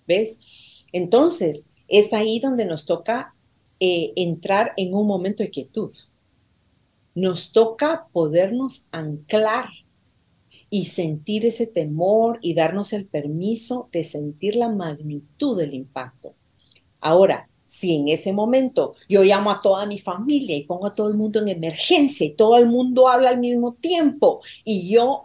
¿Ves? 0.06 0.84
Entonces, 0.92 1.70
es 1.88 2.12
ahí 2.12 2.40
donde 2.40 2.64
nos 2.64 2.86
toca 2.86 3.34
eh, 3.78 4.12
entrar 4.16 4.72
en 4.76 4.94
un 4.94 5.06
momento 5.06 5.42
de 5.42 5.50
quietud. 5.50 5.90
Nos 7.16 7.50
toca 7.50 8.06
podernos 8.12 8.86
anclar 8.92 9.70
y 10.70 10.84
sentir 10.84 11.44
ese 11.46 11.66
temor 11.66 12.38
y 12.42 12.54
darnos 12.54 12.92
el 12.92 13.08
permiso 13.08 13.88
de 13.90 14.04
sentir 14.04 14.54
la 14.54 14.68
magnitud 14.68 15.58
del 15.58 15.74
impacto. 15.74 16.34
Ahora, 17.00 17.48
si 17.64 17.96
en 17.96 18.08
ese 18.08 18.32
momento 18.32 18.94
yo 19.08 19.24
llamo 19.24 19.50
a 19.50 19.60
toda 19.60 19.86
mi 19.86 19.98
familia 19.98 20.56
y 20.56 20.64
pongo 20.64 20.86
a 20.86 20.94
todo 20.94 21.08
el 21.08 21.16
mundo 21.16 21.40
en 21.40 21.48
emergencia 21.48 22.26
y 22.26 22.34
todo 22.34 22.56
el 22.58 22.68
mundo 22.68 23.08
habla 23.08 23.30
al 23.30 23.40
mismo 23.40 23.74
tiempo 23.74 24.40
y 24.64 24.88
yo, 24.88 25.24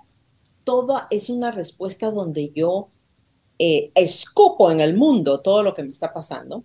todo 0.63 1.01
es 1.09 1.29
una 1.29 1.51
respuesta 1.51 2.09
donde 2.09 2.51
yo 2.51 2.89
eh, 3.59 3.91
escupo 3.93 4.71
en 4.71 4.79
el 4.79 4.95
mundo 4.95 5.41
todo 5.41 5.61
lo 5.61 5.73
que 5.73 5.83
me 5.83 5.89
está 5.89 6.11
pasando, 6.13 6.63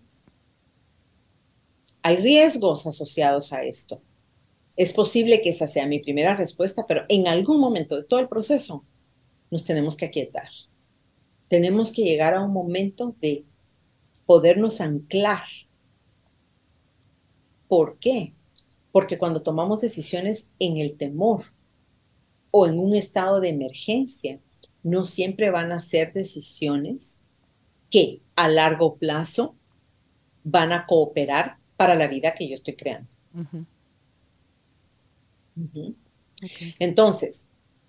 hay 2.03 2.17
riesgos 2.17 2.87
asociados 2.87 3.53
a 3.53 3.65
esto. 3.65 4.01
Es 4.77 4.93
posible 4.93 5.41
que 5.41 5.49
esa 5.49 5.67
sea 5.67 5.87
mi 5.87 5.99
primera 5.99 6.37
respuesta, 6.37 6.87
pero 6.87 7.05
en 7.09 7.29
algún 7.29 7.61
momento 7.61 7.97
de 7.97 8.05
todo 8.05 8.21
el 8.21 8.29
proceso 8.29 8.85
nos 9.51 9.65
tenemos 9.65 9.97
que 9.97 10.05
aquietar. 10.05 10.49
Tenemos 11.49 11.93
que 11.93 12.03
llegar 12.03 12.35
a 12.35 12.43
un 12.43 12.53
momento 12.53 13.15
de 13.21 13.45
podernos 14.27 14.81
anclar. 14.81 15.45
¿Por 17.69 17.99
qué? 17.99 18.35
Porque 18.93 19.19
cuando 19.19 19.43
tomamos 19.43 19.81
decisiones 19.81 20.51
en 20.59 20.77
el 20.77 20.97
temor 20.97 21.45
o 22.51 22.67
en 22.67 22.79
un 22.79 22.95
estado 22.95 23.41
de 23.41 23.51
emergencia, 23.51 24.41
no 24.83 25.05
siempre 25.05 25.51
van 25.51 25.73
a 25.73 25.79
ser 25.79 26.13
decisiones 26.13 27.21
que 27.91 28.21
a 28.35 28.49
largo 28.49 28.97
plazo 28.97 29.55
van 30.45 30.73
a 30.73 30.87
cooperar 30.87 31.59
para 31.77 31.95
la 31.95 32.07
vida 32.09 32.35
que 32.35 32.49
yo 32.49 32.55
estoy 32.55 32.77
creando. 32.77 33.13
Entonces, 36.79 37.47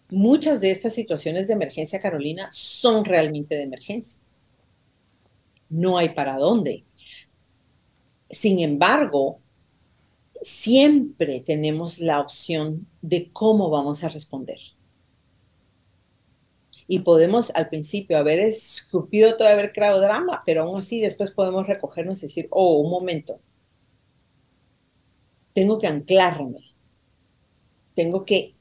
muchas 0.09 0.61
de 0.61 0.71
estas 0.71 0.93
situaciones 0.93 1.47
de 1.47 1.53
emergencia, 1.53 1.99
Carolina, 1.99 2.49
son 2.51 3.05
realmente 3.05 3.55
de 3.55 3.63
emergencia. 3.63 4.19
No 5.69 5.97
hay 5.97 6.09
para 6.09 6.37
dónde. 6.37 6.85
Sin 8.29 8.59
embargo, 8.59 9.39
siempre 10.41 11.39
tenemos 11.41 11.99
la 11.99 12.21
opción 12.21 12.87
de 13.01 13.29
cómo 13.31 13.69
vamos 13.69 14.03
a 14.03 14.09
responder 14.09 14.59
y 16.87 16.99
podemos 16.99 17.51
al 17.51 17.69
principio 17.69 18.17
haber 18.17 18.39
escupido 18.39 19.35
todo, 19.35 19.47
haber 19.49 19.73
creado 19.73 19.99
drama, 19.99 20.41
pero 20.45 20.63
aún 20.63 20.79
así 20.79 21.01
después 21.01 21.31
podemos 21.31 21.67
recogernos 21.67 22.19
y 22.19 22.27
decir, 22.27 22.47
oh, 22.49 22.79
un 22.79 22.89
momento, 22.89 23.41
tengo 25.53 25.79
que 25.79 25.87
anclarme, 25.87 26.61
tengo 27.97 28.25
que 28.25 28.53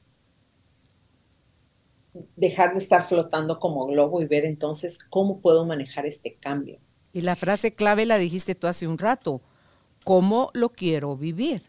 dejar 2.35 2.71
de 2.73 2.79
estar 2.79 3.03
flotando 3.03 3.59
como 3.59 3.85
globo 3.85 4.19
y 4.19 4.25
ver 4.25 4.45
entonces 4.45 4.97
cómo 4.97 5.41
puedo 5.41 5.63
manejar 5.63 6.07
este 6.07 6.33
cambio. 6.33 6.79
Y 7.13 7.21
la 7.21 7.35
frase 7.35 7.75
clave 7.75 8.07
la 8.07 8.17
dijiste 8.17 8.55
tú 8.55 8.65
hace 8.65 8.87
un 8.87 8.97
rato, 8.97 9.41
¿cómo 10.03 10.49
lo 10.55 10.69
quiero 10.69 11.15
vivir? 11.15 11.61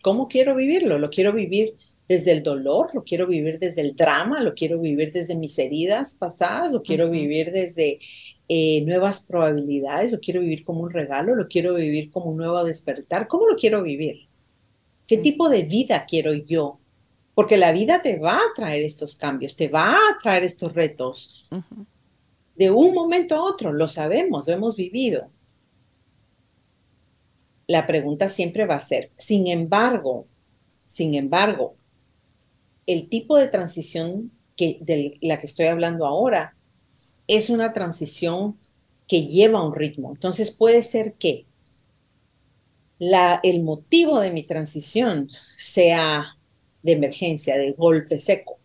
¿Cómo 0.00 0.28
quiero 0.28 0.54
vivirlo? 0.54 1.00
Lo 1.00 1.10
quiero 1.10 1.32
vivir 1.32 1.74
desde 2.06 2.30
el 2.30 2.44
dolor, 2.44 2.94
lo 2.94 3.02
quiero 3.02 3.26
vivir 3.26 3.58
desde 3.58 3.80
el 3.80 3.96
drama, 3.96 4.40
lo 4.40 4.54
quiero 4.54 4.78
vivir 4.78 5.12
desde 5.12 5.34
mis 5.34 5.58
heridas 5.58 6.14
pasadas, 6.14 6.70
lo 6.70 6.84
quiero 6.84 7.10
vivir 7.10 7.50
desde 7.50 7.98
eh, 8.48 8.84
nuevas 8.84 9.26
probabilidades, 9.26 10.12
lo 10.12 10.20
quiero 10.20 10.42
vivir 10.42 10.62
como 10.62 10.82
un 10.82 10.90
regalo, 10.90 11.34
lo 11.34 11.48
quiero 11.48 11.74
vivir 11.74 12.12
como 12.12 12.30
un 12.30 12.36
nuevo 12.36 12.62
despertar. 12.62 13.26
¿Cómo 13.26 13.48
lo 13.48 13.56
quiero 13.56 13.82
vivir? 13.82 14.27
¿Qué 15.08 15.18
tipo 15.18 15.48
de 15.48 15.64
vida 15.64 16.06
quiero 16.06 16.32
yo 16.32 16.78
porque 17.38 17.56
la 17.56 17.70
vida 17.70 18.02
te 18.02 18.18
va 18.18 18.34
a 18.34 18.52
traer 18.52 18.82
estos 18.82 19.14
cambios, 19.14 19.54
te 19.54 19.68
va 19.68 19.92
a 19.92 20.18
traer 20.20 20.42
estos 20.42 20.74
retos. 20.74 21.46
De 22.56 22.72
un 22.72 22.92
momento 22.92 23.36
a 23.36 23.44
otro, 23.44 23.72
lo 23.72 23.86
sabemos, 23.86 24.44
lo 24.48 24.52
hemos 24.52 24.74
vivido. 24.74 25.30
La 27.68 27.86
pregunta 27.86 28.28
siempre 28.28 28.66
va 28.66 28.74
a 28.74 28.80
ser, 28.80 29.12
sin 29.16 29.46
embargo, 29.46 30.26
sin 30.86 31.14
embargo, 31.14 31.76
el 32.86 33.08
tipo 33.08 33.36
de 33.36 33.46
transición 33.46 34.32
que, 34.56 34.78
de 34.80 35.16
la 35.20 35.38
que 35.38 35.46
estoy 35.46 35.66
hablando 35.66 36.06
ahora 36.06 36.56
es 37.28 37.50
una 37.50 37.72
transición 37.72 38.58
que 39.06 39.28
lleva 39.28 39.64
un 39.64 39.76
ritmo. 39.76 40.10
Entonces 40.10 40.50
puede 40.50 40.82
ser 40.82 41.14
que 41.14 41.46
la, 42.98 43.40
el 43.42 43.62
motivo 43.62 44.20
de 44.20 44.32
mi 44.32 44.42
transición 44.44 45.28
sea 45.56 46.38
de 46.82 46.92
emergencia, 46.92 47.56
de 47.56 47.72
golpe 47.72 48.18
seco, 48.18 48.58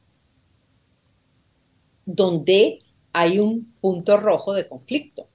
donde 2.06 2.80
hay 3.14 3.40
un 3.40 3.74
punto 3.82 4.18
rojo 4.18 4.54
de 4.54 4.68
conflicto. 4.68 5.30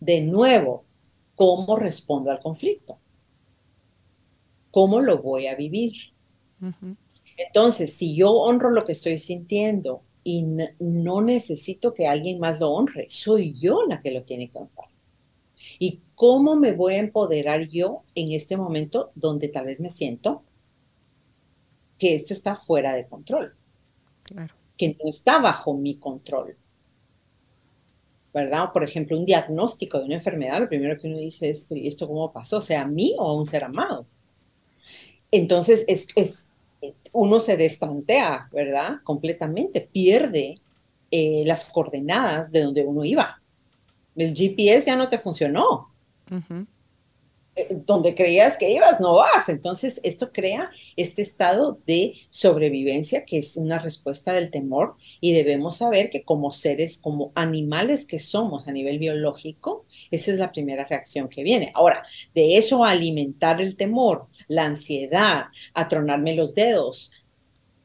De 0.00 0.20
nuevo, 0.20 0.84
¿cómo 1.36 1.76
respondo 1.76 2.30
al 2.30 2.40
conflicto? 2.40 2.98
¿Cómo 4.72 5.00
lo 5.00 5.22
voy 5.22 5.46
a 5.46 5.54
vivir? 5.54 5.92
Entonces, 7.36 7.94
si 7.94 8.14
yo 8.16 8.32
honro 8.32 8.70
lo 8.70 8.84
que 8.84 8.92
estoy 8.92 9.18
sintiendo 9.18 10.04
y 10.22 10.44
no 10.78 11.22
necesito 11.22 11.94
que 11.94 12.06
alguien 12.06 12.38
más 12.38 12.60
lo 12.60 12.70
honre, 12.72 13.08
soy 13.08 13.58
yo 13.58 13.82
la 13.88 14.00
que 14.02 14.12
lo 14.12 14.22
tiene 14.24 14.50
que 14.50 14.58
honrar. 14.58 14.89
¿Y 16.20 16.26
cómo 16.26 16.54
me 16.54 16.72
voy 16.72 16.94
a 16.94 16.98
empoderar 16.98 17.66
yo 17.68 18.02
en 18.14 18.32
este 18.32 18.56
momento 18.58 19.10
donde 19.14 19.48
tal 19.48 19.64
vez 19.64 19.80
me 19.80 19.88
siento 19.88 20.40
que 21.98 22.14
esto 22.14 22.34
está 22.34 22.56
fuera 22.56 22.94
de 22.94 23.06
control? 23.06 23.54
Claro. 24.24 24.54
Que 24.76 24.96
no 25.02 25.08
está 25.08 25.38
bajo 25.38 25.72
mi 25.74 25.96
control. 25.96 26.58
¿Verdad? 28.34 28.70
Por 28.70 28.84
ejemplo, 28.84 29.18
un 29.18 29.24
diagnóstico 29.24 29.98
de 29.98 30.04
una 30.04 30.14
enfermedad, 30.16 30.60
lo 30.60 30.68
primero 30.68 31.00
que 31.00 31.08
uno 31.08 31.16
dice 31.16 31.48
es, 31.48 31.66
¿y 31.70 31.88
esto 31.88 32.06
cómo 32.06 32.30
pasó? 32.32 32.60
¿Sea 32.60 32.82
a 32.82 32.86
mí 32.86 33.14
o 33.18 33.28
a 33.28 33.34
un 33.34 33.46
ser 33.46 33.64
amado? 33.64 34.06
Entonces, 35.30 35.84
es, 35.88 36.06
es 36.14 36.50
uno 37.12 37.40
se 37.40 37.56
destantea, 37.56 38.48
¿verdad? 38.52 38.98
Completamente, 39.04 39.80
pierde 39.80 40.58
eh, 41.10 41.44
las 41.46 41.64
coordenadas 41.64 42.52
de 42.52 42.62
donde 42.62 42.84
uno 42.84 43.04
iba. 43.04 43.40
El 44.16 44.34
GPS 44.34 44.86
ya 44.86 44.96
no 44.96 45.08
te 45.08 45.18
funcionó. 45.18 45.89
Eh, 47.56 47.82
donde 47.84 48.14
creías 48.14 48.56
que 48.56 48.70
ibas, 48.70 49.00
no 49.00 49.16
vas. 49.16 49.48
Entonces, 49.48 50.00
esto 50.04 50.32
crea 50.32 50.70
este 50.96 51.22
estado 51.22 51.80
de 51.84 52.14
sobrevivencia 52.30 53.24
que 53.24 53.38
es 53.38 53.56
una 53.56 53.80
respuesta 53.80 54.32
del 54.32 54.50
temor 54.50 54.94
y 55.20 55.32
debemos 55.32 55.78
saber 55.78 56.10
que 56.10 56.22
como 56.22 56.52
seres, 56.52 56.98
como 56.98 57.32
animales 57.34 58.06
que 58.06 58.20
somos 58.20 58.68
a 58.68 58.72
nivel 58.72 58.98
biológico, 59.00 59.84
esa 60.12 60.32
es 60.32 60.38
la 60.38 60.52
primera 60.52 60.84
reacción 60.84 61.28
que 61.28 61.42
viene. 61.42 61.72
Ahora, 61.74 62.04
de 62.34 62.56
eso 62.56 62.84
a 62.84 62.92
alimentar 62.92 63.60
el 63.60 63.76
temor, 63.76 64.28
la 64.46 64.66
ansiedad, 64.66 65.46
a 65.74 65.88
tronarme 65.88 66.36
los 66.36 66.54
dedos, 66.54 67.10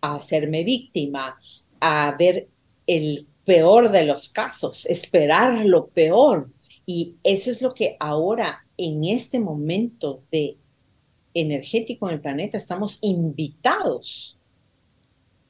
a 0.01 0.15
hacerme 0.15 0.63
víctima, 0.63 1.39
a 1.79 2.15
ver 2.17 2.49
el 2.85 3.27
peor 3.45 3.89
de 3.91 4.05
los 4.05 4.29
casos, 4.29 4.85
esperar 4.85 5.65
lo 5.65 5.87
peor. 5.87 6.49
Y 6.85 7.15
eso 7.23 7.49
es 7.51 7.61
lo 7.61 7.73
que 7.73 7.97
ahora 7.99 8.65
en 8.77 9.03
este 9.05 9.39
momento 9.39 10.23
de 10.31 10.57
energético 11.33 12.07
en 12.07 12.15
el 12.15 12.21
planeta 12.21 12.57
estamos 12.57 12.99
invitados 13.01 14.37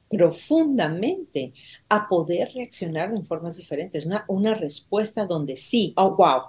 profundamente 0.08 1.52
a 1.88 2.08
poder 2.08 2.48
reaccionar 2.54 3.12
en 3.12 3.24
formas 3.24 3.56
diferentes, 3.56 4.06
una, 4.06 4.24
una 4.28 4.54
respuesta 4.54 5.26
donde 5.26 5.56
sí, 5.56 5.92
oh, 5.96 6.14
wow, 6.16 6.42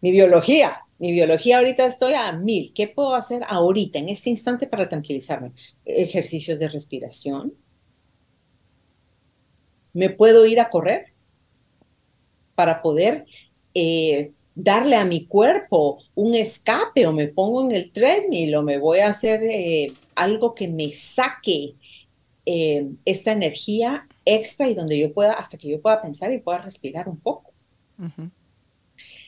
mi 0.00 0.12
biología, 0.12 0.80
mi 0.98 1.12
biología 1.12 1.58
ahorita 1.58 1.86
estoy 1.86 2.14
a 2.14 2.32
mil, 2.32 2.72
¿qué 2.74 2.88
puedo 2.88 3.14
hacer 3.14 3.42
ahorita, 3.48 3.98
en 3.98 4.10
este 4.10 4.30
instante 4.30 4.66
para 4.66 4.88
tranquilizarme? 4.88 5.52
Ejercicios 5.84 6.58
de 6.58 6.68
respiración. 6.68 7.54
¿Me 9.92 10.10
puedo 10.10 10.46
ir 10.46 10.60
a 10.60 10.70
correr 10.70 11.12
para 12.54 12.82
poder 12.82 13.26
eh, 13.74 14.32
darle 14.54 14.96
a 14.96 15.04
mi 15.04 15.26
cuerpo 15.26 15.98
un 16.14 16.34
escape 16.34 17.06
o 17.06 17.12
me 17.12 17.28
pongo 17.28 17.64
en 17.64 17.76
el 17.76 17.92
treadmill 17.92 18.54
o 18.56 18.62
me 18.62 18.78
voy 18.78 18.98
a 19.00 19.08
hacer 19.08 19.42
eh, 19.42 19.92
algo 20.14 20.54
que 20.54 20.68
me 20.68 20.90
saque 20.92 21.76
eh, 22.46 22.88
esta 23.04 23.32
energía 23.32 24.08
extra 24.24 24.68
y 24.68 24.74
donde 24.74 24.98
yo 24.98 25.12
pueda, 25.12 25.32
hasta 25.34 25.56
que 25.56 25.68
yo 25.68 25.80
pueda 25.80 26.02
pensar 26.02 26.32
y 26.32 26.40
pueda 26.40 26.58
respirar 26.58 27.08
un 27.08 27.18
poco. 27.18 27.52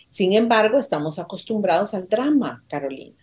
Sin 0.08 0.32
embargo, 0.32 0.78
estamos 0.78 1.18
acostumbrados 1.18 1.94
al 1.94 2.08
drama, 2.08 2.64
Carolina, 2.68 3.16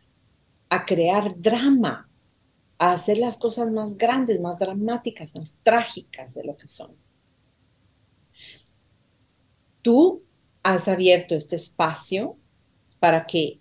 a 0.69 0.85
crear 0.85 1.39
drama, 1.39 2.09
a 2.77 2.91
hacer 2.93 3.17
las 3.17 3.37
cosas 3.37 3.71
más 3.71 3.97
grandes, 3.97 4.39
más 4.39 4.57
dramáticas, 4.57 5.35
más 5.35 5.55
trágicas 5.63 6.33
de 6.33 6.43
lo 6.43 6.55
que 6.55 6.67
son. 6.67 6.95
Tú 9.81 10.23
has 10.63 10.87
abierto 10.87 11.35
este 11.35 11.55
espacio 11.55 12.37
para 12.99 13.25
que 13.25 13.59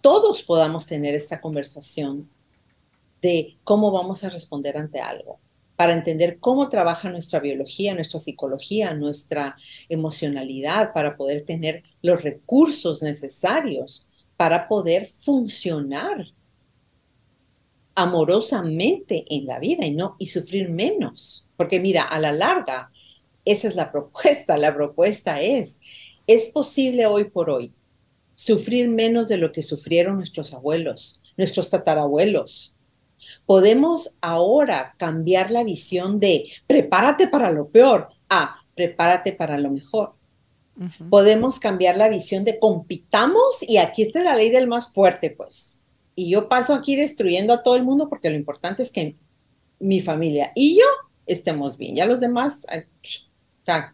todos 0.00 0.42
podamos 0.42 0.86
tener 0.86 1.14
esta 1.14 1.40
conversación 1.40 2.28
de 3.20 3.56
cómo 3.64 3.92
vamos 3.92 4.24
a 4.24 4.30
responder 4.30 4.76
ante 4.76 5.00
algo, 5.00 5.38
para 5.76 5.92
entender 5.92 6.38
cómo 6.40 6.68
trabaja 6.68 7.08
nuestra 7.08 7.40
biología, 7.40 7.94
nuestra 7.94 8.18
psicología, 8.20 8.94
nuestra 8.94 9.56
emocionalidad, 9.88 10.92
para 10.92 11.16
poder 11.16 11.44
tener 11.44 11.84
los 12.02 12.22
recursos 12.22 13.02
necesarios 13.02 14.08
para 14.36 14.66
poder 14.68 15.06
funcionar 15.06 16.26
amorosamente 17.94 19.24
en 19.28 19.46
la 19.46 19.58
vida 19.58 19.84
y 19.84 19.92
no 19.92 20.16
y 20.18 20.28
sufrir 20.28 20.68
menos, 20.68 21.46
porque 21.56 21.78
mira, 21.78 22.02
a 22.02 22.18
la 22.18 22.32
larga 22.32 22.91
esa 23.44 23.68
es 23.68 23.76
la 23.76 23.90
propuesta. 23.92 24.56
La 24.56 24.74
propuesta 24.74 25.40
es, 25.40 25.78
es 26.26 26.48
posible 26.48 27.06
hoy 27.06 27.24
por 27.24 27.50
hoy 27.50 27.74
sufrir 28.34 28.88
menos 28.88 29.28
de 29.28 29.36
lo 29.36 29.52
que 29.52 29.62
sufrieron 29.62 30.16
nuestros 30.16 30.52
abuelos, 30.54 31.20
nuestros 31.36 31.70
tatarabuelos. 31.70 32.74
Podemos 33.46 34.16
ahora 34.20 34.94
cambiar 34.98 35.50
la 35.50 35.62
visión 35.62 36.18
de 36.18 36.50
prepárate 36.66 37.28
para 37.28 37.52
lo 37.52 37.68
peor 37.68 38.08
a 38.28 38.56
prepárate 38.74 39.32
para 39.32 39.58
lo 39.58 39.70
mejor. 39.70 40.14
Podemos 41.10 41.60
cambiar 41.60 41.96
la 41.96 42.08
visión 42.08 42.44
de 42.44 42.58
compitamos 42.58 43.62
y 43.62 43.76
aquí 43.76 44.02
está 44.02 44.24
la 44.24 44.34
ley 44.34 44.50
del 44.50 44.66
más 44.66 44.92
fuerte, 44.92 45.30
pues. 45.30 45.78
Y 46.16 46.30
yo 46.30 46.48
paso 46.48 46.74
aquí 46.74 46.96
destruyendo 46.96 47.52
a 47.52 47.62
todo 47.62 47.76
el 47.76 47.84
mundo 47.84 48.08
porque 48.08 48.30
lo 48.30 48.36
importante 48.36 48.82
es 48.82 48.90
que 48.90 49.16
mi 49.78 50.00
familia 50.00 50.50
y 50.54 50.76
yo 50.76 50.86
estemos 51.26 51.76
bien. 51.76 51.96
Ya 51.96 52.06
los 52.06 52.20
demás, 52.20 52.66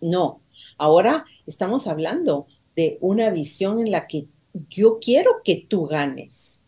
no, 0.01 0.43
ahora 0.77 1.25
estamos 1.47 1.87
hablando 1.87 2.47
de 2.77 2.99
una 3.01 3.31
visión 3.31 3.81
en 3.81 3.91
la 3.91 4.07
que 4.07 4.29
yo 4.69 4.99
quiero 5.01 5.43
que 5.45 5.67
tú 5.69 5.87
ganes. 5.87 6.63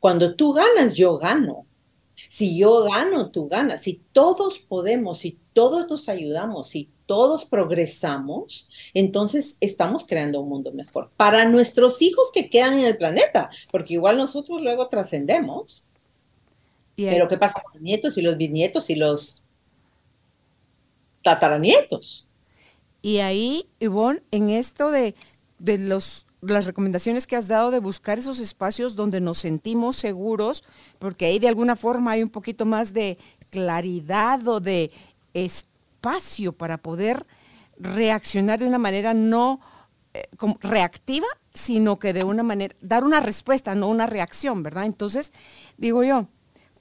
Cuando 0.00 0.34
tú 0.34 0.52
ganas, 0.52 0.96
yo 0.96 1.18
gano. 1.18 1.66
Si 2.14 2.56
yo 2.58 2.84
gano, 2.84 3.30
tú 3.30 3.48
ganas. 3.48 3.82
Si 3.82 4.02
todos 4.12 4.58
podemos, 4.58 5.20
si 5.20 5.38
todos 5.52 5.88
nos 5.88 6.08
ayudamos, 6.08 6.68
si 6.68 6.90
todos 7.06 7.44
progresamos, 7.44 8.68
entonces 8.94 9.56
estamos 9.60 10.06
creando 10.06 10.40
un 10.40 10.48
mundo 10.48 10.72
mejor 10.72 11.10
para 11.16 11.44
nuestros 11.48 12.00
hijos 12.00 12.30
que 12.32 12.48
quedan 12.48 12.78
en 12.78 12.86
el 12.86 12.96
planeta, 12.96 13.50
porque 13.70 13.94
igual 13.94 14.16
nosotros 14.16 14.62
luego 14.62 14.88
trascendemos. 14.88 15.84
Pero 16.96 17.28
¿qué 17.28 17.36
pasa 17.36 17.60
con 17.62 17.74
los 17.74 17.82
nietos 17.82 18.16
y 18.18 18.22
los 18.22 18.36
bisnietos 18.36 18.88
y 18.88 18.96
los 18.96 19.41
tataranietos. 21.22 22.26
Y 23.00 23.18
ahí, 23.18 23.68
Ivonne, 23.80 24.22
en 24.30 24.50
esto 24.50 24.90
de, 24.90 25.14
de 25.58 25.78
los, 25.78 26.26
las 26.40 26.66
recomendaciones 26.66 27.26
que 27.26 27.36
has 27.36 27.48
dado 27.48 27.70
de 27.70 27.78
buscar 27.78 28.18
esos 28.18 28.38
espacios 28.40 28.96
donde 28.96 29.20
nos 29.20 29.38
sentimos 29.38 29.96
seguros, 29.96 30.64
porque 30.98 31.26
ahí 31.26 31.38
de 31.38 31.48
alguna 31.48 31.76
forma 31.76 32.12
hay 32.12 32.22
un 32.22 32.30
poquito 32.30 32.66
más 32.66 32.92
de 32.92 33.18
claridad 33.50 34.46
o 34.46 34.60
de 34.60 34.90
espacio 35.34 36.52
para 36.52 36.78
poder 36.78 37.26
reaccionar 37.78 38.58
de 38.58 38.66
una 38.66 38.78
manera 38.78 39.14
no 39.14 39.60
eh, 40.14 40.28
reactiva, 40.60 41.26
sino 41.54 41.98
que 41.98 42.12
de 42.12 42.24
una 42.24 42.42
manera, 42.42 42.74
dar 42.80 43.04
una 43.04 43.20
respuesta, 43.20 43.74
no 43.74 43.88
una 43.88 44.06
reacción, 44.06 44.62
¿verdad? 44.62 44.84
Entonces, 44.86 45.32
digo 45.76 46.02
yo, 46.02 46.28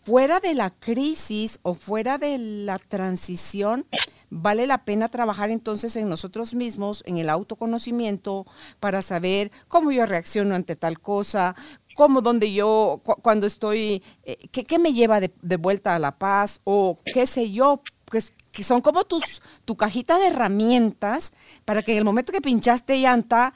fuera 0.03 0.39
de 0.39 0.53
la 0.53 0.71
crisis 0.71 1.59
o 1.63 1.73
fuera 1.73 2.17
de 2.17 2.37
la 2.37 2.79
transición, 2.79 3.85
vale 4.29 4.65
la 4.65 4.83
pena 4.85 5.09
trabajar 5.09 5.49
entonces 5.49 5.95
en 5.95 6.09
nosotros 6.09 6.53
mismos, 6.53 7.03
en 7.05 7.17
el 7.17 7.29
autoconocimiento, 7.29 8.45
para 8.79 9.01
saber 9.01 9.51
cómo 9.67 9.91
yo 9.91 10.05
reacciono 10.05 10.55
ante 10.55 10.75
tal 10.75 10.99
cosa, 10.99 11.55
como 11.95 12.21
donde 12.21 12.51
yo, 12.51 13.01
cuando 13.21 13.45
estoy, 13.45 14.01
eh, 14.23 14.37
¿qué, 14.51 14.79
me 14.79 14.93
lleva 14.93 15.19
de, 15.19 15.57
vuelta 15.57 15.95
a 15.95 15.99
la 15.99 16.17
paz? 16.17 16.61
O 16.63 16.97
qué 17.13 17.27
sé 17.27 17.51
yo, 17.51 17.81
pues, 18.05 18.33
que 18.51 18.63
son 18.63 18.81
como 18.81 19.03
tus, 19.03 19.41
tu 19.65 19.75
cajita 19.75 20.17
de 20.17 20.27
herramientas 20.27 21.31
para 21.65 21.83
que 21.83 21.91
en 21.91 21.99
el 21.99 22.05
momento 22.05 22.31
que 22.31 22.41
pinchaste 22.41 22.99
llanta, 22.99 23.53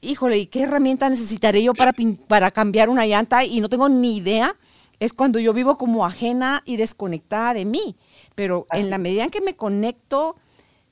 híjole, 0.00 0.38
¿y 0.38 0.46
qué 0.46 0.62
herramienta 0.62 1.08
necesitaré 1.08 1.62
yo 1.62 1.74
para, 1.74 1.94
para 2.28 2.50
cambiar 2.50 2.88
una 2.88 3.06
llanta? 3.06 3.44
Y 3.44 3.60
no 3.60 3.68
tengo 3.68 3.88
ni 3.88 4.16
idea. 4.16 4.56
Es 5.02 5.12
cuando 5.12 5.40
yo 5.40 5.52
vivo 5.52 5.76
como 5.76 6.06
ajena 6.06 6.62
y 6.64 6.76
desconectada 6.76 7.54
de 7.54 7.64
mí. 7.64 7.96
Pero 8.36 8.66
en 8.70 8.88
la 8.88 8.98
medida 8.98 9.24
en 9.24 9.30
que 9.30 9.40
me 9.40 9.56
conecto, 9.56 10.36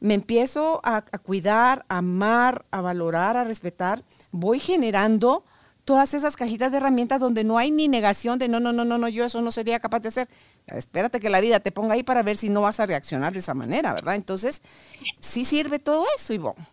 me 0.00 0.14
empiezo 0.14 0.80
a, 0.82 0.96
a 0.96 1.18
cuidar, 1.18 1.84
a 1.88 1.98
amar, 1.98 2.64
a 2.72 2.80
valorar, 2.80 3.36
a 3.36 3.44
respetar, 3.44 4.02
voy 4.32 4.58
generando 4.58 5.44
todas 5.84 6.12
esas 6.14 6.36
cajitas 6.36 6.72
de 6.72 6.78
herramientas 6.78 7.20
donde 7.20 7.44
no 7.44 7.56
hay 7.56 7.70
ni 7.70 7.86
negación 7.86 8.40
de 8.40 8.48
no, 8.48 8.58
no, 8.58 8.72
no, 8.72 8.84
no, 8.84 8.98
no, 8.98 9.08
yo 9.08 9.24
eso 9.24 9.42
no 9.42 9.52
sería 9.52 9.78
capaz 9.78 10.00
de 10.00 10.08
hacer. 10.08 10.28
Espérate 10.66 11.20
que 11.20 11.30
la 11.30 11.40
vida 11.40 11.60
te 11.60 11.70
ponga 11.70 11.94
ahí 11.94 12.02
para 12.02 12.24
ver 12.24 12.36
si 12.36 12.48
no 12.48 12.62
vas 12.62 12.80
a 12.80 12.86
reaccionar 12.86 13.32
de 13.32 13.38
esa 13.38 13.54
manera, 13.54 13.92
¿verdad? 13.94 14.16
Entonces, 14.16 14.62
sí 15.20 15.44
sirve 15.44 15.78
todo 15.78 16.04
eso, 16.16 16.32
Ivonne. 16.32 16.64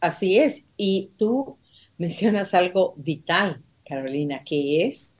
Así 0.00 0.38
es. 0.38 0.66
Y 0.76 1.12
tú 1.16 1.58
mencionas 1.96 2.54
algo 2.54 2.94
vital, 2.96 3.62
Carolina, 3.84 4.42
que 4.44 4.86
es 4.86 5.14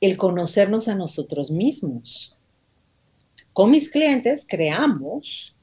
el 0.00 0.16
conocernos 0.16 0.88
a 0.88 0.94
nosotros 0.94 1.50
mismos. 1.50 2.36
Con 3.52 3.70
mis 3.70 3.90
clientes 3.90 4.46
creamos 4.48 5.56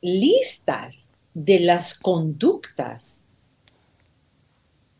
listas 0.00 0.98
de 1.34 1.60
las 1.60 1.98
conductas 1.98 3.18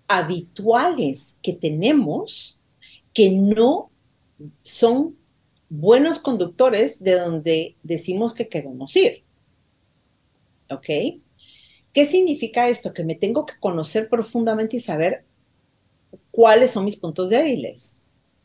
habituales 0.06 1.36
que 1.42 1.52
tenemos 1.52 2.58
que 3.12 3.30
no 3.30 3.90
son 4.62 5.16
buenos 5.68 6.18
conductores 6.18 7.02
de 7.02 7.18
donde 7.18 7.76
decimos 7.82 8.32
que 8.32 8.48
queremos 8.48 8.96
ir. 8.96 9.22
¿Ok? 10.70 11.20
¿Qué 11.92 12.06
significa 12.06 12.68
esto? 12.68 12.92
Que 12.92 13.04
me 13.04 13.14
tengo 13.14 13.44
que 13.44 13.58
conocer 13.58 14.08
profundamente 14.08 14.76
y 14.76 14.80
saber 14.80 15.24
cuáles 16.30 16.70
son 16.70 16.84
mis 16.84 16.96
puntos 16.96 17.30
débiles. 17.30 17.97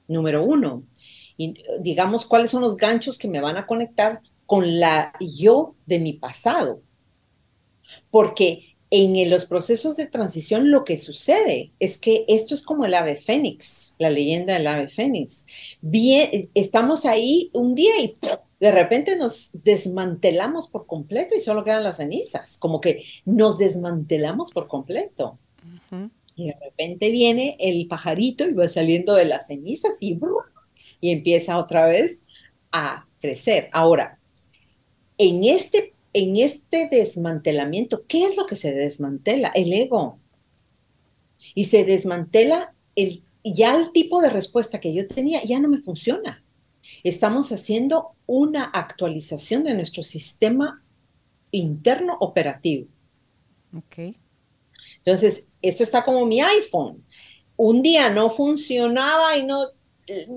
Número 0.07 0.43
uno, 0.43 0.83
y 1.37 1.55
digamos 1.79 2.25
cuáles 2.25 2.51
son 2.51 2.61
los 2.61 2.77
ganchos 2.77 3.17
que 3.17 3.27
me 3.27 3.41
van 3.41 3.57
a 3.57 3.65
conectar 3.65 4.21
con 4.45 4.79
la 4.79 5.13
yo 5.19 5.75
de 5.85 5.99
mi 5.99 6.13
pasado. 6.13 6.81
Porque 8.11 8.75
en 8.95 9.29
los 9.29 9.45
procesos 9.45 9.95
de 9.97 10.05
transición 10.05 10.69
lo 10.69 10.83
que 10.83 10.99
sucede 10.99 11.71
es 11.79 11.97
que 11.97 12.25
esto 12.27 12.53
es 12.53 12.61
como 12.61 12.85
el 12.85 12.93
ave 12.93 13.15
fénix, 13.15 13.95
la 13.97 14.11
leyenda 14.11 14.53
del 14.53 14.67
ave 14.67 14.87
fénix. 14.87 15.47
Bien, 15.81 16.49
estamos 16.53 17.05
ahí 17.05 17.49
un 17.53 17.73
día 17.73 17.99
y 17.99 18.15
de 18.59 18.71
repente 18.71 19.15
nos 19.15 19.49
desmantelamos 19.51 20.67
por 20.67 20.85
completo 20.85 21.35
y 21.35 21.41
solo 21.41 21.63
quedan 21.63 21.83
las 21.83 21.97
cenizas, 21.97 22.57
como 22.59 22.79
que 22.79 23.03
nos 23.25 23.57
desmantelamos 23.57 24.51
por 24.51 24.67
completo. 24.67 25.39
Y 26.35 26.47
de 26.47 26.57
repente 26.63 27.09
viene 27.09 27.57
el 27.59 27.87
pajarito 27.87 28.47
y 28.49 28.53
va 28.53 28.67
saliendo 28.67 29.13
de 29.13 29.25
las 29.25 29.47
cenizas 29.47 29.95
y, 29.99 30.19
y 30.99 31.11
empieza 31.11 31.57
otra 31.57 31.85
vez 31.85 32.23
a 32.71 33.07
crecer. 33.19 33.69
Ahora, 33.71 34.19
en 35.17 35.43
este 35.43 35.93
en 36.13 36.37
este 36.37 36.87
desmantelamiento, 36.89 38.05
¿qué 38.07 38.25
es 38.25 38.37
lo 38.37 38.45
que 38.45 38.55
se 38.55 38.71
desmantela? 38.71 39.49
El 39.49 39.73
ego. 39.73 40.19
Y 41.55 41.65
se 41.65 41.83
desmantela 41.83 42.75
el, 42.95 43.23
ya 43.43 43.75
el 43.75 43.91
tipo 43.91 44.21
de 44.21 44.29
respuesta 44.29 44.79
que 44.79 44.93
yo 44.93 45.07
tenía, 45.07 45.43
ya 45.43 45.59
no 45.59 45.67
me 45.67 45.79
funciona. 45.79 46.43
Estamos 47.03 47.51
haciendo 47.51 48.11
una 48.27 48.65
actualización 48.65 49.63
de 49.63 49.73
nuestro 49.73 50.03
sistema 50.03 50.83
interno 51.51 52.17
operativo. 52.19 52.87
Ok. 53.75 54.15
Entonces, 55.05 55.47
esto 55.61 55.83
está 55.83 56.05
como 56.05 56.25
mi 56.25 56.41
iPhone. 56.41 57.03
Un 57.55 57.81
día 57.81 58.09
no 58.09 58.29
funcionaba 58.29 59.37
y 59.37 59.43
no 59.43 59.65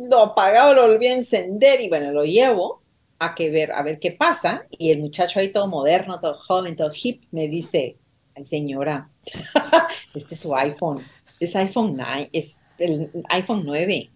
lo 0.08 0.20
apagaba, 0.20 0.72
lo 0.72 0.88
volví 0.88 1.06
a 1.06 1.14
encender 1.14 1.80
y 1.80 1.88
bueno, 1.88 2.12
lo 2.12 2.24
llevo 2.24 2.82
a 3.18 3.34
que 3.34 3.50
ver, 3.50 3.72
a 3.72 3.82
ver 3.82 3.98
qué 3.98 4.12
pasa. 4.12 4.66
Y 4.70 4.90
el 4.90 5.00
muchacho 5.00 5.40
ahí 5.40 5.52
todo 5.52 5.66
moderno, 5.66 6.20
todo 6.20 6.36
joven, 6.38 6.76
todo 6.76 6.90
hip, 6.92 7.24
me 7.30 7.48
dice, 7.48 7.96
ay 8.34 8.44
señora, 8.44 9.10
este 10.14 10.34
es 10.34 10.40
su 10.40 10.54
iPhone, 10.54 11.02
es 11.40 11.56
iPhone 11.56 11.94
9, 11.96 12.30
es 12.32 12.62
el 12.78 13.10
iPhone 13.30 13.62
9, 13.64 14.10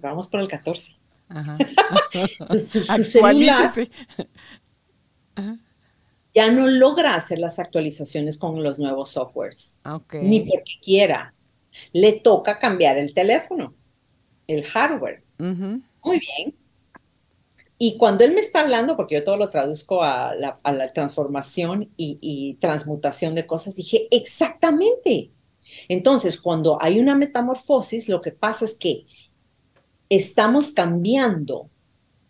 vamos 0.00 0.28
por 0.28 0.40
el 0.40 0.48
14. 0.48 0.96
ya 6.36 6.52
no 6.52 6.68
logra 6.68 7.16
hacer 7.16 7.40
las 7.40 7.58
actualizaciones 7.58 8.38
con 8.38 8.62
los 8.62 8.78
nuevos 8.78 9.10
softwares, 9.10 9.78
ni 10.22 10.40
porque 10.40 10.72
quiera. 10.82 11.32
Le 11.92 12.12
toca 12.12 12.58
cambiar 12.58 12.96
el 12.96 13.12
teléfono, 13.12 13.74
el 14.46 14.62
hardware. 14.64 15.24
Muy 15.38 16.20
bien, 16.20 16.54
y 17.78 17.98
cuando 17.98 18.24
él 18.24 18.32
me 18.32 18.40
está 18.40 18.60
hablando, 18.60 18.96
porque 18.96 19.16
yo 19.16 19.24
todo 19.24 19.36
lo 19.36 19.50
traduzco 19.50 20.02
a 20.02 20.34
la, 20.34 20.92
transformación 20.94 21.90
y, 21.96 22.54
transmutación 22.60 23.34
de 23.34 23.46
cosas, 23.46 23.76
dije, 23.76 24.08
exactamente. 24.10 25.30
Entonces, 25.88 26.40
cuando 26.40 26.78
hay 26.80 26.98
una 26.98 27.14
metamorfosis, 27.14 28.08
lo 28.08 28.22
que 28.22 28.32
pasa 28.32 28.64
es 28.64 28.74
que 28.74 29.04
estamos 30.08 30.72
cambiando 30.72 31.68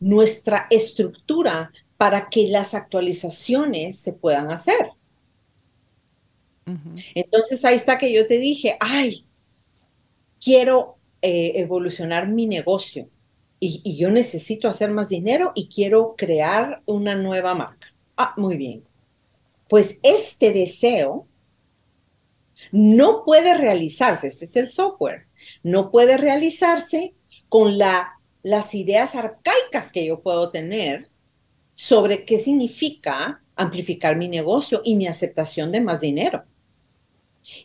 nuestra 0.01 0.67
estructura 0.71 1.71
para 1.97 2.29
que 2.29 2.49
las 2.49 2.75
actualizaciones 2.75 3.99
se 3.99 4.13
puedan 4.13 4.51
hacer. 4.51 4.91
Entonces, 7.15 7.65
ahí 7.65 7.77
está 7.77 7.97
que 7.97 8.13
yo 8.13 8.27
te 8.27 8.39
dije, 8.39 8.77
ay, 8.81 9.25
quiero 10.41 10.97
eh, 11.23 11.53
evolucionar 11.57 12.29
mi 12.29 12.47
negocio 12.47 13.09
y, 13.61 13.97
yo 13.97 14.11
necesito 14.11 14.69
hacer 14.69 14.91
más 14.91 15.09
dinero 15.09 15.53
y 15.55 15.69
quiero 15.69 16.15
crear 16.17 16.83
una 16.87 17.15
nueva 17.15 17.55
marca. 17.55 17.95
Ah, 18.17 18.35
muy 18.37 18.57
bien. 18.57 18.85
Pues 19.69 19.99
este 20.03 20.53
deseo 20.53 21.27
no 22.73 23.25
puede 23.25 23.57
realizarse, 23.57 24.29
este 24.29 24.47
es 24.47 24.57
el 24.57 24.69
software, 24.69 25.27
no 25.63 25.91
puede 25.91 26.17
realizarse 26.17 27.15
con 27.49 27.79
la, 27.79 28.19
las 28.43 28.75
ideas 28.75 29.15
arcaicas 29.15 29.93
que 29.93 30.07
yo 30.07 30.21
puedo 30.23 30.51
tener 30.51 31.11
sobre 31.77 32.25
qué 32.25 32.39
significa 32.39 33.43
amplificar 33.55 34.17
mi 34.17 34.29
negocio 34.29 34.81
y 34.83 34.97
mi 34.97 35.07
aceptación 35.07 35.71
de 35.71 35.83
más 35.83 36.01
dinero. 36.01 36.43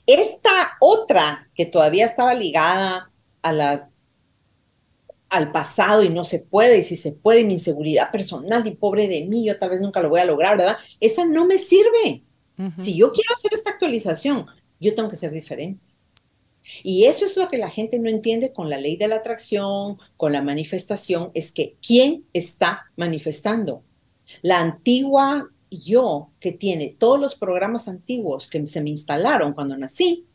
Esta 0.05 0.73
otra 0.81 1.49
que 1.55 1.65
todavía 1.65 2.07
estaba 2.07 2.33
ligada 2.33 3.09
a 3.41 3.53
la 3.53 3.87
al 5.29 5.53
pasado 5.53 6.03
y 6.03 6.09
no 6.09 6.25
se 6.25 6.39
puede, 6.39 6.79
y 6.79 6.83
si 6.83 6.97
se 6.97 7.13
puede, 7.13 7.45
mi 7.45 7.53
inseguridad 7.53 8.11
personal 8.11 8.67
y 8.67 8.71
pobre 8.71 9.07
de 9.07 9.25
mí, 9.27 9.45
yo 9.45 9.57
tal 9.57 9.69
vez 9.69 9.79
nunca 9.79 10.01
lo 10.01 10.09
voy 10.09 10.19
a 10.19 10.25
lograr, 10.25 10.57
¿verdad? 10.57 10.75
Esa 10.99 11.25
no 11.25 11.45
me 11.45 11.57
sirve. 11.57 12.25
Si 12.75 12.97
yo 12.97 13.13
quiero 13.13 13.33
hacer 13.33 13.53
esta 13.53 13.69
actualización, 13.69 14.45
yo 14.81 14.93
tengo 14.93 15.07
que 15.07 15.15
ser 15.15 15.31
diferente. 15.31 15.81
Y 16.83 17.05
eso 17.05 17.23
es 17.23 17.37
lo 17.37 17.47
que 17.47 17.57
la 17.57 17.69
gente 17.69 17.97
no 17.97 18.09
entiende 18.09 18.51
con 18.51 18.69
la 18.69 18.77
ley 18.77 18.97
de 18.97 19.07
la 19.07 19.15
atracción, 19.15 19.97
con 20.17 20.33
la 20.33 20.41
manifestación, 20.41 21.31
es 21.33 21.53
que 21.53 21.77
¿quién 21.81 22.25
está 22.33 22.91
manifestando? 22.97 23.85
La 24.41 24.59
antigua 24.59 25.49
yo 25.71 26.31
que 26.39 26.51
tiene 26.51 26.95
todos 26.97 27.19
los 27.19 27.35
programas 27.35 27.87
antiguos 27.87 28.49
que 28.49 28.65
se 28.67 28.81
me 28.81 28.89
instalaron 28.89 29.53
cuando 29.53 29.77
nací, 29.77 30.27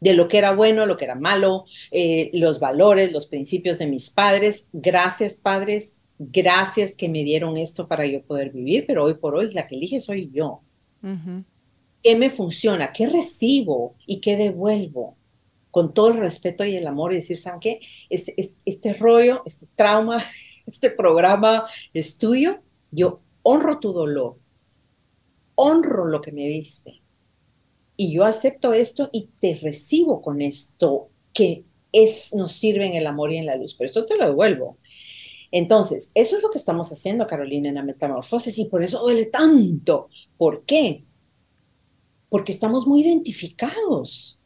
de 0.00 0.14
lo 0.14 0.28
que 0.28 0.38
era 0.38 0.54
bueno, 0.54 0.86
lo 0.86 0.96
que 0.96 1.04
era 1.04 1.14
malo, 1.14 1.64
eh, 1.90 2.30
los 2.34 2.60
valores, 2.60 3.12
los 3.12 3.26
principios 3.26 3.78
de 3.78 3.86
mis 3.86 4.10
padres. 4.10 4.68
Gracias, 4.72 5.34
padres. 5.34 6.02
Gracias 6.18 6.96
que 6.96 7.08
me 7.08 7.24
dieron 7.24 7.56
esto 7.56 7.88
para 7.88 8.06
yo 8.06 8.22
poder 8.22 8.50
vivir, 8.50 8.84
pero 8.86 9.04
hoy 9.04 9.14
por 9.14 9.34
hoy 9.34 9.52
la 9.52 9.66
que 9.66 9.76
elige 9.76 10.00
soy 10.00 10.30
yo. 10.32 10.62
¿Qué 12.02 12.16
me 12.16 12.30
funciona? 12.30 12.92
¿Qué 12.92 13.06
recibo 13.08 13.94
y 14.06 14.20
qué 14.20 14.36
devuelvo? 14.36 15.16
Con 15.70 15.92
todo 15.92 16.08
el 16.08 16.18
respeto 16.18 16.64
y 16.64 16.74
el 16.74 16.86
amor 16.86 17.12
y 17.12 17.16
decir, 17.16 17.36
¿saben 17.36 17.60
qué? 17.60 17.80
este 18.08 18.94
rollo, 18.94 19.42
este 19.44 19.66
trauma, 19.74 20.22
este 20.66 20.90
programa 20.90 21.66
es 21.92 22.18
tuyo. 22.18 22.60
Yo 22.90 23.20
honro 23.42 23.78
tu 23.78 23.92
dolor, 23.92 24.38
honro 25.54 26.06
lo 26.06 26.20
que 26.20 26.32
me 26.32 26.46
diste 26.46 27.02
y 27.96 28.12
yo 28.12 28.24
acepto 28.24 28.72
esto 28.72 29.08
y 29.12 29.30
te 29.40 29.54
recibo 29.56 30.20
con 30.20 30.42
esto 30.42 31.08
que 31.32 31.64
es, 31.92 32.34
nos 32.34 32.52
sirve 32.52 32.86
en 32.86 32.94
el 32.94 33.06
amor 33.06 33.32
y 33.32 33.38
en 33.38 33.46
la 33.46 33.56
luz, 33.56 33.74
pero 33.74 33.86
esto 33.86 34.04
te 34.04 34.16
lo 34.16 34.26
devuelvo. 34.26 34.78
Entonces, 35.50 36.10
eso 36.14 36.36
es 36.36 36.42
lo 36.42 36.50
que 36.50 36.58
estamos 36.58 36.90
haciendo, 36.92 37.26
Carolina, 37.26 37.68
en 37.68 37.76
la 37.76 37.82
metamorfosis 37.82 38.58
y 38.58 38.66
por 38.66 38.82
eso 38.82 39.00
duele 39.00 39.26
tanto. 39.26 40.10
¿Por 40.36 40.64
qué? 40.64 41.04
Porque 42.28 42.52
estamos 42.52 42.86
muy 42.86 43.02
identificados 43.02 44.38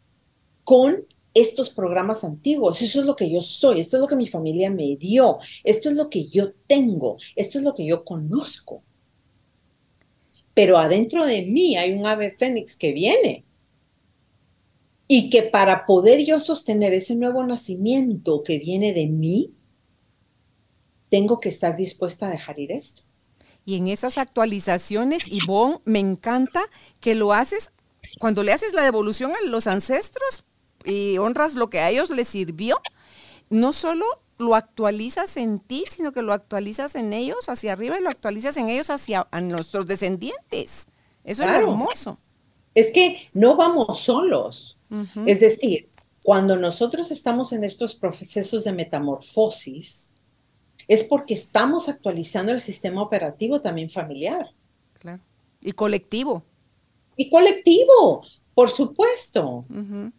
con 0.63 1.07
estos 1.35 1.71
programas 1.71 2.25
antiguos. 2.25 2.83
Eso 2.83 3.01
es 3.01 3.07
lo 3.07 3.17
que 3.17 3.31
yo 3.31 3.41
soy, 3.41 3.81
esto 3.81 3.97
es 3.97 4.01
lo 4.01 4.07
que 4.07 4.17
mi 4.17 4.27
familia 4.27 4.71
me 4.71 4.97
dio, 4.97 5.39
esto 5.65 5.91
es 5.91 5.97
lo 5.97 6.11
que 6.11 6.27
yo 6.29 6.53
tengo, 6.67 7.19
esto 7.37 7.59
es 7.59 7.65
lo 7.65 7.75
que 7.75 7.87
yo 7.87 8.05
conozco. 8.05 8.83
Pero 10.55 10.79
adentro 10.79 11.25
de 11.27 11.43
mí 11.43 11.77
hay 11.77 11.93
un 11.93 12.07
ave 12.07 12.33
fénix 12.33 12.77
que 12.77 12.93
viene. 12.93 13.45
Y 15.07 15.29
que 15.29 15.43
para 15.43 15.87
poder 15.87 16.25
yo 16.25 16.39
sostener 16.39 16.93
ese 16.93 17.17
nuevo 17.17 17.45
nacimiento 17.45 18.43
que 18.43 18.59
viene 18.59 18.93
de 18.93 19.07
mí, 19.07 19.53
tengo 21.09 21.39
que 21.39 21.49
estar 21.49 21.77
dispuesta 21.77 22.27
a 22.27 22.31
dejar 22.31 22.61
ir 22.61 22.71
esto. 22.71 23.03
Y 23.65 23.77
en 23.77 23.89
esas 23.89 24.19
actualizaciones, 24.19 25.25
Ivonne, 25.27 25.81
me 25.85 25.99
encanta 25.99 26.63
que 27.01 27.15
lo 27.15 27.33
haces 27.33 27.73
cuando 28.19 28.43
le 28.43 28.53
haces 28.53 28.73
la 28.73 28.85
devolución 28.85 29.33
a 29.33 29.47
los 29.47 29.67
ancestros 29.67 30.45
y 30.85 31.19
honras 31.19 31.55
lo 31.55 31.71
que 31.71 31.81
a 31.81 31.91
ellos 31.91 32.11
les 32.11 32.29
sirvió, 32.29 32.81
no 33.49 33.73
solo 33.73 34.05
lo 34.39 34.55
actualizas 34.55 35.37
en 35.37 35.61
ti, 35.61 35.85
sino 35.89 36.13
que 36.13 36.23
lo 36.23 36.33
actualizas 36.33 36.95
en 36.95 37.13
ellos 37.13 37.49
hacia 37.49 37.73
arriba 37.73 37.99
y 37.99 38.03
lo 38.03 38.11
actualizas 38.11 38.57
en 38.57 38.69
ellos 38.69 38.91
hacia 38.91 39.29
nuestros 39.43 39.87
descendientes. 39.87 40.87
Eso 41.25 41.45
es 41.45 41.51
hermoso. 41.51 42.19
Es 42.75 42.91
que 42.93 43.29
no 43.35 43.57
vamos 43.57 44.01
solos. 44.01 44.79
Es 45.27 45.41
decir, 45.41 45.89
cuando 46.23 46.57
nosotros 46.57 47.11
estamos 47.11 47.53
en 47.53 47.65
estos 47.65 47.95
procesos 47.95 48.65
de 48.65 48.73
metamorfosis, 48.73 50.11
es 50.89 51.05
porque 51.05 51.35
estamos 51.35 51.89
actualizando 51.89 52.53
el 52.53 52.61
sistema 52.61 53.03
operativo 53.03 53.61
también 53.61 53.91
familiar. 53.91 54.51
Claro. 54.95 55.23
Y 55.61 55.73
colectivo. 55.73 56.43
Y 57.17 57.31
colectivo, 57.31 58.25
por 58.55 58.71
supuesto. 58.71 59.65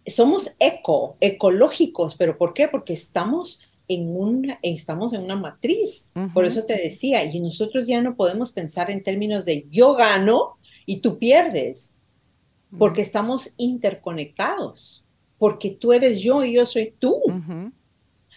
Somos 0.05 0.55
eco, 0.59 1.17
ecológicos, 1.19 2.15
pero 2.15 2.37
¿por 2.37 2.53
qué? 2.53 2.67
Porque 2.67 2.93
estamos 2.93 3.61
en 3.87 4.15
una, 4.15 4.59
estamos 4.61 5.13
en 5.13 5.21
una 5.21 5.35
matriz. 5.35 6.13
Por 6.33 6.45
eso 6.45 6.63
te 6.63 6.75
decía, 6.75 7.23
y 7.23 7.39
nosotros 7.39 7.87
ya 7.87 8.01
no 8.01 8.15
podemos 8.15 8.51
pensar 8.51 8.89
en 8.89 9.03
términos 9.03 9.45
de 9.45 9.65
yo 9.69 9.95
gano 9.95 10.57
y 10.85 10.97
tú 10.97 11.17
pierdes, 11.17 11.91
porque 12.77 13.01
estamos 13.01 13.51
interconectados, 13.57 15.03
porque 15.37 15.71
tú 15.71 15.93
eres 15.93 16.21
yo 16.21 16.43
y 16.43 16.53
yo 16.53 16.65
soy 16.65 16.93
tú. 16.97 17.21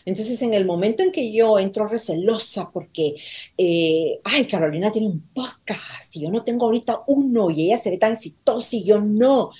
Entonces, 0.06 0.42
en 0.42 0.52
el 0.52 0.66
momento 0.66 1.02
en 1.02 1.12
que 1.12 1.32
yo 1.32 1.58
entro 1.58 1.88
recelosa 1.88 2.70
porque, 2.70 3.14
eh, 3.56 4.20
ay, 4.24 4.44
Carolina 4.46 4.90
tiene 4.90 5.06
un 5.06 5.20
podcast 5.32 6.14
y 6.14 6.20
yo 6.20 6.30
no 6.30 6.44
tengo 6.44 6.66
ahorita 6.66 7.02
uno 7.06 7.50
y 7.50 7.66
ella 7.66 7.78
se 7.78 7.90
ve 7.90 7.98
tan 7.98 8.12
exitosa 8.12 8.76
y 8.76 8.84
yo 8.84 9.00
no. 9.00 9.50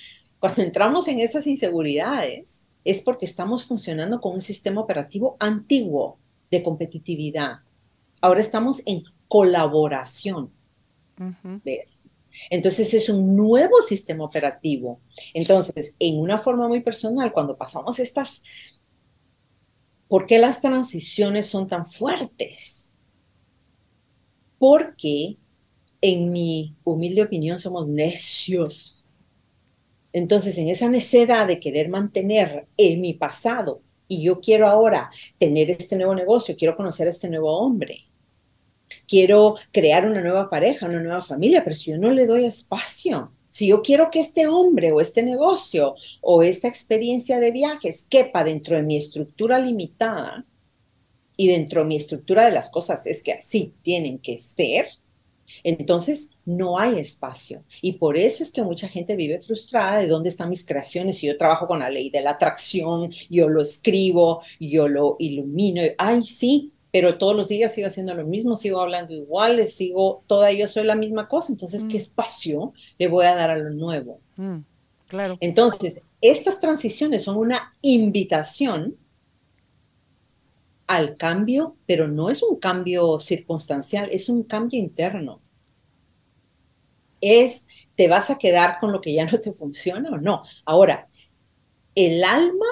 Cuando 0.44 0.60
entramos 0.60 1.08
en 1.08 1.20
esas 1.20 1.46
inseguridades 1.46 2.60
es 2.84 3.00
porque 3.00 3.24
estamos 3.24 3.64
funcionando 3.64 4.20
con 4.20 4.34
un 4.34 4.42
sistema 4.42 4.82
operativo 4.82 5.38
antiguo 5.40 6.18
de 6.50 6.62
competitividad. 6.62 7.60
Ahora 8.20 8.42
estamos 8.42 8.82
en 8.84 9.04
colaboración. 9.26 10.52
Entonces 12.50 12.92
es 12.92 13.08
un 13.08 13.34
nuevo 13.34 13.80
sistema 13.80 14.22
operativo. 14.22 15.00
Entonces, 15.32 15.96
en 15.98 16.20
una 16.20 16.36
forma 16.36 16.68
muy 16.68 16.80
personal, 16.82 17.32
cuando 17.32 17.56
pasamos 17.56 17.98
estas 17.98 18.42
¿Por 20.08 20.26
qué 20.26 20.38
las 20.38 20.60
transiciones 20.60 21.46
son 21.46 21.68
tan 21.68 21.86
fuertes? 21.86 22.90
Porque, 24.58 25.38
en 26.02 26.30
mi 26.30 26.76
humilde 26.84 27.22
opinión, 27.22 27.58
somos 27.58 27.88
necios. 27.88 29.03
Entonces, 30.14 30.56
en 30.58 30.68
esa 30.68 30.88
necedad 30.88 31.48
de 31.48 31.58
querer 31.58 31.88
mantener 31.88 32.68
en 32.76 33.00
mi 33.00 33.14
pasado 33.14 33.82
y 34.06 34.22
yo 34.22 34.40
quiero 34.40 34.68
ahora 34.68 35.10
tener 35.38 35.72
este 35.72 35.96
nuevo 35.96 36.14
negocio, 36.14 36.54
quiero 36.56 36.76
conocer 36.76 37.08
a 37.08 37.10
este 37.10 37.28
nuevo 37.28 37.58
hombre, 37.58 38.04
quiero 39.08 39.56
crear 39.72 40.06
una 40.06 40.20
nueva 40.20 40.48
pareja, 40.48 40.86
una 40.86 41.00
nueva 41.00 41.20
familia, 41.20 41.64
pero 41.64 41.74
si 41.74 41.90
yo 41.90 41.98
no 41.98 42.12
le 42.12 42.28
doy 42.28 42.44
espacio, 42.44 43.32
si 43.50 43.66
yo 43.66 43.82
quiero 43.82 44.12
que 44.12 44.20
este 44.20 44.46
hombre 44.46 44.92
o 44.92 45.00
este 45.00 45.24
negocio 45.24 45.96
o 46.20 46.44
esta 46.44 46.68
experiencia 46.68 47.40
de 47.40 47.50
viajes 47.50 48.06
quepa 48.08 48.44
dentro 48.44 48.76
de 48.76 48.84
mi 48.84 48.96
estructura 48.96 49.58
limitada 49.58 50.46
y 51.36 51.48
dentro 51.48 51.80
de 51.80 51.88
mi 51.88 51.96
estructura 51.96 52.44
de 52.44 52.52
las 52.52 52.70
cosas 52.70 53.04
es 53.08 53.20
que 53.20 53.32
así 53.32 53.74
tienen 53.82 54.20
que 54.20 54.38
ser, 54.38 54.86
entonces 55.62 56.30
no 56.44 56.78
hay 56.78 56.98
espacio. 56.98 57.64
Y 57.82 57.94
por 57.94 58.16
eso 58.16 58.42
es 58.42 58.52
que 58.52 58.62
mucha 58.62 58.88
gente 58.88 59.16
vive 59.16 59.40
frustrada 59.40 59.98
de 59.98 60.08
dónde 60.08 60.28
están 60.28 60.50
mis 60.50 60.64
creaciones. 60.64 61.18
Si 61.18 61.26
yo 61.26 61.36
trabajo 61.36 61.66
con 61.66 61.78
la 61.78 61.90
ley 61.90 62.10
de 62.10 62.20
la 62.20 62.30
atracción, 62.30 63.10
yo 63.30 63.48
lo 63.48 63.62
escribo, 63.62 64.42
yo 64.60 64.88
lo 64.88 65.16
ilumino. 65.18 65.82
Ay, 65.98 66.22
sí, 66.22 66.72
pero 66.94 67.18
todos 67.18 67.34
los 67.34 67.48
días 67.48 67.74
sigo 67.74 67.88
haciendo 67.88 68.14
lo 68.14 68.24
mismo, 68.24 68.56
sigo 68.56 68.80
hablando 68.80 69.14
igual, 69.14 69.66
sigo, 69.66 70.22
toda 70.28 70.52
yo 70.52 70.68
soy 70.68 70.84
la 70.84 70.94
misma 70.94 71.26
cosa, 71.26 71.50
entonces, 71.50 71.82
¿qué 71.88 71.94
mm. 71.94 72.00
espacio 72.00 72.72
le 72.98 73.08
voy 73.08 73.26
a 73.26 73.34
dar 73.34 73.50
a 73.50 73.56
lo 73.56 73.70
nuevo? 73.70 74.20
Mm, 74.36 74.58
claro. 75.08 75.36
Entonces, 75.40 76.00
estas 76.20 76.60
transiciones 76.60 77.24
son 77.24 77.36
una 77.36 77.74
invitación 77.82 78.96
al 80.86 81.14
cambio, 81.14 81.76
pero 81.86 82.08
no 82.08 82.30
es 82.30 82.42
un 82.42 82.58
cambio 82.58 83.20
circunstancial, 83.20 84.08
es 84.12 84.28
un 84.28 84.42
cambio 84.44 84.78
interno. 84.78 85.40
Es, 87.20 87.66
¿te 87.94 88.08
vas 88.08 88.30
a 88.30 88.38
quedar 88.38 88.78
con 88.80 88.92
lo 88.92 89.00
que 89.00 89.14
ya 89.14 89.24
no 89.24 89.40
te 89.40 89.52
funciona 89.52 90.10
o 90.10 90.18
no? 90.18 90.42
Ahora, 90.64 91.08
el 91.94 92.22
alma, 92.24 92.66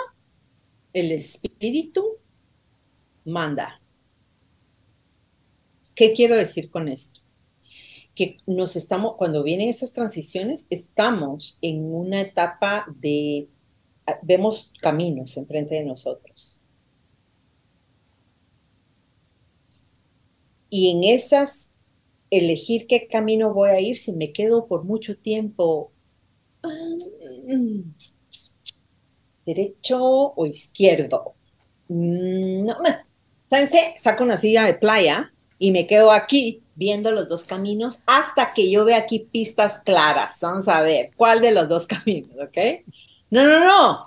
el 0.92 1.12
espíritu, 1.12 2.18
manda 3.24 3.82
¿Qué 5.94 6.14
quiero 6.14 6.36
decir 6.36 6.70
con 6.70 6.88
esto? 6.88 7.20
Que 8.14 8.38
nos 8.46 8.76
estamos, 8.76 9.16
cuando 9.16 9.42
vienen 9.42 9.68
esas 9.68 9.92
transiciones, 9.92 10.66
estamos 10.70 11.58
en 11.60 11.84
una 11.84 12.20
etapa 12.20 12.86
de, 12.98 13.48
vemos 14.22 14.72
caminos 14.80 15.36
enfrente 15.36 15.74
de 15.74 15.84
nosotros. 15.84 16.61
Y 20.74 20.90
en 20.90 21.04
esas, 21.04 21.70
elegir 22.30 22.86
qué 22.86 23.06
camino 23.06 23.52
voy 23.52 23.68
a 23.68 23.78
ir, 23.78 23.94
si 23.94 24.12
me 24.14 24.32
quedo 24.32 24.66
por 24.66 24.84
mucho 24.84 25.18
tiempo 25.18 25.92
mm, 26.62 27.90
derecho 29.44 30.02
o 30.02 30.46
izquierdo. 30.46 31.34
Mm, 31.88 32.64
no, 32.64 32.76
¿saben 33.50 33.68
qué? 33.68 33.92
Saco 33.98 34.24
una 34.24 34.38
silla 34.38 34.64
de 34.64 34.72
playa 34.72 35.30
y 35.58 35.72
me 35.72 35.86
quedo 35.86 36.10
aquí 36.10 36.62
viendo 36.74 37.10
los 37.10 37.28
dos 37.28 37.44
caminos 37.44 37.98
hasta 38.06 38.54
que 38.54 38.70
yo 38.70 38.86
vea 38.86 38.96
aquí 38.96 39.28
pistas 39.30 39.78
claras. 39.80 40.38
Vamos 40.40 40.68
a 40.68 40.80
ver 40.80 41.10
cuál 41.16 41.42
de 41.42 41.50
los 41.50 41.68
dos 41.68 41.86
caminos, 41.86 42.34
¿ok? 42.42 42.86
No, 43.28 43.46
no, 43.46 43.62
no. 43.62 44.06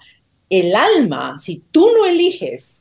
El 0.50 0.76
alma, 0.76 1.38
si 1.38 1.60
tú 1.60 1.92
no 1.96 2.08
eliges, 2.08 2.80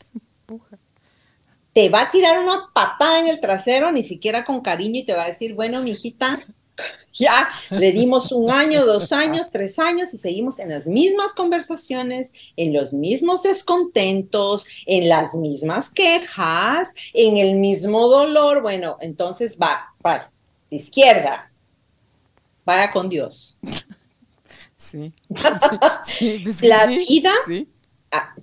te 1.74 1.88
va 1.88 2.02
a 2.02 2.10
tirar 2.10 2.38
una 2.38 2.70
patada 2.72 3.18
en 3.18 3.26
el 3.26 3.40
trasero, 3.40 3.90
ni 3.90 4.04
siquiera 4.04 4.44
con 4.44 4.60
cariño, 4.60 5.00
y 5.00 5.04
te 5.04 5.12
va 5.12 5.24
a 5.24 5.28
decir, 5.28 5.54
bueno, 5.54 5.82
mi 5.82 5.90
hijita, 5.90 6.40
ya 7.12 7.48
le 7.70 7.92
dimos 7.92 8.32
un 8.32 8.50
año, 8.50 8.86
dos 8.86 9.12
años, 9.12 9.48
tres 9.50 9.78
años 9.78 10.12
y 10.14 10.18
seguimos 10.18 10.58
en 10.58 10.70
las 10.70 10.86
mismas 10.86 11.32
conversaciones, 11.32 12.32
en 12.56 12.72
los 12.72 12.92
mismos 12.92 13.42
descontentos, 13.42 14.66
en 14.86 15.08
las 15.08 15.34
mismas 15.34 15.90
quejas, 15.90 16.88
en 17.12 17.36
el 17.36 17.56
mismo 17.56 18.08
dolor. 18.08 18.62
Bueno, 18.62 18.96
entonces 19.00 19.56
va, 19.60 19.94
va, 20.04 20.30
izquierda, 20.70 21.52
vaya 22.64 22.90
con 22.90 23.08
Dios. 23.08 23.56
Sí. 24.76 25.12
La 26.62 26.86
vida 26.86 27.32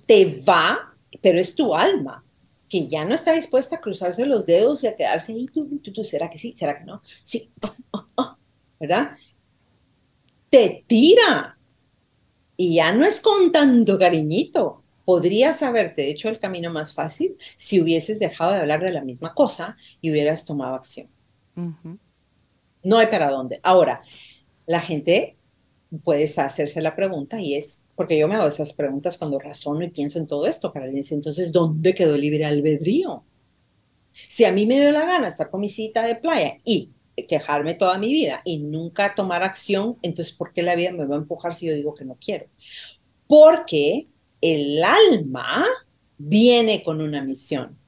te 0.06 0.42
va, 0.46 0.94
pero 1.20 1.38
es 1.38 1.54
tu 1.54 1.74
alma 1.74 2.21
que 2.72 2.88
ya 2.88 3.04
no 3.04 3.14
está 3.14 3.34
dispuesta 3.34 3.76
a 3.76 3.80
cruzarse 3.82 4.24
los 4.24 4.46
dedos 4.46 4.82
y 4.82 4.86
a 4.86 4.96
quedarse 4.96 5.34
ahí, 5.34 5.44
tú, 5.44 5.78
tú, 5.92 6.04
¿será 6.04 6.30
que 6.30 6.38
sí? 6.38 6.54
¿Será 6.56 6.78
que 6.78 6.86
no? 6.86 7.02
Sí, 7.22 7.50
oh, 7.60 7.76
oh, 7.90 8.06
oh, 8.14 8.36
¿verdad? 8.80 9.10
Te 10.48 10.82
tira. 10.86 11.58
Y 12.56 12.76
ya 12.76 12.94
no 12.94 13.04
es 13.04 13.20
con 13.20 13.52
tanto 13.52 13.98
cariñito. 13.98 14.82
Podrías 15.04 15.62
haberte 15.62 16.08
hecho 16.08 16.30
el 16.30 16.38
camino 16.38 16.72
más 16.72 16.94
fácil 16.94 17.36
si 17.58 17.78
hubieses 17.78 18.18
dejado 18.18 18.52
de 18.52 18.60
hablar 18.60 18.82
de 18.82 18.92
la 18.92 19.04
misma 19.04 19.34
cosa 19.34 19.76
y 20.00 20.10
hubieras 20.10 20.46
tomado 20.46 20.74
acción. 20.74 21.10
No 21.54 22.96
hay 22.96 23.08
para 23.08 23.28
dónde. 23.28 23.60
Ahora, 23.62 24.00
la 24.64 24.80
gente 24.80 25.36
puede 26.04 26.24
hacerse 26.24 26.80
la 26.80 26.96
pregunta 26.96 27.38
y 27.38 27.54
es, 27.54 27.81
porque 28.02 28.18
yo 28.18 28.26
me 28.26 28.34
hago 28.34 28.48
esas 28.48 28.72
preguntas 28.72 29.16
cuando 29.16 29.38
razono 29.38 29.84
y 29.84 29.88
pienso 29.88 30.18
en 30.18 30.26
todo 30.26 30.44
esto, 30.46 30.72
decir, 30.74 31.14
entonces, 31.14 31.52
¿dónde 31.52 31.94
quedó 31.94 32.16
el 32.16 32.22
libre 32.22 32.44
albedrío? 32.44 33.22
Si 34.12 34.44
a 34.44 34.50
mí 34.50 34.66
me 34.66 34.80
dio 34.80 34.90
la 34.90 35.06
gana 35.06 35.28
estar 35.28 35.50
con 35.50 35.60
mi 35.60 35.68
cita 35.68 36.02
de 36.02 36.16
playa 36.16 36.58
y 36.64 36.90
quejarme 37.28 37.74
toda 37.74 37.98
mi 37.98 38.12
vida 38.12 38.42
y 38.44 38.58
nunca 38.58 39.14
tomar 39.14 39.44
acción, 39.44 39.98
entonces, 40.02 40.34
¿por 40.34 40.52
qué 40.52 40.62
la 40.64 40.74
vida 40.74 40.90
me 40.90 41.04
va 41.04 41.14
a 41.14 41.18
empujar 41.18 41.54
si 41.54 41.66
yo 41.66 41.74
digo 41.74 41.94
que 41.94 42.04
no 42.04 42.16
quiero? 42.20 42.46
Porque 43.28 44.08
el 44.40 44.82
alma 44.82 45.64
viene 46.18 46.82
con 46.82 47.00
una 47.00 47.22
misión. 47.22 47.78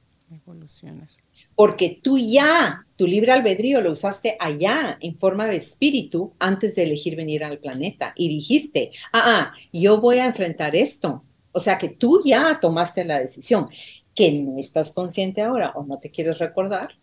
Porque 1.55 1.99
tú 2.01 2.17
ya, 2.17 2.84
tu 2.95 3.07
libre 3.07 3.31
albedrío 3.31 3.81
lo 3.81 3.91
usaste 3.91 4.37
allá 4.39 4.97
en 5.01 5.17
forma 5.17 5.45
de 5.45 5.57
espíritu 5.57 6.33
antes 6.39 6.75
de 6.75 6.83
elegir 6.83 7.15
venir 7.15 7.43
al 7.43 7.59
planeta 7.59 8.13
y 8.15 8.29
dijiste, 8.29 8.91
ah, 9.11 9.23
ah, 9.25 9.53
yo 9.73 9.99
voy 9.99 10.19
a 10.19 10.25
enfrentar 10.25 10.75
esto. 10.75 11.23
O 11.51 11.59
sea 11.59 11.77
que 11.77 11.89
tú 11.89 12.21
ya 12.23 12.59
tomaste 12.61 13.03
la 13.03 13.19
decisión. 13.19 13.69
Que 14.13 14.31
no 14.31 14.57
estás 14.57 14.93
consciente 14.93 15.41
ahora 15.41 15.73
o 15.75 15.83
no 15.83 15.99
te 15.99 16.09
quieres 16.09 16.37
recordar, 16.37 16.95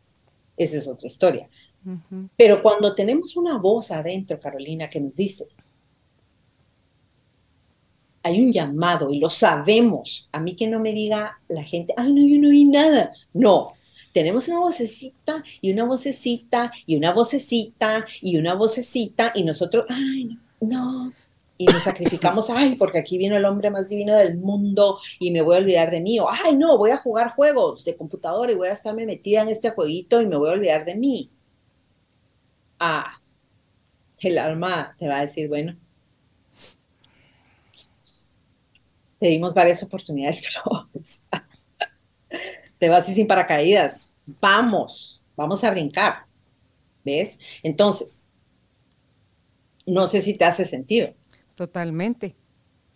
esa 0.56 0.78
es 0.78 0.88
otra 0.88 1.06
historia. 1.06 1.48
Pero 2.36 2.62
cuando 2.62 2.94
tenemos 2.94 3.36
una 3.36 3.58
voz 3.58 3.90
adentro, 3.90 4.38
Carolina, 4.38 4.88
que 4.88 5.00
nos 5.00 5.16
dice, 5.16 5.46
hay 8.22 8.40
un 8.40 8.52
llamado 8.52 9.10
y 9.10 9.18
lo 9.18 9.28
sabemos. 9.28 10.28
A 10.32 10.40
mí 10.40 10.54
que 10.54 10.68
no 10.68 10.78
me 10.78 10.92
diga 10.92 11.38
la 11.48 11.64
gente, 11.64 11.92
ay, 11.96 12.12
no, 12.12 12.26
yo 12.26 12.40
no 12.40 12.50
vi 12.50 12.64
nada. 12.64 13.12
No, 13.34 13.72
tenemos 14.12 14.48
una 14.48 14.60
vocecita 14.60 15.42
y 15.60 15.72
una 15.72 15.84
vocecita 15.84 16.70
y 16.86 16.96
una 16.96 17.12
vocecita 17.12 18.06
y 18.20 18.36
una 18.36 18.54
vocecita 18.54 19.32
y 19.34 19.44
nosotros, 19.44 19.86
ay, 19.88 20.38
no. 20.60 21.12
Y 21.58 21.66
nos 21.66 21.82
sacrificamos, 21.82 22.50
ay, 22.50 22.74
porque 22.76 22.98
aquí 22.98 23.18
viene 23.18 23.36
el 23.36 23.44
hombre 23.44 23.70
más 23.70 23.88
divino 23.88 24.16
del 24.16 24.36
mundo 24.36 24.98
y 25.20 25.30
me 25.30 25.42
voy 25.42 25.56
a 25.56 25.58
olvidar 25.60 25.90
de 25.90 26.00
mí. 26.00 26.18
O, 26.18 26.28
ay, 26.28 26.56
no, 26.56 26.76
voy 26.76 26.90
a 26.90 26.96
jugar 26.96 27.34
juegos 27.34 27.84
de 27.84 27.96
computadora 27.96 28.50
y 28.50 28.56
voy 28.56 28.68
a 28.68 28.72
estarme 28.72 29.06
metida 29.06 29.42
en 29.42 29.48
este 29.48 29.70
jueguito 29.70 30.20
y 30.20 30.26
me 30.26 30.36
voy 30.36 30.50
a 30.50 30.52
olvidar 30.54 30.84
de 30.84 30.96
mí. 30.96 31.30
Ah, 32.80 33.20
el 34.20 34.38
alma 34.38 34.94
te 34.98 35.08
va 35.08 35.18
a 35.18 35.20
decir, 35.22 35.48
bueno, 35.48 35.76
te 39.18 39.28
dimos 39.28 39.54
varias 39.54 39.82
oportunidades, 39.82 40.42
pero 40.42 40.88
te 42.82 42.88
vas 42.88 43.04
así 43.04 43.14
sin 43.14 43.28
paracaídas. 43.28 44.12
Vamos, 44.40 45.22
vamos 45.36 45.62
a 45.62 45.70
brincar. 45.70 46.26
¿Ves? 47.04 47.38
Entonces, 47.62 48.24
no 49.86 50.08
sé 50.08 50.20
si 50.20 50.34
te 50.36 50.44
hace 50.44 50.64
sentido. 50.64 51.14
Totalmente, 51.54 52.34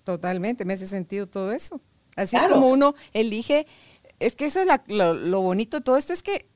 totalmente, 0.03 0.65
me 0.65 0.73
hace 0.75 0.89
sentido 0.89 1.29
todo 1.29 1.53
eso. 1.53 1.81
Así 2.17 2.35
es 2.35 2.43
como 2.47 2.67
uno 2.67 2.97
elige, 3.13 3.69
es 4.19 4.35
que 4.35 4.47
eso 4.47 4.59
es 4.61 4.67
lo, 4.89 5.15
lo 5.15 5.41
bonito 5.41 5.77
de 5.77 5.85
todo 5.85 5.97
esto, 5.97 6.13
es 6.13 6.25
que 6.25 6.49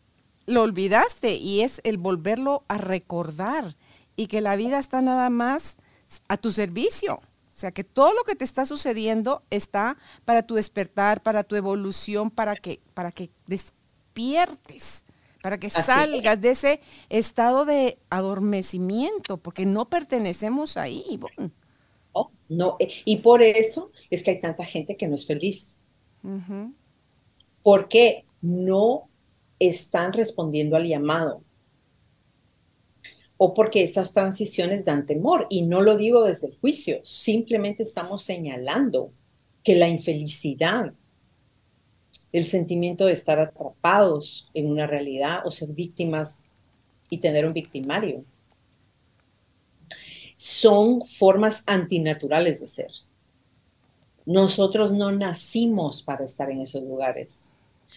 lo 0.46 0.62
olvidaste 0.62 1.36
y 1.36 1.60
es 1.60 1.80
el 1.84 1.98
volverlo 1.98 2.64
a 2.66 2.78
recordar 2.78 3.76
y 4.16 4.26
que 4.26 4.40
la 4.40 4.56
vida 4.56 4.80
está 4.80 5.02
nada 5.02 5.30
más 5.30 5.76
a 6.26 6.36
tu 6.36 6.50
servicio. 6.50 7.20
O 7.60 7.66
sea, 7.68 7.72
que 7.72 7.84
todo 7.84 8.14
lo 8.14 8.24
que 8.24 8.34
te 8.34 8.44
está 8.46 8.64
sucediendo 8.64 9.42
está 9.50 9.98
para 10.24 10.46
tu 10.46 10.54
despertar, 10.54 11.22
para 11.22 11.44
tu 11.44 11.56
evolución, 11.56 12.30
para 12.30 12.56
que, 12.56 12.80
para 12.94 13.12
que 13.12 13.28
despiertes, 13.46 15.04
para 15.42 15.60
que 15.60 15.68
salgas 15.68 16.40
de 16.40 16.52
ese 16.52 16.80
estado 17.10 17.66
de 17.66 17.98
adormecimiento, 18.08 19.36
porque 19.36 19.66
no 19.66 19.90
pertenecemos 19.90 20.78
ahí. 20.78 21.20
Oh, 22.12 22.30
no, 22.48 22.76
eh, 22.78 22.88
y 23.04 23.16
por 23.16 23.42
eso 23.42 23.92
es 24.08 24.22
que 24.22 24.30
hay 24.30 24.40
tanta 24.40 24.64
gente 24.64 24.96
que 24.96 25.06
no 25.06 25.16
es 25.16 25.26
feliz. 25.26 25.76
Porque 27.62 28.24
no 28.40 29.10
están 29.58 30.14
respondiendo 30.14 30.76
al 30.76 30.88
llamado 30.88 31.42
o 33.42 33.54
porque 33.54 33.82
esas 33.82 34.12
transiciones 34.12 34.84
dan 34.84 35.06
temor. 35.06 35.46
Y 35.48 35.62
no 35.62 35.80
lo 35.80 35.96
digo 35.96 36.24
desde 36.24 36.48
el 36.48 36.58
juicio, 36.58 37.00
simplemente 37.02 37.82
estamos 37.82 38.22
señalando 38.22 39.12
que 39.64 39.76
la 39.76 39.88
infelicidad, 39.88 40.92
el 42.32 42.44
sentimiento 42.44 43.06
de 43.06 43.14
estar 43.14 43.38
atrapados 43.38 44.50
en 44.52 44.66
una 44.70 44.86
realidad 44.86 45.40
o 45.46 45.50
ser 45.50 45.70
víctimas 45.72 46.40
y 47.08 47.16
tener 47.16 47.46
un 47.46 47.54
victimario, 47.54 48.26
son 50.36 51.00
formas 51.06 51.62
antinaturales 51.66 52.60
de 52.60 52.66
ser. 52.66 52.90
Nosotros 54.26 54.92
no 54.92 55.12
nacimos 55.12 56.02
para 56.02 56.24
estar 56.24 56.50
en 56.50 56.60
esos 56.60 56.82
lugares. 56.82 57.48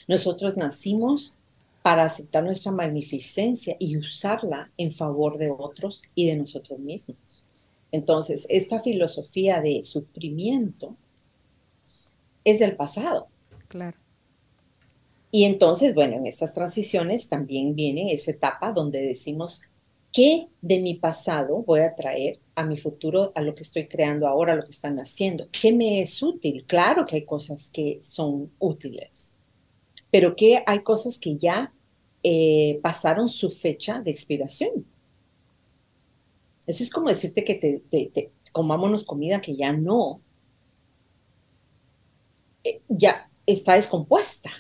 Nosotros 0.08 0.56
nacimos 0.56 1.36
para 1.84 2.06
aceptar 2.06 2.46
nuestra 2.46 2.72
magnificencia 2.72 3.76
y 3.78 3.98
usarla 3.98 4.72
en 4.78 4.94
favor 4.94 5.38
de 5.38 5.52
otros 5.52 6.02
y 6.16 6.28
de 6.28 6.38
nosotros 6.38 6.80
mismos. 6.80 7.44
Entonces, 7.92 8.48
esta 8.50 8.82
filosofía 8.82 9.62
de 9.62 9.84
sufrimiento 9.84 10.96
es 12.46 12.60
del 12.60 12.78
pasado. 12.78 13.28
Claro. 13.68 13.98
Y 15.30 15.44
entonces, 15.44 15.94
bueno, 15.94 16.16
en 16.16 16.26
estas 16.26 16.54
transiciones 16.54 17.28
también 17.28 17.76
viene 17.76 18.14
esa 18.14 18.32
etapa 18.32 18.72
donde 18.72 19.02
decimos, 19.02 19.62
¿qué 20.14 20.48
de 20.62 20.80
mi 20.80 20.94
pasado 20.94 21.64
voy 21.64 21.82
a 21.82 21.96
traer 21.96 22.40
a 22.56 22.64
mi 22.64 22.78
futuro, 22.78 23.34
a 23.36 23.42
lo 23.42 23.56
que 23.56 23.64
estoy 23.64 23.88
creando 23.88 24.28
ahora, 24.28 24.54
a 24.54 24.56
lo 24.56 24.64
que 24.64 24.72
están 24.72 25.00
haciendo? 25.00 25.50
¿Qué 25.52 25.74
me 25.74 26.00
es 26.02 26.24
útil? 26.24 26.64
Claro 26.66 27.06
que 27.06 27.18
hay 27.18 27.26
cosas 27.26 27.70
que 27.70 28.00
son 28.02 28.52
útiles 28.60 29.33
pero 30.14 30.36
que 30.36 30.62
hay 30.68 30.84
cosas 30.84 31.18
que 31.18 31.40
ya 31.40 31.74
eh, 32.22 32.80
pasaron 32.84 33.28
su 33.30 33.50
fecha 33.50 34.00
de 34.00 34.12
expiración. 34.12 34.86
Eso 36.68 36.84
es 36.84 36.92
como 36.92 37.10
decirte 37.10 37.44
que 37.44 37.56
te, 37.56 38.32
comámonos 38.52 39.06
comida 39.06 39.42
que 39.42 39.56
ya 39.56 39.74
no, 39.74 40.22
eh, 42.64 42.80
ya 42.90 43.28
está 43.48 43.74
descompuesta. 43.74 44.52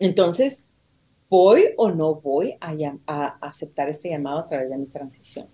Entonces, 0.00 0.64
¿voy 1.30 1.66
o 1.76 1.92
no 1.92 2.16
voy 2.16 2.56
a, 2.60 2.74
a, 3.06 3.26
aceptar 3.40 3.88
este 3.88 4.10
llamado 4.10 4.40
a 4.40 4.46
través 4.48 4.68
de 4.68 4.78
mi 4.78 4.86
transición? 4.86 5.46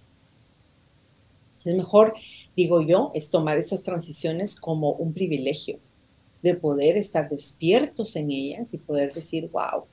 Es 1.67 1.75
mejor, 1.75 2.15
digo 2.57 2.81
yo, 2.81 3.11
es 3.13 3.29
tomar 3.29 3.59
esas 3.59 3.83
transiciones 3.83 4.59
como 4.59 4.93
un 4.93 5.13
privilegio 5.13 5.81
de 6.43 6.55
poder 6.55 6.97
estar 6.97 7.29
despiertos 7.29 8.17
en 8.17 8.31
ellas 8.31 8.73
y 8.75 8.79
poder 8.79 9.13
decir, 9.13 9.49
wow. 9.51 9.85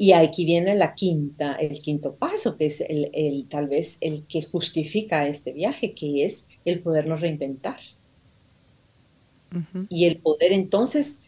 Y 0.00 0.12
aquí 0.12 0.46
viene 0.46 0.74
la 0.74 0.94
quinta, 0.94 1.54
el 1.56 1.78
quinto 1.78 2.14
paso, 2.14 2.56
que 2.56 2.66
es 2.66 2.80
el, 2.80 3.46
tal 3.50 3.68
vez 3.68 3.98
el 4.00 4.26
que 4.26 4.42
justifica 4.42 5.26
este 5.28 5.52
viaje, 5.52 5.92
que 5.92 6.24
es 6.24 6.46
el 6.64 6.80
podernos 6.80 7.20
reinventar. 7.20 7.78
Y 9.90 10.06
el 10.06 10.16
poder 10.18 10.52
entonces, 10.52 11.20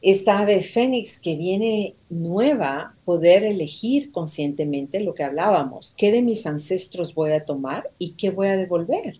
esta 0.00 0.38
ave 0.38 0.60
fénix 0.60 1.18
que 1.18 1.34
viene 1.34 1.96
nueva, 2.08 2.94
poder 3.04 3.42
elegir 3.42 4.12
conscientemente 4.12 5.00
lo 5.00 5.14
que 5.14 5.24
hablábamos, 5.24 5.92
qué 5.96 6.12
de 6.12 6.22
mis 6.22 6.46
ancestros 6.46 7.14
voy 7.14 7.32
a 7.32 7.44
tomar 7.44 7.90
y 7.98 8.12
qué 8.12 8.30
voy 8.30 8.46
a 8.46 8.56
devolver, 8.56 9.18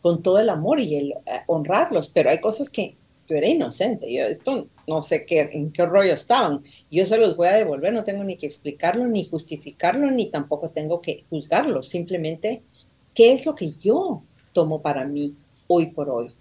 con 0.00 0.22
todo 0.22 0.38
el 0.38 0.48
amor 0.48 0.80
y 0.80 0.94
el 0.94 1.12
eh, 1.12 1.40
honrarlos, 1.46 2.08
pero 2.08 2.30
hay 2.30 2.40
cosas 2.40 2.70
que 2.70 2.96
yo 3.28 3.36
era 3.36 3.48
inocente, 3.48 4.12
yo 4.12 4.24
esto 4.24 4.68
no 4.86 5.02
sé 5.02 5.24
qué, 5.24 5.50
en 5.52 5.72
qué 5.72 5.86
rollo 5.86 6.14
estaban, 6.14 6.62
yo 6.90 7.06
se 7.06 7.18
los 7.18 7.36
voy 7.36 7.48
a 7.48 7.54
devolver, 7.54 7.92
no 7.92 8.04
tengo 8.04 8.24
ni 8.24 8.36
que 8.36 8.46
explicarlo, 8.46 9.06
ni 9.06 9.24
justificarlo, 9.24 10.10
ni 10.10 10.30
tampoco 10.30 10.70
tengo 10.70 11.00
que 11.00 11.24
juzgarlo, 11.30 11.82
simplemente 11.82 12.62
qué 13.14 13.32
es 13.32 13.46
lo 13.46 13.54
que 13.54 13.72
yo 13.72 14.22
tomo 14.52 14.82
para 14.82 15.04
mí 15.04 15.34
hoy 15.66 15.86
por 15.86 16.10
hoy. 16.10 16.32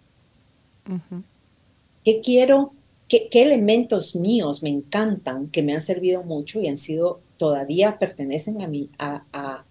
¿Qué 2.03 2.19
quiero? 2.19 2.73
Qué, 3.07 3.29
elementos 3.31 4.15
míos 4.15 4.63
me 4.63 4.69
encantan, 4.69 5.49
que 5.49 5.63
me 5.63 5.73
han 5.73 5.81
servido 5.81 6.23
mucho 6.23 6.59
y 6.59 6.67
han 6.67 6.77
sido, 6.77 7.21
todavía 7.37 7.99
pertenecen 7.99 8.61
a 8.61 8.67
mí, 8.67 8.89
a, 8.97 9.23
a 9.31 9.65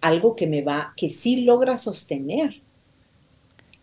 algo 0.00 0.36
que 0.36 0.46
me 0.46 0.62
va, 0.62 0.92
que 0.96 1.10
sí 1.10 1.42
logra 1.42 1.76
sostener 1.78 2.62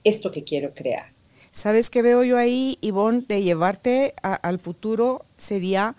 esto 0.04 0.32
que 0.32 0.44
quiero 0.44 0.74
crear? 0.74 1.12
¿Sabes 1.52 1.90
qué 1.90 2.02
veo 2.02 2.24
yo 2.24 2.38
ahí, 2.38 2.78
Ivonne, 2.82 3.24
de 3.28 3.44
llevarte 3.44 4.14
al 4.22 4.60
futuro? 4.60 5.26
Sería 5.38 5.96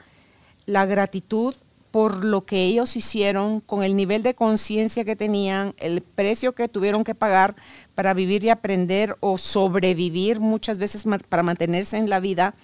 la 0.67 0.87
gratitud 0.87 1.55
por 1.91 2.25
lo 2.25 2.47
que 2.47 2.65
ellos 2.65 2.97
hicieron, 2.97 3.61
con 3.61 3.83
el 3.83 3.95
nivel 3.95 4.23
de 4.23 4.33
conciencia 4.35 5.05
que 5.05 5.15
tenían, 5.15 5.75
el 5.77 6.01
precio 6.01 6.55
que 6.55 6.67
tuvieron 6.67 7.05
que 7.05 7.15
pagar 7.15 7.55
para 7.95 8.15
vivir 8.15 8.43
y 8.45 8.49
aprender 8.49 9.15
o 9.21 9.37
sobrevivir 9.37 10.41
muchas 10.41 10.79
veces 10.79 11.05
para 11.29 11.43
mantenerse 11.43 11.99
en 11.99 12.09
la 12.09 12.19
vida, 12.19 12.55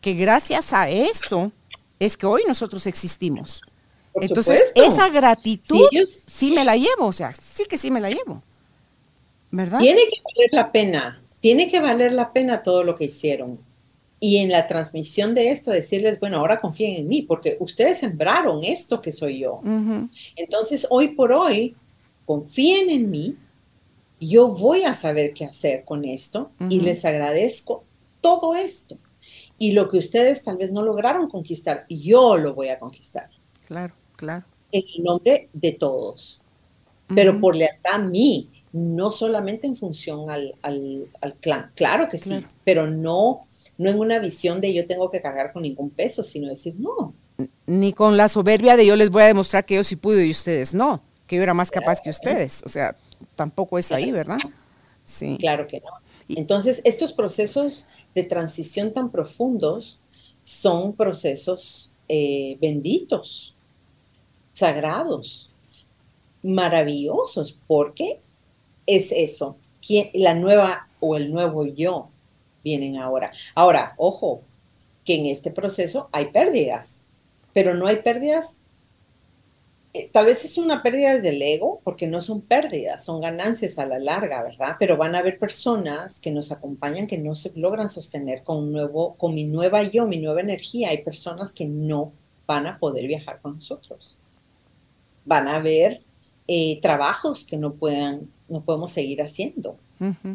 que 0.00 0.14
gracias 0.14 0.72
a 0.72 0.88
eso 0.88 1.52
es 2.00 2.16
que 2.16 2.24
hoy 2.24 2.44
nosotros 2.48 2.86
existimos. 2.86 3.60
Entonces, 4.14 4.72
esa 4.74 5.10
gratitud 5.10 5.86
sí, 6.26 6.50
me 6.52 6.64
la 6.64 6.76
llevo, 6.76 7.06
o 7.06 7.12
sea, 7.12 7.32
sí 7.32 7.64
que 7.68 7.76
sí 7.76 7.90
me 7.90 8.00
la 8.00 8.08
llevo. 8.08 8.42
¿Verdad? 9.50 9.80
Tiene 9.80 10.00
que 10.00 10.16
valer 10.24 10.50
la 10.52 10.72
pena 10.72 11.20
tiene 11.40 11.68
que 11.68 11.80
valer 11.80 12.12
la 12.12 12.30
pena 12.30 12.62
todo 12.62 12.84
lo 12.84 12.94
que 12.94 13.04
hicieron. 13.04 13.58
Y 14.20 14.38
en 14.38 14.50
la 14.50 14.66
transmisión 14.66 15.34
de 15.34 15.50
esto, 15.50 15.70
decirles, 15.70 16.18
bueno, 16.18 16.38
ahora 16.38 16.60
confíen 16.60 16.96
en 16.96 17.08
mí, 17.08 17.22
porque 17.22 17.56
ustedes 17.60 17.98
sembraron 17.98 18.64
esto 18.64 19.00
que 19.00 19.12
soy 19.12 19.38
yo. 19.38 19.60
Entonces, 20.34 20.86
hoy 20.90 21.08
por 21.08 21.32
hoy, 21.32 21.76
confíen 22.26 22.90
en 22.90 23.10
mí 23.10 23.36
yo 24.20 24.48
voy 24.48 24.82
a 24.82 24.94
saber 24.94 25.32
qué 25.32 25.44
hacer 25.44 25.84
con 25.84 26.04
esto 26.04 26.50
y 26.68 26.80
les 26.80 27.04
agradezco 27.04 27.84
todo 28.20 28.54
esto. 28.54 28.96
Y 29.58 29.72
lo 29.72 29.88
que 29.88 29.98
ustedes 29.98 30.44
tal 30.44 30.56
vez 30.56 30.72
no 30.72 30.82
lograron 30.82 31.28
conquistar, 31.28 31.86
yo 31.88 32.36
lo 32.36 32.54
voy 32.54 32.68
a 32.68 32.78
conquistar. 32.78 33.28
Claro, 33.66 33.94
claro. 34.16 34.44
En 34.72 34.82
el 34.96 35.04
nombre 35.04 35.48
de 35.52 35.72
todos. 35.72 36.40
Pero 37.14 37.40
por 37.40 37.56
lealtad 37.56 37.94
a 37.94 37.98
mí, 37.98 38.48
no 38.72 39.10
solamente 39.10 39.66
en 39.66 39.76
función 39.76 40.30
al, 40.30 40.54
clan. 41.40 41.70
Claro 41.74 42.08
que 42.08 42.18
sí, 42.18 42.44
pero 42.64 42.88
no, 42.88 43.44
no 43.76 43.90
en 43.90 43.98
una 43.98 44.18
visión 44.18 44.60
de 44.60 44.74
yo 44.74 44.86
tengo 44.86 45.10
que 45.10 45.20
cargar 45.20 45.52
con 45.52 45.62
ningún 45.62 45.90
peso, 45.90 46.22
sino 46.22 46.48
decir, 46.48 46.74
no. 46.78 47.14
Ni 47.66 47.92
con 47.92 48.16
la 48.16 48.28
soberbia 48.28 48.76
de 48.76 48.86
yo 48.86 48.96
les 48.96 49.10
voy 49.10 49.22
a 49.22 49.26
demostrar 49.26 49.64
que 49.64 49.76
yo 49.76 49.84
sí 49.84 49.96
pude 49.96 50.26
y 50.26 50.30
ustedes 50.30 50.74
no, 50.74 51.02
que 51.26 51.36
yo 51.36 51.42
era 51.42 51.54
más 51.54 51.70
capaz 51.70 52.00
que 52.00 52.10
ustedes. 52.10 52.62
O 52.64 52.68
sea, 52.68 52.96
tampoco 53.36 53.78
es 53.78 53.92
ahí, 53.92 54.10
¿verdad? 54.10 54.38
Sí. 55.04 55.36
Claro 55.38 55.66
que 55.66 55.80
no. 55.80 55.90
Entonces, 56.28 56.82
estos 56.84 57.12
procesos 57.12 57.88
de 58.14 58.24
transición 58.24 58.92
tan 58.92 59.10
profundos 59.10 59.98
son 60.42 60.94
procesos 60.94 61.92
eh, 62.08 62.58
benditos, 62.60 63.54
sagrados, 64.52 65.50
maravillosos, 66.42 67.58
porque 67.66 68.20
es 68.88 69.12
eso, 69.12 69.56
la 70.14 70.34
nueva 70.34 70.88
o 70.98 71.16
el 71.16 71.30
nuevo 71.30 71.64
yo 71.64 72.10
vienen 72.64 72.96
ahora. 72.96 73.30
Ahora, 73.54 73.94
ojo, 73.96 74.42
que 75.04 75.14
en 75.14 75.26
este 75.26 75.52
proceso 75.52 76.08
hay 76.10 76.32
pérdidas, 76.32 77.04
pero 77.52 77.74
no 77.74 77.86
hay 77.86 77.96
pérdidas 78.02 78.58
eh, 79.94 80.10
tal 80.12 80.26
vez 80.26 80.44
es 80.44 80.58
una 80.58 80.82
pérdida 80.82 81.14
desde 81.14 81.30
el 81.30 81.40
ego, 81.40 81.80
porque 81.82 82.06
no 82.06 82.20
son 82.20 82.42
pérdidas, 82.42 83.04
son 83.04 83.20
ganancias 83.20 83.78
a 83.78 83.86
la 83.86 83.98
larga, 83.98 84.42
¿verdad? 84.42 84.76
Pero 84.78 84.96
van 84.98 85.14
a 85.14 85.20
haber 85.20 85.38
personas 85.38 86.20
que 86.20 86.30
nos 86.30 86.52
acompañan 86.52 87.06
que 87.06 87.16
no 87.16 87.34
se 87.34 87.52
logran 87.58 87.88
sostener 87.88 88.44
con 88.44 88.58
un 88.58 88.72
nuevo, 88.72 89.14
con 89.14 89.34
mi 89.34 89.44
nueva 89.44 89.82
yo, 89.82 90.06
mi 90.06 90.18
nueva 90.18 90.40
energía. 90.40 90.90
Hay 90.90 91.02
personas 91.02 91.52
que 91.52 91.64
no 91.64 92.12
van 92.46 92.66
a 92.66 92.78
poder 92.78 93.06
viajar 93.06 93.40
con 93.40 93.56
nosotros. 93.56 94.18
Van 95.24 95.48
a 95.48 95.56
haber 95.56 96.02
eh, 96.46 96.80
trabajos 96.82 97.44
que 97.46 97.56
no 97.56 97.72
puedan, 97.74 98.30
no 98.48 98.62
podemos 98.62 98.92
seguir 98.92 99.22
haciendo, 99.22 99.76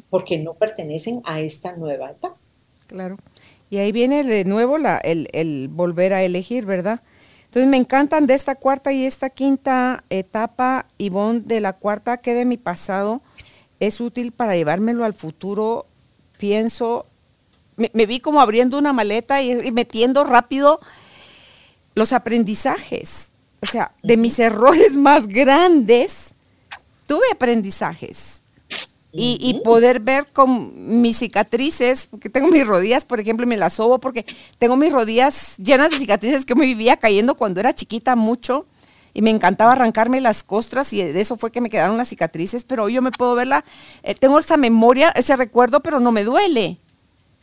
porque 0.09 0.37
no 0.37 0.53
pertenecen 0.53 1.21
a 1.25 1.39
esta 1.39 1.75
nueva 1.75 2.11
etapa. 2.11 2.37
Claro. 2.87 3.17
Y 3.69 3.77
ahí 3.77 3.91
viene 3.91 4.23
de 4.23 4.45
nuevo 4.45 4.77
la, 4.77 4.97
el, 4.97 5.29
el 5.33 5.67
volver 5.67 6.13
a 6.13 6.23
elegir, 6.23 6.65
¿verdad? 6.65 7.01
Entonces 7.53 7.69
me 7.69 7.77
encantan 7.77 8.25
de 8.25 8.33
esta 8.33 8.55
cuarta 8.55 8.91
y 8.93 9.05
esta 9.05 9.29
quinta 9.29 10.03
etapa, 10.09 10.87
Ivonne, 10.97 11.41
de 11.41 11.61
la 11.61 11.73
cuarta 11.73 12.17
que 12.17 12.33
de 12.33 12.45
mi 12.45 12.57
pasado 12.57 13.21
es 13.79 14.01
útil 14.01 14.31
para 14.31 14.55
llevármelo 14.55 15.05
al 15.05 15.13
futuro. 15.13 15.85
Pienso, 16.39 17.05
me, 17.75 18.05
vi 18.07 18.19
como 18.19 18.41
abriendo 18.41 18.77
una 18.79 18.91
maleta 18.91 19.43
y, 19.43 19.71
metiendo 19.71 20.23
rápido 20.23 20.79
los 21.93 22.11
aprendizajes. 22.11 23.29
O 23.61 23.67
sea, 23.67 23.93
de 24.01 24.17
mis 24.17 24.39
errores 24.39 24.95
más 24.95 25.27
grandes, 25.27 26.32
tuve 27.07 27.25
aprendizajes 27.31 28.41
y, 29.15 29.61
poder 29.63 29.99
ver 29.99 30.25
con 30.33 30.99
mis 30.99 31.17
cicatrices, 31.17 32.07
porque 32.09 32.29
tengo 32.29 32.47
mis 32.47 32.65
rodillas, 32.65 33.05
por 33.05 33.19
ejemplo, 33.19 33.45
y 33.45 33.47
me 33.49 33.57
las 33.57 33.73
sobo 33.73 33.99
porque 33.99 34.25
tengo 34.57 34.75
mis 34.75 34.91
rodillas 34.91 35.55
llenas 35.57 35.91
de 35.91 35.99
cicatrices 35.99 36.45
que 36.45 36.55
me 36.55 36.65
vivía 36.65 36.97
cayendo 36.97 37.35
cuando 37.35 37.59
era 37.59 37.75
chiquita 37.75 38.15
mucho 38.15 38.65
y 39.13 39.21
me 39.21 39.29
encantaba 39.29 39.73
arrancarme 39.73 40.19
las 40.19 40.43
costras 40.43 40.91
y 40.93 41.03
de 41.03 41.21
eso 41.21 41.35
fue 41.35 41.51
que 41.51 41.61
me 41.61 41.69
quedaron 41.69 41.97
las 41.97 42.09
cicatrices, 42.09 42.63
pero 42.63 42.85
hoy 42.85 42.93
yo 42.93 43.03
me 43.03 43.11
puedo 43.11 43.35
verla, 43.35 43.63
eh, 44.01 44.15
tengo 44.15 44.39
esa 44.39 44.57
memoria, 44.57 45.09
ese 45.09 45.35
recuerdo, 45.35 45.81
pero 45.81 45.99
no 45.99 46.11
me 46.11 46.23
duele, 46.23 46.79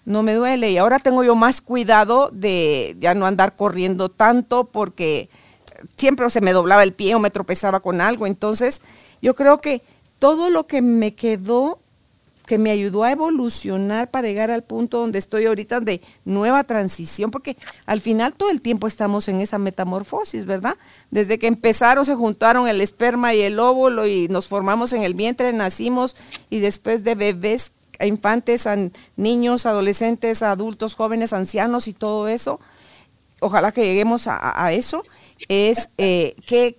no 0.04 0.24
me 0.24 0.34
duele. 0.34 0.72
Y 0.72 0.78
ahora 0.78 0.98
tengo 0.98 1.22
yo 1.22 1.36
más 1.36 1.60
cuidado 1.60 2.30
de 2.32 2.96
ya 2.98 3.14
no 3.14 3.26
andar 3.26 3.54
corriendo 3.54 4.08
tanto 4.08 4.64
porque 4.64 5.28
siempre 5.96 6.28
se 6.30 6.40
me 6.40 6.52
doblaba 6.52 6.82
el 6.82 6.92
pie 6.92 7.14
o 7.14 7.18
me 7.18 7.30
tropezaba 7.30 7.80
con 7.80 8.00
algo, 8.00 8.26
entonces 8.26 8.82
yo 9.22 9.34
creo 9.34 9.60
que 9.60 9.82
todo 10.18 10.50
lo 10.50 10.66
que 10.66 10.82
me 10.82 11.14
quedó, 11.14 11.78
que 12.46 12.58
me 12.58 12.70
ayudó 12.70 13.04
a 13.04 13.12
evolucionar 13.12 14.10
para 14.10 14.28
llegar 14.28 14.50
al 14.50 14.62
punto 14.62 14.98
donde 14.98 15.18
estoy 15.18 15.46
ahorita 15.46 15.80
de 15.80 16.00
nueva 16.24 16.64
transición, 16.64 17.30
porque 17.30 17.56
al 17.86 18.00
final 18.00 18.34
todo 18.34 18.50
el 18.50 18.60
tiempo 18.60 18.86
estamos 18.86 19.28
en 19.28 19.40
esa 19.40 19.58
metamorfosis, 19.58 20.46
¿verdad? 20.46 20.76
Desde 21.10 21.38
que 21.38 21.46
empezaron, 21.46 22.04
se 22.04 22.16
juntaron 22.16 22.68
el 22.68 22.80
esperma 22.80 23.34
y 23.34 23.40
el 23.40 23.58
óvulo 23.58 24.06
y 24.06 24.28
nos 24.28 24.48
formamos 24.48 24.92
en 24.92 25.02
el 25.02 25.14
vientre, 25.14 25.52
nacimos 25.52 26.16
y 26.50 26.58
después 26.60 27.04
de 27.04 27.14
bebés 27.14 27.72
a 28.00 28.06
infantes, 28.06 28.66
a 28.66 28.76
niños, 29.16 29.66
adolescentes, 29.66 30.42
adultos, 30.42 30.94
jóvenes, 30.94 31.32
ancianos 31.32 31.86
y 31.86 31.92
todo 31.92 32.28
eso, 32.28 32.58
ojalá 33.40 33.72
que 33.72 33.84
lleguemos 33.84 34.26
a, 34.26 34.72
eso, 34.72 35.04
es 35.48 35.88
eh, 35.98 36.34
que, 36.46 36.78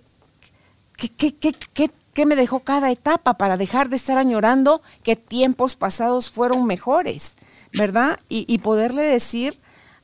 qué, 0.96 1.34
qué, 1.34 1.90
¿Qué 2.14 2.26
me 2.26 2.36
dejó 2.36 2.60
cada 2.60 2.90
etapa 2.90 3.34
para 3.34 3.56
dejar 3.56 3.88
de 3.88 3.96
estar 3.96 4.18
añorando 4.18 4.82
que 5.02 5.16
tiempos 5.16 5.76
pasados 5.76 6.30
fueron 6.30 6.66
mejores, 6.66 7.36
verdad? 7.72 8.20
Y, 8.28 8.58
poderle 8.58 9.02
decir 9.02 9.58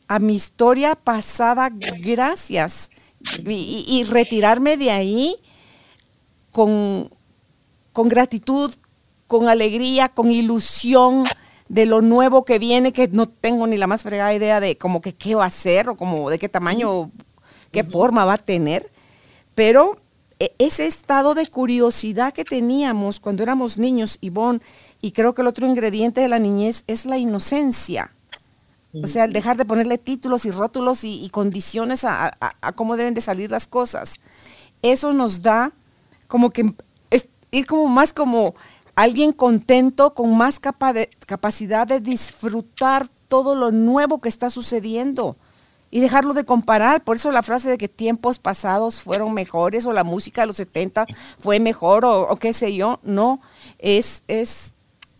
a 0.06 0.18
mi 0.18 0.34
historia 0.34 0.94
pasada 0.94 1.68
gracias 1.70 2.90
y, 3.46 4.04
retirarme 4.04 4.78
de 4.78 4.90
ahí 4.90 5.36
con, 6.50 7.10
con 7.92 8.08
gratitud, 8.08 8.74
con 9.26 9.48
alegría, 9.50 10.08
con 10.08 10.30
ilusión 10.30 11.26
de 11.68 11.84
lo 11.84 12.00
nuevo 12.00 12.46
que 12.46 12.58
viene, 12.58 12.92
que 12.92 13.08
no 13.08 13.28
tengo 13.28 13.66
ni 13.66 13.76
la 13.76 13.86
más 13.86 14.02
fregada 14.02 14.32
idea 14.32 14.60
de 14.60 14.78
como 14.78 15.02
que 15.02 15.14
qué 15.14 15.34
va 15.34 15.44
a 15.44 15.50
ser 15.50 15.90
o 15.90 15.96
como 15.98 16.30
de 16.30 16.38
qué 16.38 16.48
tamaño, 16.48 17.10
qué 17.70 17.84
forma 17.84 18.24
va 18.24 18.34
a 18.34 18.38
tener, 18.38 18.90
pero 19.54 19.98
e, 20.38 20.52
ese 20.58 20.86
estado 20.86 21.34
de 21.34 21.46
curiosidad 21.48 22.32
que 22.32 22.44
teníamos 22.44 23.20
cuando 23.20 23.42
éramos 23.42 23.78
niños, 23.78 24.18
Ivonne, 24.20 24.60
y 25.00 25.12
creo 25.12 25.34
que 25.34 25.42
el 25.42 25.48
otro 25.48 25.66
ingrediente 25.66 26.20
de 26.20 26.28
la 26.28 26.38
niñez 26.38 26.84
es 26.86 27.04
la 27.04 27.18
inocencia. 27.18 28.12
O 29.02 29.06
sea, 29.06 29.24
el 29.24 29.34
dejar 29.34 29.56
de 29.58 29.66
ponerle 29.66 29.98
títulos 29.98 30.46
y 30.46 30.50
rótulos 30.50 31.04
y, 31.04 31.28
condiciones 31.28 32.04
a, 32.04 32.32
cómo 32.74 32.96
deben 32.96 33.12
de 33.12 33.20
salir 33.20 33.50
las 33.50 33.66
cosas. 33.66 34.14
Eso 34.80 35.12
nos 35.12 35.42
da 35.42 35.72
como 36.26 36.50
que 36.50 36.64
ir 37.50 37.66
como 37.66 37.86
más 37.86 38.12
como 38.14 38.54
alguien 38.94 39.32
contento, 39.32 40.14
con 40.14 40.36
más 40.36 40.58
capacidad 40.58 41.86
de 41.86 42.00
disfrutar 42.00 43.08
todo 43.28 43.54
lo 43.54 43.72
nuevo 43.72 44.20
que 44.20 44.30
está 44.30 44.48
sucediendo 44.48 45.36
y 45.90 46.00
dejarlo 46.00 46.34
de 46.34 46.44
comparar. 46.44 47.02
Por 47.02 47.16
eso 47.16 47.30
la 47.32 47.42
frase 47.42 47.68
de 47.68 47.78
que 47.78 47.88
tiempos 47.88 48.38
pasados 48.38 49.02
fueron 49.02 49.34
mejores 49.34 49.86
o 49.86 49.92
la 49.92 50.04
música 50.04 50.42
de 50.42 50.48
los 50.48 50.56
70 50.56 51.06
fue 51.38 51.60
mejor 51.60 52.04
o, 52.04 52.36
qué 52.36 52.52
sé 52.52 52.74
yo, 52.74 53.00
no, 53.02 53.40
es, 53.78 54.22
es, 54.28 54.72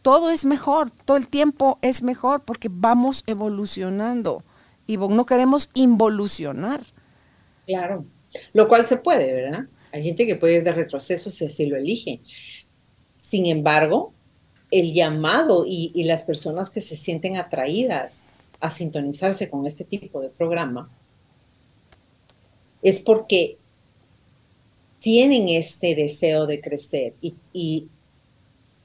todo 0.03 0.31
es 0.31 0.45
mejor, 0.45 0.90
todo 0.90 1.16
el 1.16 1.28
tiempo 1.28 1.78
es 1.82 2.03
mejor 2.03 2.43
porque 2.43 2.69
vamos 2.70 3.24
evolucionando 3.27 4.43
y 4.86 4.97
no 4.97 5.27
queremos 5.27 5.69
involucionar. 5.74 6.81
Claro, 7.66 8.05
lo 8.53 8.69
cual 8.69 8.86
se 8.86 8.97
puede, 8.97 9.35
¿verdad? 9.35 9.66
Hay 9.93 10.03
gente 10.03 10.27
que 10.27 10.36
puede 10.36 10.57
ir 10.57 10.65
de 10.65 10.73
retroceso 10.73 11.31
si 11.31 11.47
así 11.47 11.66
lo 11.66 11.77
elige. 11.77 12.20
Sin 13.20 13.47
embargo, 13.47 14.12
el 14.70 14.93
llamado 14.93 15.65
y, 15.66 15.93
y 15.95 16.05
las 16.05 16.23
personas 16.23 16.70
que 16.70 16.81
se 16.81 16.97
sienten 16.97 17.36
atraídas 17.36 18.28
a 18.60 18.70
sintonizarse 18.70 19.48
con 19.48 19.66
este 19.66 19.85
tipo 19.85 20.20
de 20.20 20.28
programa 20.28 20.89
es 22.82 23.01
porque 23.01 23.59
tienen 24.98 25.48
este 25.48 25.94
deseo 25.94 26.47
de 26.47 26.60
crecer 26.60 27.14
y, 27.20 27.89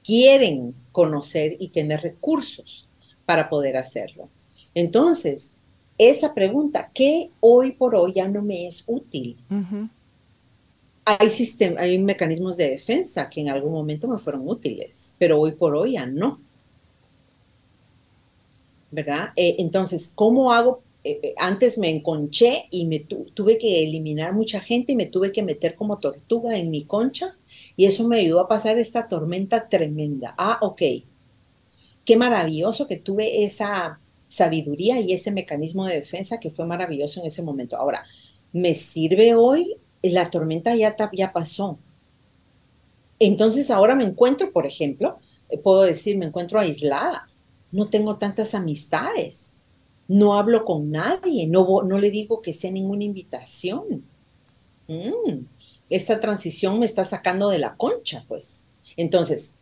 quieren 0.06 0.74
conocer 0.92 1.56
y 1.58 1.68
tener 1.68 2.02
recursos 2.02 2.86
para 3.24 3.48
poder 3.48 3.78
hacerlo. 3.78 4.28
Entonces, 4.74 5.52
esa 5.96 6.34
pregunta, 6.34 6.90
¿qué 6.92 7.30
hoy 7.40 7.72
por 7.72 7.94
hoy 7.94 8.12
ya 8.12 8.28
no 8.28 8.42
me 8.42 8.66
es 8.66 8.84
útil? 8.86 9.38
hay, 11.06 11.28
hay 11.78 11.98
mecanismos 11.98 12.56
de 12.56 12.70
defensa 12.70 13.28
que 13.28 13.40
en 13.40 13.48
algún 13.48 13.72
momento 13.72 14.08
me 14.08 14.18
fueron 14.18 14.46
útiles, 14.46 15.14
pero 15.18 15.40
hoy 15.40 15.52
por 15.52 15.74
hoy 15.74 15.92
ya 15.92 16.06
no. 16.06 16.40
¿Verdad? 18.94 19.30
Eh, 19.36 19.56
entonces, 19.58 20.12
¿cómo 20.14 20.52
hago? 20.52 20.82
Eh, 21.02 21.20
eh, 21.22 21.34
antes 21.36 21.76
me 21.76 21.90
enconché 21.90 22.66
y 22.70 22.86
me 22.86 23.00
tuve 23.00 23.58
que 23.58 23.84
eliminar 23.84 24.32
mucha 24.32 24.60
gente 24.60 24.92
y 24.92 24.96
me 24.96 25.04
tuve 25.06 25.32
que 25.32 25.42
meter 25.42 25.74
como 25.74 25.98
tortuga 25.98 26.56
en 26.56 26.70
mi 26.70 26.84
concha 26.84 27.36
y 27.76 27.84
eso 27.84 28.08
me 28.08 28.20
ayudó 28.20 28.40
a 28.40 28.48
pasar 28.48 28.78
esta 28.78 29.06
tormenta 29.06 29.68
tremenda. 29.68 30.34
Ah, 30.38 30.58
ok. 30.62 30.82
Qué 32.04 32.16
maravilloso 32.16 32.86
que 32.86 32.96
tuve 32.96 33.44
esa 33.44 34.00
sabiduría 34.28 34.98
y 35.00 35.12
ese 35.12 35.30
mecanismo 35.30 35.86
de 35.86 35.96
defensa 35.96 36.40
que 36.40 36.50
fue 36.50 36.66
maravilloso 36.66 37.20
en 37.20 37.26
ese 37.26 37.42
momento. 37.42 37.76
Ahora, 37.76 38.04
¿me 38.52 38.74
sirve 38.74 39.34
hoy? 39.34 39.76
La 40.02 40.30
tormenta 40.30 40.74
ya, 40.74 40.96
ya 41.12 41.32
pasó. 41.32 41.78
Entonces 43.18 43.70
ahora 43.70 43.94
me 43.94 44.04
encuentro, 44.04 44.52
por 44.52 44.66
ejemplo, 44.66 45.18
puedo 45.62 45.82
decir, 45.82 46.16
me 46.18 46.26
encuentro 46.26 46.58
aislada, 46.58 47.28
no 47.74 47.88
tengo 47.88 48.18
tantas 48.18 48.54
amistades, 48.54 49.50
no 50.06 50.38
hablo 50.38 50.64
con 50.64 50.92
nadie, 50.92 51.48
no, 51.48 51.82
no 51.82 51.98
le 51.98 52.12
digo 52.12 52.40
que 52.40 52.52
sea 52.52 52.70
ninguna 52.70 53.02
invitación. 53.02 54.04
Mm, 54.86 55.44
esta 55.90 56.20
transición 56.20 56.78
me 56.78 56.86
está 56.86 57.04
sacando 57.04 57.48
de 57.48 57.58
la 57.58 57.74
concha, 57.74 58.24
pues. 58.28 58.64
Entonces, 58.96 59.56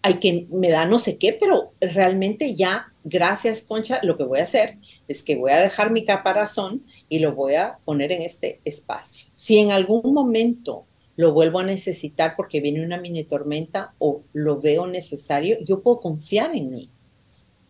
hay 0.00 0.14
que, 0.14 0.46
me 0.48 0.70
da 0.70 0.86
no 0.86 0.98
sé 0.98 1.18
qué, 1.18 1.34
pero 1.34 1.72
realmente 1.78 2.54
ya, 2.54 2.90
gracias 3.04 3.60
Concha, 3.60 4.00
lo 4.02 4.16
que 4.16 4.24
voy 4.24 4.38
a 4.38 4.44
hacer 4.44 4.78
es 5.08 5.22
que 5.22 5.36
voy 5.36 5.52
a 5.52 5.60
dejar 5.60 5.90
mi 5.90 6.06
caparazón 6.06 6.82
y 7.10 7.18
lo 7.18 7.34
voy 7.34 7.56
a 7.56 7.76
poner 7.84 8.12
en 8.12 8.22
este 8.22 8.62
espacio. 8.64 9.26
Si 9.34 9.58
en 9.58 9.72
algún 9.72 10.14
momento 10.14 10.86
lo 11.16 11.32
vuelvo 11.32 11.60
a 11.60 11.64
necesitar 11.64 12.34
porque 12.36 12.60
viene 12.60 12.84
una 12.84 13.00
mini 13.00 13.24
tormenta 13.24 13.94
o 13.98 14.22
lo 14.32 14.60
veo 14.60 14.86
necesario, 14.86 15.58
yo 15.64 15.80
puedo 15.80 16.00
confiar 16.00 16.54
en 16.54 16.70
mí 16.70 16.90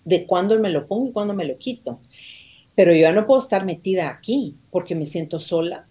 de 0.05 0.27
cuándo 0.27 0.59
me 0.59 0.71
lo 0.71 0.87
pongo 0.87 1.09
y 1.09 1.13
cuándo 1.13 1.35
me 1.35 1.45
lo 1.45 1.59
quito. 1.59 2.01
Pero 2.75 2.93
yo 2.93 3.01
ya 3.01 3.13
no 3.13 3.27
puedo 3.27 3.41
estar 3.41 3.65
metida 3.65 4.11
aquí 4.11 4.57
porque 4.71 4.95
me 4.95 5.07
siento 5.07 5.41
sola, 5.41 5.89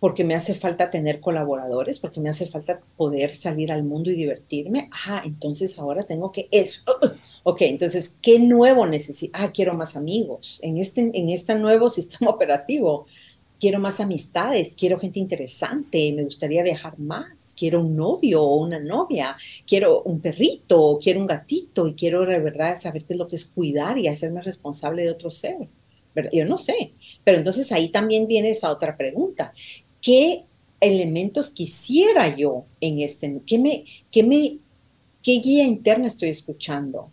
porque 0.00 0.24
me 0.24 0.34
hace 0.34 0.54
falta 0.54 0.90
tener 0.90 1.20
colaboradores, 1.20 1.98
porque 1.98 2.20
me 2.20 2.28
hace 2.28 2.46
falta 2.46 2.80
poder 2.96 3.34
salir 3.34 3.70
al 3.70 3.84
mundo 3.84 4.10
y 4.10 4.14
divertirme. 4.14 4.88
Ah, 5.06 5.22
entonces 5.24 5.78
ahora 5.78 6.04
tengo 6.04 6.32
que 6.32 6.48
eso. 6.50 6.82
Ok, 7.44 7.62
entonces, 7.62 8.18
¿qué 8.22 8.38
nuevo 8.38 8.86
necesito? 8.86 9.36
Ah, 9.36 9.50
quiero 9.52 9.74
más 9.74 9.96
amigos. 9.96 10.60
En 10.62 10.78
este, 10.78 11.10
en 11.12 11.28
este 11.28 11.56
nuevo 11.56 11.90
sistema 11.90 12.30
operativo, 12.30 13.06
quiero 13.62 13.78
más 13.78 14.00
amistades, 14.00 14.74
quiero 14.76 14.98
gente 14.98 15.20
interesante, 15.20 16.12
me 16.16 16.24
gustaría 16.24 16.64
viajar 16.64 16.98
más, 16.98 17.54
quiero 17.56 17.80
un 17.80 17.94
novio 17.94 18.42
o 18.42 18.56
una 18.56 18.80
novia, 18.80 19.36
quiero 19.68 20.02
un 20.02 20.18
perrito, 20.18 20.98
quiero 21.00 21.20
un 21.20 21.26
gatito 21.26 21.86
y 21.86 21.94
quiero 21.94 22.26
de 22.26 22.40
verdad 22.40 22.76
saber 22.80 23.04
qué 23.04 23.12
es 23.12 23.18
lo 23.20 23.28
que 23.28 23.36
es 23.36 23.44
cuidar 23.44 23.98
y 23.98 24.08
hacerme 24.08 24.42
responsable 24.42 25.04
de 25.04 25.12
otro 25.12 25.30
ser. 25.30 25.68
Yo 26.32 26.44
no 26.44 26.58
sé, 26.58 26.90
pero 27.22 27.38
entonces 27.38 27.70
ahí 27.70 27.90
también 27.90 28.26
viene 28.26 28.50
esa 28.50 28.68
otra 28.68 28.96
pregunta 28.96 29.52
qué 30.00 30.42
elementos 30.80 31.50
quisiera 31.50 32.34
yo 32.34 32.64
en 32.80 32.98
este, 32.98 33.42
qué 33.46 33.60
me, 33.60 33.84
qué 34.10 34.24
me, 34.24 34.58
qué 35.22 35.34
guía 35.38 35.62
interna 35.62 36.08
estoy 36.08 36.30
escuchando 36.30 37.10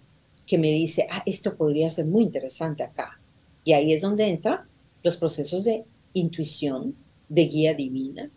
que 0.48 0.58
me 0.58 0.72
dice, 0.72 1.06
ah, 1.12 1.22
esto 1.28 1.56
podría 1.56 1.92
ser 1.92 2.08
muy 2.08 2.24
interesante 2.24 2.82
acá. 2.82 3.20
Y 3.64 3.74
ahí 3.74 3.94
es 3.94 4.02
donde 4.02 4.28
entran 4.28 4.62
los 5.04 5.16
procesos 5.16 5.64
de 5.64 5.86
intuición, 6.14 6.96
de 7.28 7.46
guía 7.46 7.74
divina, 7.74 8.30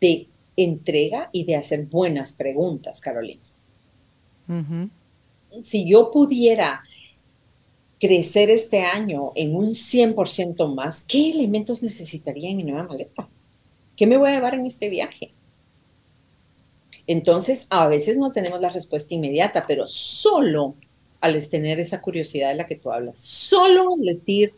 de 0.00 0.28
entrega 0.56 1.30
y 1.32 1.44
de 1.44 1.56
hacer 1.56 1.86
buenas 1.86 2.32
preguntas, 2.32 3.00
Carolina. 3.00 3.42
Si 5.62 5.88
yo 5.88 6.10
pudiera 6.10 6.82
crecer 7.98 8.50
este 8.50 8.82
año 8.82 9.32
en 9.34 9.56
un 9.56 9.70
100% 9.70 10.74
más, 10.74 11.02
¿qué 11.08 11.30
elementos 11.30 11.82
necesitaría 11.82 12.50
en 12.50 12.58
mi 12.58 12.64
nueva 12.64 12.82
maleta? 12.82 13.26
¿Qué 13.96 14.06
me 14.06 14.16
voy 14.16 14.28
a 14.28 14.34
llevar 14.34 14.54
en 14.54 14.66
este 14.66 14.88
viaje? 14.88 15.32
Entonces, 17.06 17.66
a 17.70 17.86
veces 17.86 18.18
no 18.18 18.32
tenemos 18.32 18.60
la 18.60 18.70
respuesta 18.70 19.14
inmediata, 19.14 19.64
pero 19.66 19.86
solo 19.86 20.74
al 21.20 21.48
tener 21.48 21.80
esa 21.80 22.02
curiosidad 22.02 22.50
de 22.50 22.56
la 22.56 22.66
que 22.66 22.76
tú 22.76 22.92
hablas, 22.92 23.18
solo 23.18 23.94
al 23.94 24.02
decir, 24.02 24.52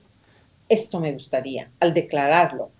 esto 0.68 1.00
me 1.00 1.12
gustaría, 1.12 1.70
al 1.80 1.94
declararlo, 1.94 2.70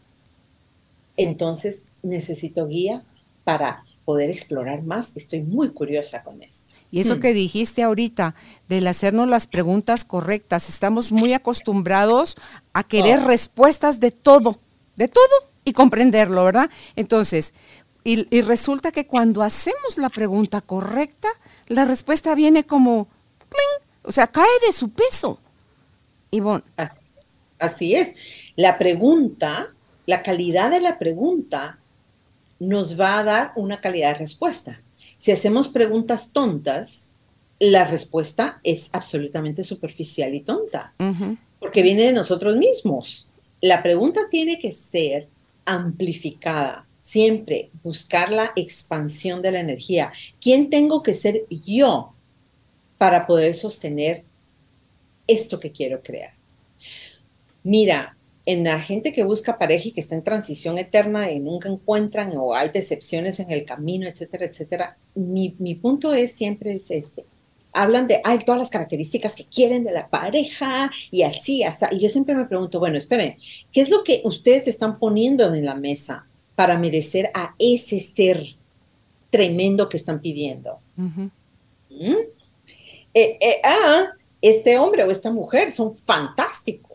entonces 1.17 1.83
necesito 2.03 2.67
guía 2.67 3.03
para 3.45 3.85
poder 4.05 4.31
explorar 4.31 4.83
más. 4.83 5.13
Estoy 5.17 5.43
muy 5.43 5.71
curiosa 5.71 6.23
con 6.23 6.43
esto. 6.43 6.73
Y 6.91 7.01
eso 7.01 7.17
hmm. 7.17 7.21
que 7.21 7.35
dijiste 7.35 7.83
ahorita, 7.83 8.35
del 8.69 8.87
hacernos 8.87 9.29
las 9.29 9.47
preguntas 9.47 10.05
correctas, 10.05 10.69
estamos 10.69 11.13
muy 11.13 11.33
acostumbrados 11.33 12.37
a 12.73 12.85
querer 12.85 13.21
oh. 13.21 13.27
respuestas 13.27 14.01
de 14.01 14.11
todo, 14.13 14.59
de 14.97 15.09
todo 15.09 15.25
y 15.65 15.73
comprenderlo, 15.73 16.45
¿verdad? 16.45 16.71
Entonces, 16.95 17.55
y, 18.05 18.41
resulta 18.43 18.93
que 18.93 19.09
cuando 19.09 19.43
hacemos 19.43 19.99
la 19.99 20.11
pregunta 20.11 20.61
correcta, 20.61 21.29
la 21.67 21.85
respuesta 21.85 22.37
viene 22.37 22.65
como, 22.65 23.09
o 24.05 24.13
sea, 24.13 24.29
cae 24.29 24.47
de 24.65 24.73
su 24.73 24.91
peso. 24.91 25.41
Y 26.31 26.41
Así, 26.77 27.01
así 27.59 27.95
es. 27.95 28.15
La 28.57 28.78
pregunta, 28.78 29.69
la 30.07 30.23
calidad 30.23 30.70
de 30.70 30.81
la 30.81 30.99
pregunta 30.99 31.78
nos 32.59 32.99
va 32.99 33.19
a 33.19 33.24
dar 33.24 33.53
una 33.57 33.81
calidad 33.81 34.12
de 34.12 34.19
respuesta. 34.19 34.81
Si 35.19 35.33
hacemos 35.33 35.69
preguntas 35.69 36.31
tontas, 36.33 37.07
la 37.59 37.85
respuesta 37.85 38.61
es 38.62 38.91
absolutamente 38.93 39.65
superficial 39.65 40.35
y 40.35 40.41
tonta, 40.41 40.93
porque 41.59 41.83
viene 41.83 42.03
de 42.03 42.12
nosotros 42.12 42.57
mismos. 42.57 43.31
La 43.61 43.83
pregunta 43.83 44.23
tiene 44.31 44.59
que 44.59 44.73
ser 44.73 45.28
amplificada, 45.65 46.87
siempre 47.01 47.70
buscar 47.83 48.31
la 48.31 48.53
expansión 48.57 49.41
de 49.41 49.53
la 49.53 49.61
energía. 49.61 50.12
¿Quién 50.41 50.69
tengo 50.69 51.03
que 51.03 51.15
ser 51.15 51.47
yo 51.49 52.12
para 52.99 53.27
poder 53.27 53.55
sostener 53.55 54.24
esto 55.27 55.59
que 55.59 55.73
quiero 55.73 56.01
crear? 56.01 56.36
Mira, 57.67 58.17
en 58.45 58.63
la 58.63 58.81
gente 58.81 59.13
que 59.13 59.25
busca 59.25 59.59
pareja 59.59 59.89
y 59.89 59.93
que 59.93 60.01
está 60.01 60.15
en 60.15 60.23
transición 60.23 60.79
eterna 60.79 61.33
y 61.33 61.41
nunca 61.41 61.69
encuentran 61.69 62.33
o 62.37 62.55
hay 62.55 62.69
decepciones 62.69 63.41
en 63.41 63.51
el 63.51 63.65
camino, 63.65 64.07
etcétera, 64.07 64.45
etcétera, 64.45 64.97
mi, 65.17 65.57
mi 65.59 65.75
punto 65.75 66.15
es 66.15 66.33
siempre 66.33 66.73
es 66.75 66.91
este 66.93 67.27
hablan 67.73 68.07
de, 68.07 68.21
ay, 68.25 68.39
todas 68.39 68.59
las 68.59 68.71
características 68.71 69.35
que 69.35 69.45
quieren 69.45 69.85
de 69.85 69.93
la 69.93 70.09
pareja 70.09 70.91
y 71.11 71.23
así, 71.23 71.63
así. 71.63 71.85
Y 71.93 72.01
yo 72.01 72.09
siempre 72.09 72.35
me 72.35 72.47
pregunto, 72.47 72.79
bueno, 72.79 72.97
esperen, 72.97 73.37
¿qué 73.71 73.83
es 73.83 73.91
lo 73.91 74.03
que 74.03 74.23
ustedes 74.25 74.67
están 74.67 74.99
poniendo 74.99 75.53
en 75.55 75.65
la 75.65 75.75
mesa 75.75 76.27
para 76.55 76.79
merecer 76.79 77.31
a 77.35 77.55
ese 77.59 78.01
ser 78.01 78.57
tremendo 79.31 79.89
que 79.91 79.99
están 79.99 80.21
pidiendo? 80.21 80.79
¿Mm? 80.97 82.15
Eh, 83.13 83.39
eh, 83.41 83.61
ah, 83.63 84.07
este 84.41 84.79
hombre 84.79 85.05
o 85.05 85.11
esta 85.11 85.31
mujer 85.31 85.71
son 85.71 85.95
fantásticos. 85.95 86.86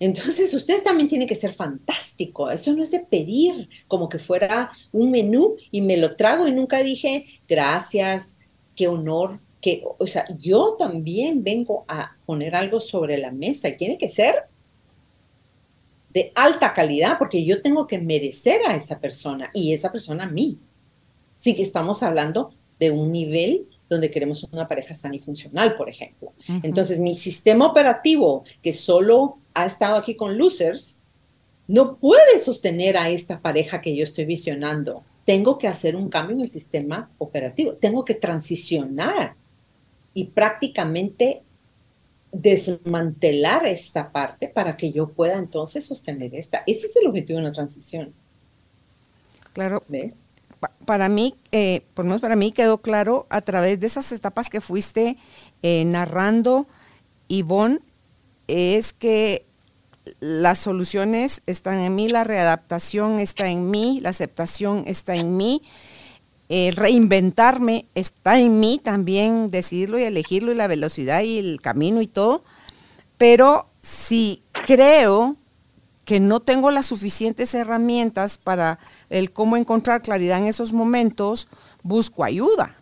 Entonces, 0.00 0.54
ustedes 0.54 0.84
también 0.84 1.08
tienen 1.08 1.26
que 1.26 1.34
ser 1.34 1.54
fantástico. 1.54 2.50
Eso 2.50 2.72
no 2.72 2.82
es 2.82 2.90
de 2.90 3.00
pedir 3.00 3.68
como 3.88 4.08
que 4.08 4.18
fuera 4.18 4.70
un 4.92 5.10
menú 5.10 5.56
y 5.70 5.80
me 5.80 5.96
lo 5.96 6.14
trago 6.14 6.46
y 6.46 6.52
nunca 6.52 6.82
dije 6.82 7.26
gracias, 7.48 8.36
qué 8.76 8.86
honor, 8.86 9.40
que, 9.60 9.82
o 9.98 10.06
sea, 10.06 10.24
yo 10.38 10.76
también 10.78 11.42
vengo 11.42 11.84
a 11.88 12.16
poner 12.26 12.54
algo 12.54 12.78
sobre 12.78 13.18
la 13.18 13.32
mesa 13.32 13.68
y 13.68 13.76
tiene 13.76 13.98
que 13.98 14.08
ser 14.08 14.44
de 16.10 16.32
alta 16.34 16.72
calidad 16.72 17.18
porque 17.18 17.44
yo 17.44 17.60
tengo 17.60 17.86
que 17.86 17.98
merecer 17.98 18.60
a 18.66 18.76
esa 18.76 19.00
persona 19.00 19.50
y 19.52 19.72
esa 19.72 19.90
persona 19.90 20.24
a 20.24 20.30
mí. 20.30 20.58
Sí 21.38 21.54
que 21.54 21.62
estamos 21.62 22.02
hablando 22.02 22.52
de 22.78 22.90
un 22.92 23.10
nivel 23.10 23.66
donde 23.88 24.10
queremos 24.10 24.44
una 24.52 24.68
pareja 24.68 24.94
sana 24.94 25.16
y 25.16 25.20
funcional, 25.20 25.74
por 25.76 25.88
ejemplo. 25.88 26.32
Entonces, 26.62 26.98
mi 26.98 27.16
sistema 27.16 27.66
operativo, 27.66 28.44
que 28.62 28.72
solo 28.72 29.38
ha 29.62 29.66
estado 29.66 29.96
aquí 29.96 30.14
con 30.14 30.38
losers, 30.38 30.98
no 31.66 31.96
puede 31.96 32.40
sostener 32.40 32.96
a 32.96 33.10
esta 33.10 33.40
pareja 33.40 33.80
que 33.80 33.94
yo 33.94 34.02
estoy 34.04 34.24
visionando. 34.24 35.04
Tengo 35.24 35.58
que 35.58 35.68
hacer 35.68 35.94
un 35.96 36.08
cambio 36.08 36.36
en 36.36 36.42
el 36.42 36.48
sistema 36.48 37.10
operativo, 37.18 37.74
tengo 37.74 38.04
que 38.04 38.14
transicionar 38.14 39.34
y 40.14 40.24
prácticamente 40.24 41.42
desmantelar 42.32 43.66
esta 43.66 44.10
parte 44.10 44.48
para 44.48 44.76
que 44.76 44.92
yo 44.92 45.08
pueda 45.08 45.34
entonces 45.38 45.84
sostener 45.84 46.34
esta. 46.34 46.62
Ese 46.66 46.86
es 46.86 46.96
el 46.96 47.06
objetivo 47.06 47.38
de 47.38 47.44
una 47.44 47.52
transición. 47.52 48.12
Claro. 49.52 49.82
para 50.84 51.08
mí, 51.08 51.34
eh, 51.52 51.82
por 51.94 52.04
lo 52.04 52.10
menos 52.10 52.20
para 52.20 52.36
mí 52.36 52.52
quedó 52.52 52.78
claro 52.78 53.26
a 53.28 53.40
través 53.40 53.80
de 53.80 53.86
esas 53.86 54.12
etapas 54.12 54.50
que 54.50 54.60
fuiste 54.60 55.16
eh, 55.62 55.84
narrando, 55.84 56.66
Ivonne, 57.26 57.80
es 58.46 58.92
que 58.92 59.44
las 60.20 60.58
soluciones 60.58 61.42
están 61.46 61.80
en 61.80 61.94
mí, 61.94 62.08
la 62.08 62.24
readaptación 62.24 63.18
está 63.20 63.48
en 63.48 63.70
mí, 63.70 64.00
la 64.00 64.10
aceptación 64.10 64.84
está 64.86 65.14
en 65.14 65.36
mí 65.36 65.62
eh, 66.50 66.70
reinventarme 66.74 67.84
está 67.94 68.38
en 68.38 68.58
mí 68.58 68.80
también, 68.82 69.50
decidirlo 69.50 69.98
y 69.98 70.04
elegirlo 70.04 70.50
y 70.50 70.54
la 70.54 70.66
velocidad 70.66 71.20
y 71.20 71.38
el 71.38 71.60
camino 71.60 72.00
y 72.00 72.06
todo. 72.06 72.42
Pero 73.18 73.68
si 73.82 74.42
creo 74.66 75.36
que 76.06 76.20
no 76.20 76.40
tengo 76.40 76.70
las 76.70 76.86
suficientes 76.86 77.54
herramientas 77.54 78.38
para 78.38 78.78
el 79.10 79.30
cómo 79.30 79.58
encontrar 79.58 80.00
claridad 80.00 80.38
en 80.38 80.46
esos 80.46 80.72
momentos, 80.72 81.48
busco 81.82 82.24
ayuda. 82.24 82.74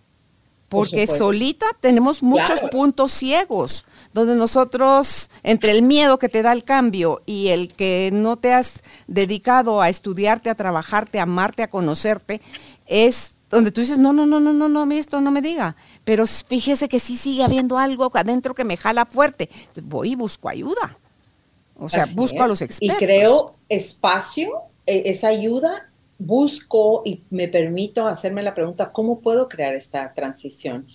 Porque 0.68 1.06
solita 1.06 1.66
tenemos 1.80 2.22
muchos 2.22 2.60
puntos 2.72 3.12
ciegos, 3.12 3.84
donde 4.12 4.34
nosotros, 4.34 5.30
entre 5.44 5.70
el 5.70 5.82
miedo 5.82 6.18
que 6.18 6.28
te 6.28 6.42
da 6.42 6.52
el 6.52 6.64
cambio 6.64 7.22
y 7.24 7.48
el 7.48 7.72
que 7.72 8.10
no 8.12 8.36
te 8.36 8.52
has 8.52 8.82
dedicado 9.06 9.80
a 9.80 9.88
estudiarte, 9.88 10.50
a 10.50 10.56
trabajarte, 10.56 11.20
a 11.20 11.22
amarte, 11.22 11.62
a 11.62 11.68
conocerte, 11.68 12.40
es 12.86 13.32
donde 13.48 13.70
tú 13.70 13.80
dices, 13.80 13.98
no, 13.98 14.12
no, 14.12 14.26
no, 14.26 14.40
no, 14.40 14.52
no, 14.52 14.68
no, 14.68 14.92
esto 14.92 15.20
no 15.20 15.30
me 15.30 15.40
diga. 15.40 15.76
Pero 16.04 16.26
fíjese 16.26 16.88
que 16.88 16.98
sí 16.98 17.16
sigue 17.16 17.44
habiendo 17.44 17.78
algo 17.78 18.10
adentro 18.14 18.54
que 18.54 18.64
me 18.64 18.76
jala 18.76 19.06
fuerte. 19.06 19.48
voy 19.82 20.12
y 20.12 20.14
busco 20.16 20.48
ayuda. 20.48 20.98
O 21.78 21.88
sea, 21.88 22.06
busco 22.14 22.42
a 22.42 22.48
los 22.48 22.62
expertos. 22.62 22.96
Y 22.96 23.04
creo 23.04 23.54
espacio, 23.68 24.50
e, 24.86 25.04
esa 25.06 25.28
ayuda, 25.28 25.90
busco 26.18 27.02
y 27.04 27.22
me 27.30 27.48
permito 27.48 28.06
hacerme 28.06 28.42
la 28.42 28.54
pregunta, 28.54 28.92
¿cómo 28.92 29.20
puedo 29.20 29.48
crear 29.48 29.74
esta 29.74 30.12
transición? 30.12 30.86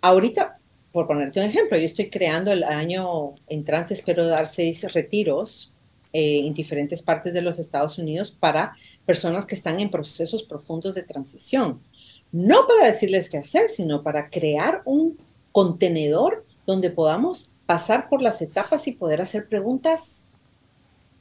Ahorita, 0.00 0.58
por 0.92 1.06
ponerte 1.06 1.40
un 1.40 1.46
ejemplo, 1.46 1.78
yo 1.78 1.84
estoy 1.84 2.10
creando 2.10 2.52
el 2.52 2.62
año 2.62 3.34
entrante, 3.48 3.94
espero 3.94 4.26
dar 4.26 4.46
seis 4.46 4.92
retiros 4.92 5.72
eh, 6.12 6.46
en 6.46 6.54
diferentes 6.54 7.02
partes 7.02 7.32
de 7.32 7.42
los 7.42 7.58
Estados 7.58 7.98
Unidos 7.98 8.30
para 8.30 8.74
personas 9.04 9.46
que 9.46 9.54
están 9.54 9.80
en 9.80 9.90
procesos 9.90 10.44
profundos 10.44 10.94
de 10.94 11.02
transición. 11.02 11.80
No 12.30 12.66
para 12.66 12.86
decirles 12.86 13.30
qué 13.30 13.38
hacer, 13.38 13.68
sino 13.68 14.02
para 14.02 14.30
crear 14.30 14.82
un 14.84 15.16
contenedor 15.52 16.44
donde 16.66 16.90
podamos 16.90 17.50
pasar 17.66 18.08
por 18.08 18.22
las 18.22 18.42
etapas 18.42 18.86
y 18.88 18.92
poder 18.92 19.20
hacer 19.20 19.48
preguntas 19.48 20.23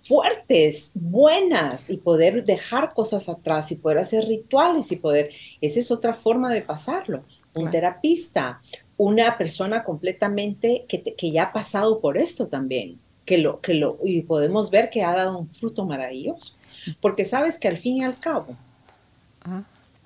fuertes, 0.04 0.92
buenas 0.94 1.90
y 1.90 1.98
poder 1.98 2.44
dejar 2.44 2.94
cosas 2.94 3.30
atrás 3.30 3.72
y 3.72 3.78
poder 3.78 4.00
hacer 4.00 4.26
rituales 4.26 4.92
y 4.92 4.98
poder, 4.98 5.32
esa 5.62 5.80
es 5.80 5.92
otra 5.92 6.14
forma 6.14 6.54
de 6.54 6.62
pasarlo. 6.62 7.24
Un 7.56 7.72
terapista, 7.72 8.62
una 8.98 9.38
persona 9.38 9.84
completamente 9.84 10.86
que, 10.88 11.02
que, 11.02 11.32
ya 11.32 11.44
ha 11.44 11.54
pasado 11.54 12.00
por 12.00 12.18
esto 12.18 12.48
también, 12.48 13.00
que 13.26 13.38
lo, 13.38 13.62
que 13.62 13.76
lo, 13.76 14.00
y 14.04 14.24
podemos 14.24 14.72
ver 14.72 14.90
que 14.90 15.04
ha 15.04 15.16
dado 15.16 15.38
un 15.38 15.48
fruto 15.48 15.86
maravilloso. 15.86 16.56
Porque 17.00 17.24
sabes 17.24 17.60
que 17.60 17.68
al 17.68 17.78
fin 17.78 17.98
y 17.98 18.04
al 18.04 18.20
cabo 18.20 18.58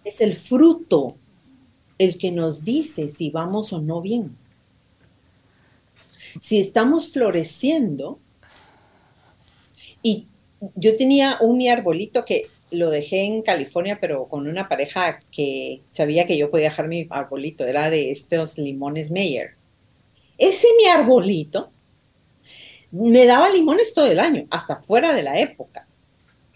es 0.04 0.22
el 0.22 0.36
fruto 0.36 1.16
el 1.98 2.18
que 2.18 2.32
nos 2.32 2.64
dice 2.64 3.10
si 3.10 3.32
vamos 3.32 3.74
o 3.74 3.82
no 3.82 4.02
bien. 4.02 4.38
Si 6.40 6.60
estamos 6.60 7.12
floreciendo, 7.12 8.20
y 10.02 10.28
yo 10.76 10.96
tenía 10.96 11.38
un 11.42 11.58
mi 11.58 11.70
arbolito 11.70 12.26
que 12.26 12.48
lo 12.72 12.90
dejé 12.90 13.22
en 13.22 13.42
California, 13.42 14.00
pero 14.02 14.28
con 14.28 14.48
una 14.48 14.68
pareja 14.68 15.20
que 15.32 15.82
sabía 15.90 16.28
que 16.28 16.38
yo 16.38 16.50
podía 16.50 16.70
dejar 16.70 16.88
mi 16.88 17.08
arbolito, 17.10 17.66
era 17.66 17.90
de 17.90 18.12
estos 18.12 18.58
limones 18.58 19.12
Meyer. 19.12 19.52
Ese 20.38 20.68
mi 20.78 20.86
arbolito 20.86 21.72
me 22.92 23.26
daba 23.26 23.50
limones 23.50 23.94
todo 23.94 24.08
el 24.08 24.20
año, 24.20 24.46
hasta 24.50 24.78
fuera 24.78 25.14
de 25.14 25.24
la 25.24 25.40
época. 25.40 25.88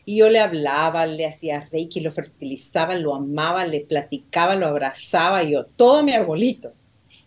Y 0.04 0.18
yo 0.18 0.30
le 0.30 0.40
hablaba, 0.40 1.06
le 1.06 1.28
hacía 1.28 1.68
reiki, 1.72 2.00
lo 2.00 2.12
fertilizaba, 2.12 2.96
lo 2.96 3.14
amaba, 3.14 3.66
le 3.66 3.82
platicaba, 3.82 4.56
lo 4.56 4.68
abrazaba, 4.68 5.44
yo, 5.44 5.66
todo 5.66 6.04
mi 6.04 6.14
arbolito. 6.14 6.74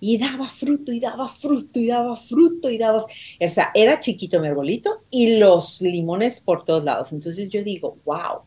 Y 0.07 0.19
daba 0.19 0.49
fruto, 0.49 0.93
y 0.93 1.01
daba 1.01 1.27
fruto, 1.27 1.79
y 1.79 1.87
daba 1.87 2.15
fruto, 2.15 2.69
y 2.69 2.77
daba... 2.77 3.07
O 3.07 3.49
sea, 3.49 3.71
era 3.75 4.01
chiquito 4.01 4.39
mi 4.39 4.49
arbolito 4.49 5.01
y 5.09 5.39
los 5.39 5.81
limones 5.81 6.43
por 6.43 6.63
todos 6.63 6.85
lados. 6.85 7.11
Entonces 7.15 7.49
yo 7.49 7.65
digo, 7.65 7.97
wow, 8.05 8.43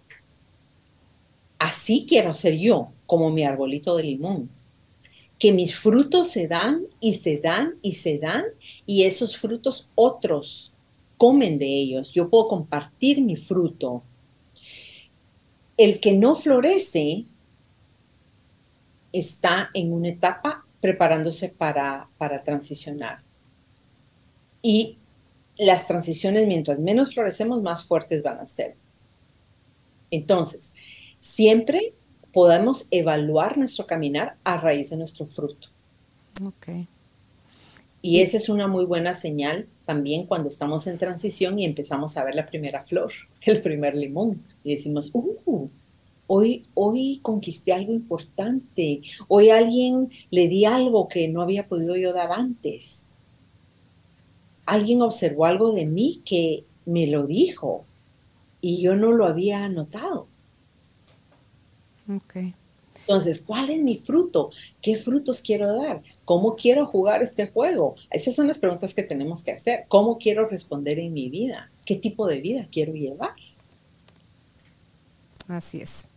así 1.57 2.05
quiero 2.07 2.35
ser 2.35 2.59
yo, 2.59 2.89
como 3.07 3.31
mi 3.31 3.43
arbolito 3.43 3.95
de 3.95 4.03
limón. 4.03 4.51
Que 5.39 5.51
mis 5.51 5.75
frutos 5.75 6.29
se 6.29 6.47
dan 6.47 6.83
y 6.99 7.15
se 7.15 7.39
dan 7.39 7.73
y 7.81 7.93
se 7.93 8.19
dan, 8.19 8.43
y 8.85 9.05
esos 9.05 9.35
frutos 9.35 9.89
otros 9.95 10.73
comen 11.17 11.57
de 11.57 11.65
ellos. 11.65 12.11
Yo 12.13 12.29
puedo 12.29 12.49
compartir 12.49 13.19
mi 13.19 13.35
fruto 13.35 14.03
el 15.75 15.99
que 15.99 16.13
no 16.13 16.35
florece 16.35 17.25
está 19.11 19.71
en 19.73 19.91
una 19.91 20.09
etapa 20.09 20.66
preparándose 20.81 21.49
para, 21.49 22.07
para 22.17 22.43
transicionar. 22.43 23.21
Y 24.61 24.97
las 25.57 25.87
transiciones, 25.87 26.47
mientras 26.47 26.79
menos 26.79 27.13
florecemos, 27.13 27.61
más 27.61 27.85
fuertes 27.85 28.23
van 28.23 28.39
a 28.39 28.47
ser. 28.47 28.75
Entonces, 30.11 30.73
siempre 31.19 31.93
podemos 32.33 32.87
evaluar 32.91 33.57
nuestro 33.57 33.87
caminar 33.87 34.35
a 34.43 34.57
raíz 34.57 34.89
de 34.91 34.97
nuestro 34.97 35.25
fruto. 35.25 35.69
Okay. 36.43 36.87
Y 38.01 38.21
esa 38.21 38.37
es 38.37 38.47
una 38.47 38.67
muy 38.67 38.85
buena 38.85 39.13
señal 39.13 39.67
también 39.85 40.27
cuando 40.27 40.47
estamos 40.47 40.85
en 40.87 40.97
transición 40.97 41.57
y 41.57 41.65
empezamos 41.65 42.15
a 42.17 42.23
ver 42.23 42.35
la 42.35 42.45
primera 42.45 42.83
flor, 42.83 43.11
el 43.41 43.61
primer 43.61 43.95
limón. 43.95 44.43
Y 44.63 44.75
decimos, 44.75 45.09
uh, 45.13 45.69
hoy, 46.27 46.65
hoy 46.73 47.19
conquisté 47.21 47.73
algo 47.73 47.93
importante, 47.93 49.01
hoy 49.27 49.49
alguien 49.49 50.09
le 50.29 50.47
di 50.47 50.65
algo 50.65 51.07
que 51.07 51.27
no 51.27 51.41
había 51.41 51.67
podido 51.67 51.95
yo 51.95 52.13
dar 52.13 52.31
antes. 52.31 53.03
Alguien 54.65 55.01
observó 55.01 55.45
algo 55.45 55.71
de 55.71 55.85
mí 55.85 56.21
que 56.25 56.65
me 56.85 57.07
lo 57.07 57.25
dijo 57.25 57.85
y 58.61 58.81
yo 58.81 58.95
no 58.95 59.11
lo 59.11 59.25
había 59.25 59.67
notado. 59.69 60.27
Okay. 62.09 62.53
Entonces, 63.07 63.41
¿cuál 63.45 63.69
es 63.69 63.81
mi 63.83 63.97
fruto? 63.97 64.51
¿Qué 64.81 64.97
frutos 64.97 65.39
quiero 65.39 65.73
dar? 65.81 66.01
¿Cómo 66.25 66.57
quiero 66.57 66.85
jugar 66.85 67.23
este 67.23 67.47
juego? 67.47 67.95
Esas 68.11 68.35
son 68.35 68.47
las 68.47 68.59
preguntas 68.59 68.93
que 68.93 69.03
tenemos 69.03 69.43
que 69.43 69.53
hacer. 69.53 69.85
¿Cómo 69.87 70.17
quiero 70.17 70.45
responder 70.47 70.99
en 70.99 71.13
mi 71.13 71.29
vida? 71.29 71.71
¿Qué 71.85 71.95
tipo 71.95 72.27
de 72.27 72.41
vida 72.41 72.67
quiero 72.69 72.93
llevar? 72.93 73.33
Así 75.47 75.79
es. 75.79 76.07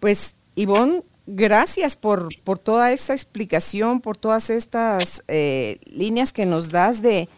Pues, 0.00 0.36
Ivonne, 0.54 1.02
gracias 1.26 1.96
por, 1.96 2.28
por 2.42 2.58
toda 2.58 2.92
esta 2.92 3.14
explicación, 3.14 4.00
por 4.00 4.16
todas 4.16 4.50
estas 4.50 5.22
eh, 5.28 5.78
líneas 5.86 6.32
que 6.32 6.46
nos 6.46 6.70
das 6.70 7.02
de 7.02 7.28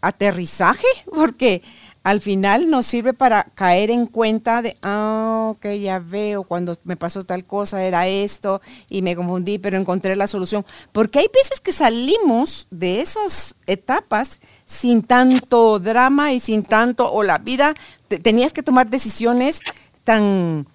aterrizaje, 0.00 0.86
porque 1.14 1.62
al 2.04 2.20
final 2.20 2.70
nos 2.70 2.86
sirve 2.86 3.12
para 3.12 3.44
caer 3.54 3.90
en 3.90 4.06
cuenta 4.06 4.62
de, 4.62 4.78
ah, 4.82 5.48
ok, 5.50 5.66
ya 5.72 5.98
veo, 5.98 6.44
cuando 6.44 6.74
me 6.84 6.96
pasó 6.96 7.22
tal 7.22 7.44
cosa 7.44 7.84
era 7.84 8.06
esto 8.06 8.62
y 8.88 9.02
me 9.02 9.14
confundí, 9.14 9.58
pero 9.58 9.76
encontré 9.76 10.16
la 10.16 10.26
solución. 10.26 10.64
Porque 10.92 11.18
hay 11.18 11.26
veces 11.34 11.60
que 11.60 11.72
salimos 11.72 12.66
de 12.70 13.00
esas 13.02 13.56
etapas 13.66 14.38
sin 14.64 15.02
tanto 15.02 15.78
drama 15.80 16.32
y 16.32 16.40
sin 16.40 16.62
tanto, 16.62 17.12
o 17.12 17.22
la 17.22 17.38
vida, 17.38 17.74
tenías 18.22 18.52
que 18.52 18.62
tomar 18.62 18.88
decisiones 18.88 19.60
tan, 20.04 20.66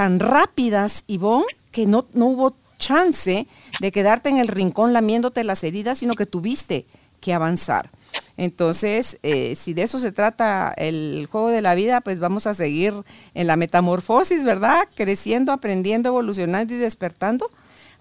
tan 0.00 0.18
rápidas, 0.18 1.04
Ivonne, 1.08 1.44
que 1.72 1.84
no, 1.84 2.06
no 2.14 2.24
hubo 2.24 2.56
chance 2.78 3.46
de 3.80 3.92
quedarte 3.92 4.30
en 4.30 4.38
el 4.38 4.48
rincón 4.48 4.94
lamiéndote 4.94 5.44
las 5.44 5.62
heridas, 5.62 5.98
sino 5.98 6.14
que 6.14 6.24
tuviste 6.24 6.86
que 7.20 7.34
avanzar. 7.34 7.90
Entonces, 8.38 9.18
eh, 9.22 9.54
si 9.56 9.74
de 9.74 9.82
eso 9.82 9.98
se 9.98 10.10
trata 10.10 10.72
el 10.78 11.28
juego 11.30 11.50
de 11.50 11.60
la 11.60 11.74
vida, 11.74 12.00
pues 12.00 12.18
vamos 12.18 12.46
a 12.46 12.54
seguir 12.54 12.94
en 13.34 13.46
la 13.46 13.56
metamorfosis, 13.56 14.42
¿verdad? 14.42 14.88
Creciendo, 14.94 15.52
aprendiendo, 15.52 16.08
evolucionando 16.08 16.72
y 16.72 16.78
despertando 16.78 17.50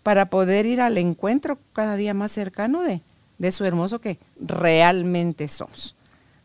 para 0.02 0.30
poder 0.30 0.68
ir 0.68 0.80
al 0.80 0.98
encuentro 0.98 1.60
cada 1.74 1.98
día 1.98 2.14
más 2.14 2.32
cercano 2.32 2.82
de, 2.82 3.02
de 3.40 3.48
eso 3.50 3.66
hermoso 3.66 4.00
que 4.00 4.20
realmente 4.40 5.50
somos. 5.50 5.98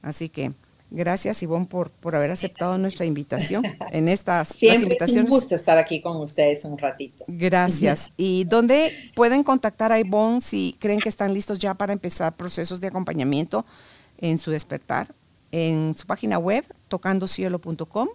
Así 0.02 0.28
que 0.28 0.51
gracias 0.94 1.42
Ivonne 1.42 1.66
por, 1.66 1.90
por 1.90 2.14
haber 2.14 2.30
aceptado 2.30 2.78
nuestra 2.78 3.04
invitación 3.04 3.64
en 3.90 4.08
estas 4.08 4.48
Siempre 4.48 4.96
Es 5.00 5.16
un 5.16 5.26
gusto 5.26 5.54
estar 5.54 5.76
aquí 5.78 6.00
con 6.00 6.16
ustedes 6.18 6.64
un 6.64 6.78
ratito. 6.78 7.24
Gracias. 7.28 8.10
¿Y 8.16 8.44
dónde 8.44 9.10
pueden 9.14 9.42
contactar 9.42 9.92
a 9.92 10.00
Ivonne 10.00 10.40
si 10.40 10.76
creen 10.78 11.00
que 11.00 11.08
están 11.08 11.34
listos 11.34 11.58
ya 11.58 11.74
para 11.74 11.92
empezar 11.92 12.34
procesos 12.34 12.80
de 12.80 12.88
acompañamiento 12.88 13.64
en 14.18 14.38
su 14.38 14.50
despertar? 14.50 15.14
En 15.52 15.94
su 15.94 16.06
página 16.06 16.38
web, 16.38 16.64
tocandocielo.com. 16.88 18.08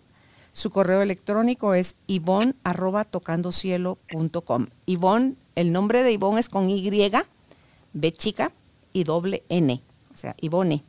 Su 0.51 0.71
correo 0.71 1.01
electrónico 1.01 1.73
es 1.73 1.95
ivonne.tocandocielo.com. 2.07 4.67
Ivonne, 4.85 5.35
el 5.55 5.71
nombre 5.71 6.03
de 6.03 6.11
Ivonne 6.11 6.39
es 6.39 6.49
con 6.49 6.69
Y, 6.69 7.11
B 7.93 8.11
chica 8.11 8.51
y 8.93 9.03
doble 9.03 9.43
N. 9.49 9.81
O 10.13 10.17
sea, 10.17 10.35
Ivonne. 10.41 10.83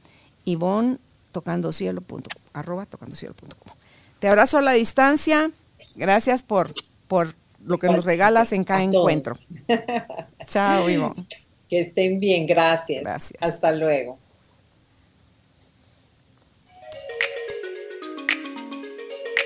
Ivonne 0.45 0.99
tocandocielo.com, 1.31 2.21
arroba 2.53 2.87
tocandocielo.com. 2.87 3.75
Te 4.19 4.29
abrazo 4.29 4.59
a 4.59 4.63
la 4.63 4.73
distancia. 4.73 5.51
Gracias 5.95 6.43
por, 6.43 6.75
por 7.09 7.35
lo 7.65 7.79
que 7.79 7.89
nos 7.89 8.05
regalas 8.05 8.53
en 8.53 8.65
cada 8.65 8.83
encuentro. 8.83 9.37
Chao, 10.47 10.89
Ivonne. 10.89 11.27
Que 11.69 11.81
estén 11.81 12.21
bien, 12.21 12.47
gracias. 12.47 13.03
Gracias. 13.03 13.43
Hasta 13.43 13.73
luego. 13.73 14.19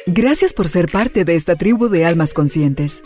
Gracias 0.06 0.52
por 0.52 0.68
ser 0.68 0.90
parte 0.90 1.24
de 1.24 1.34
esta 1.34 1.54
tribu 1.54 1.88
de 1.88 2.04
almas 2.04 2.34
conscientes. 2.34 3.02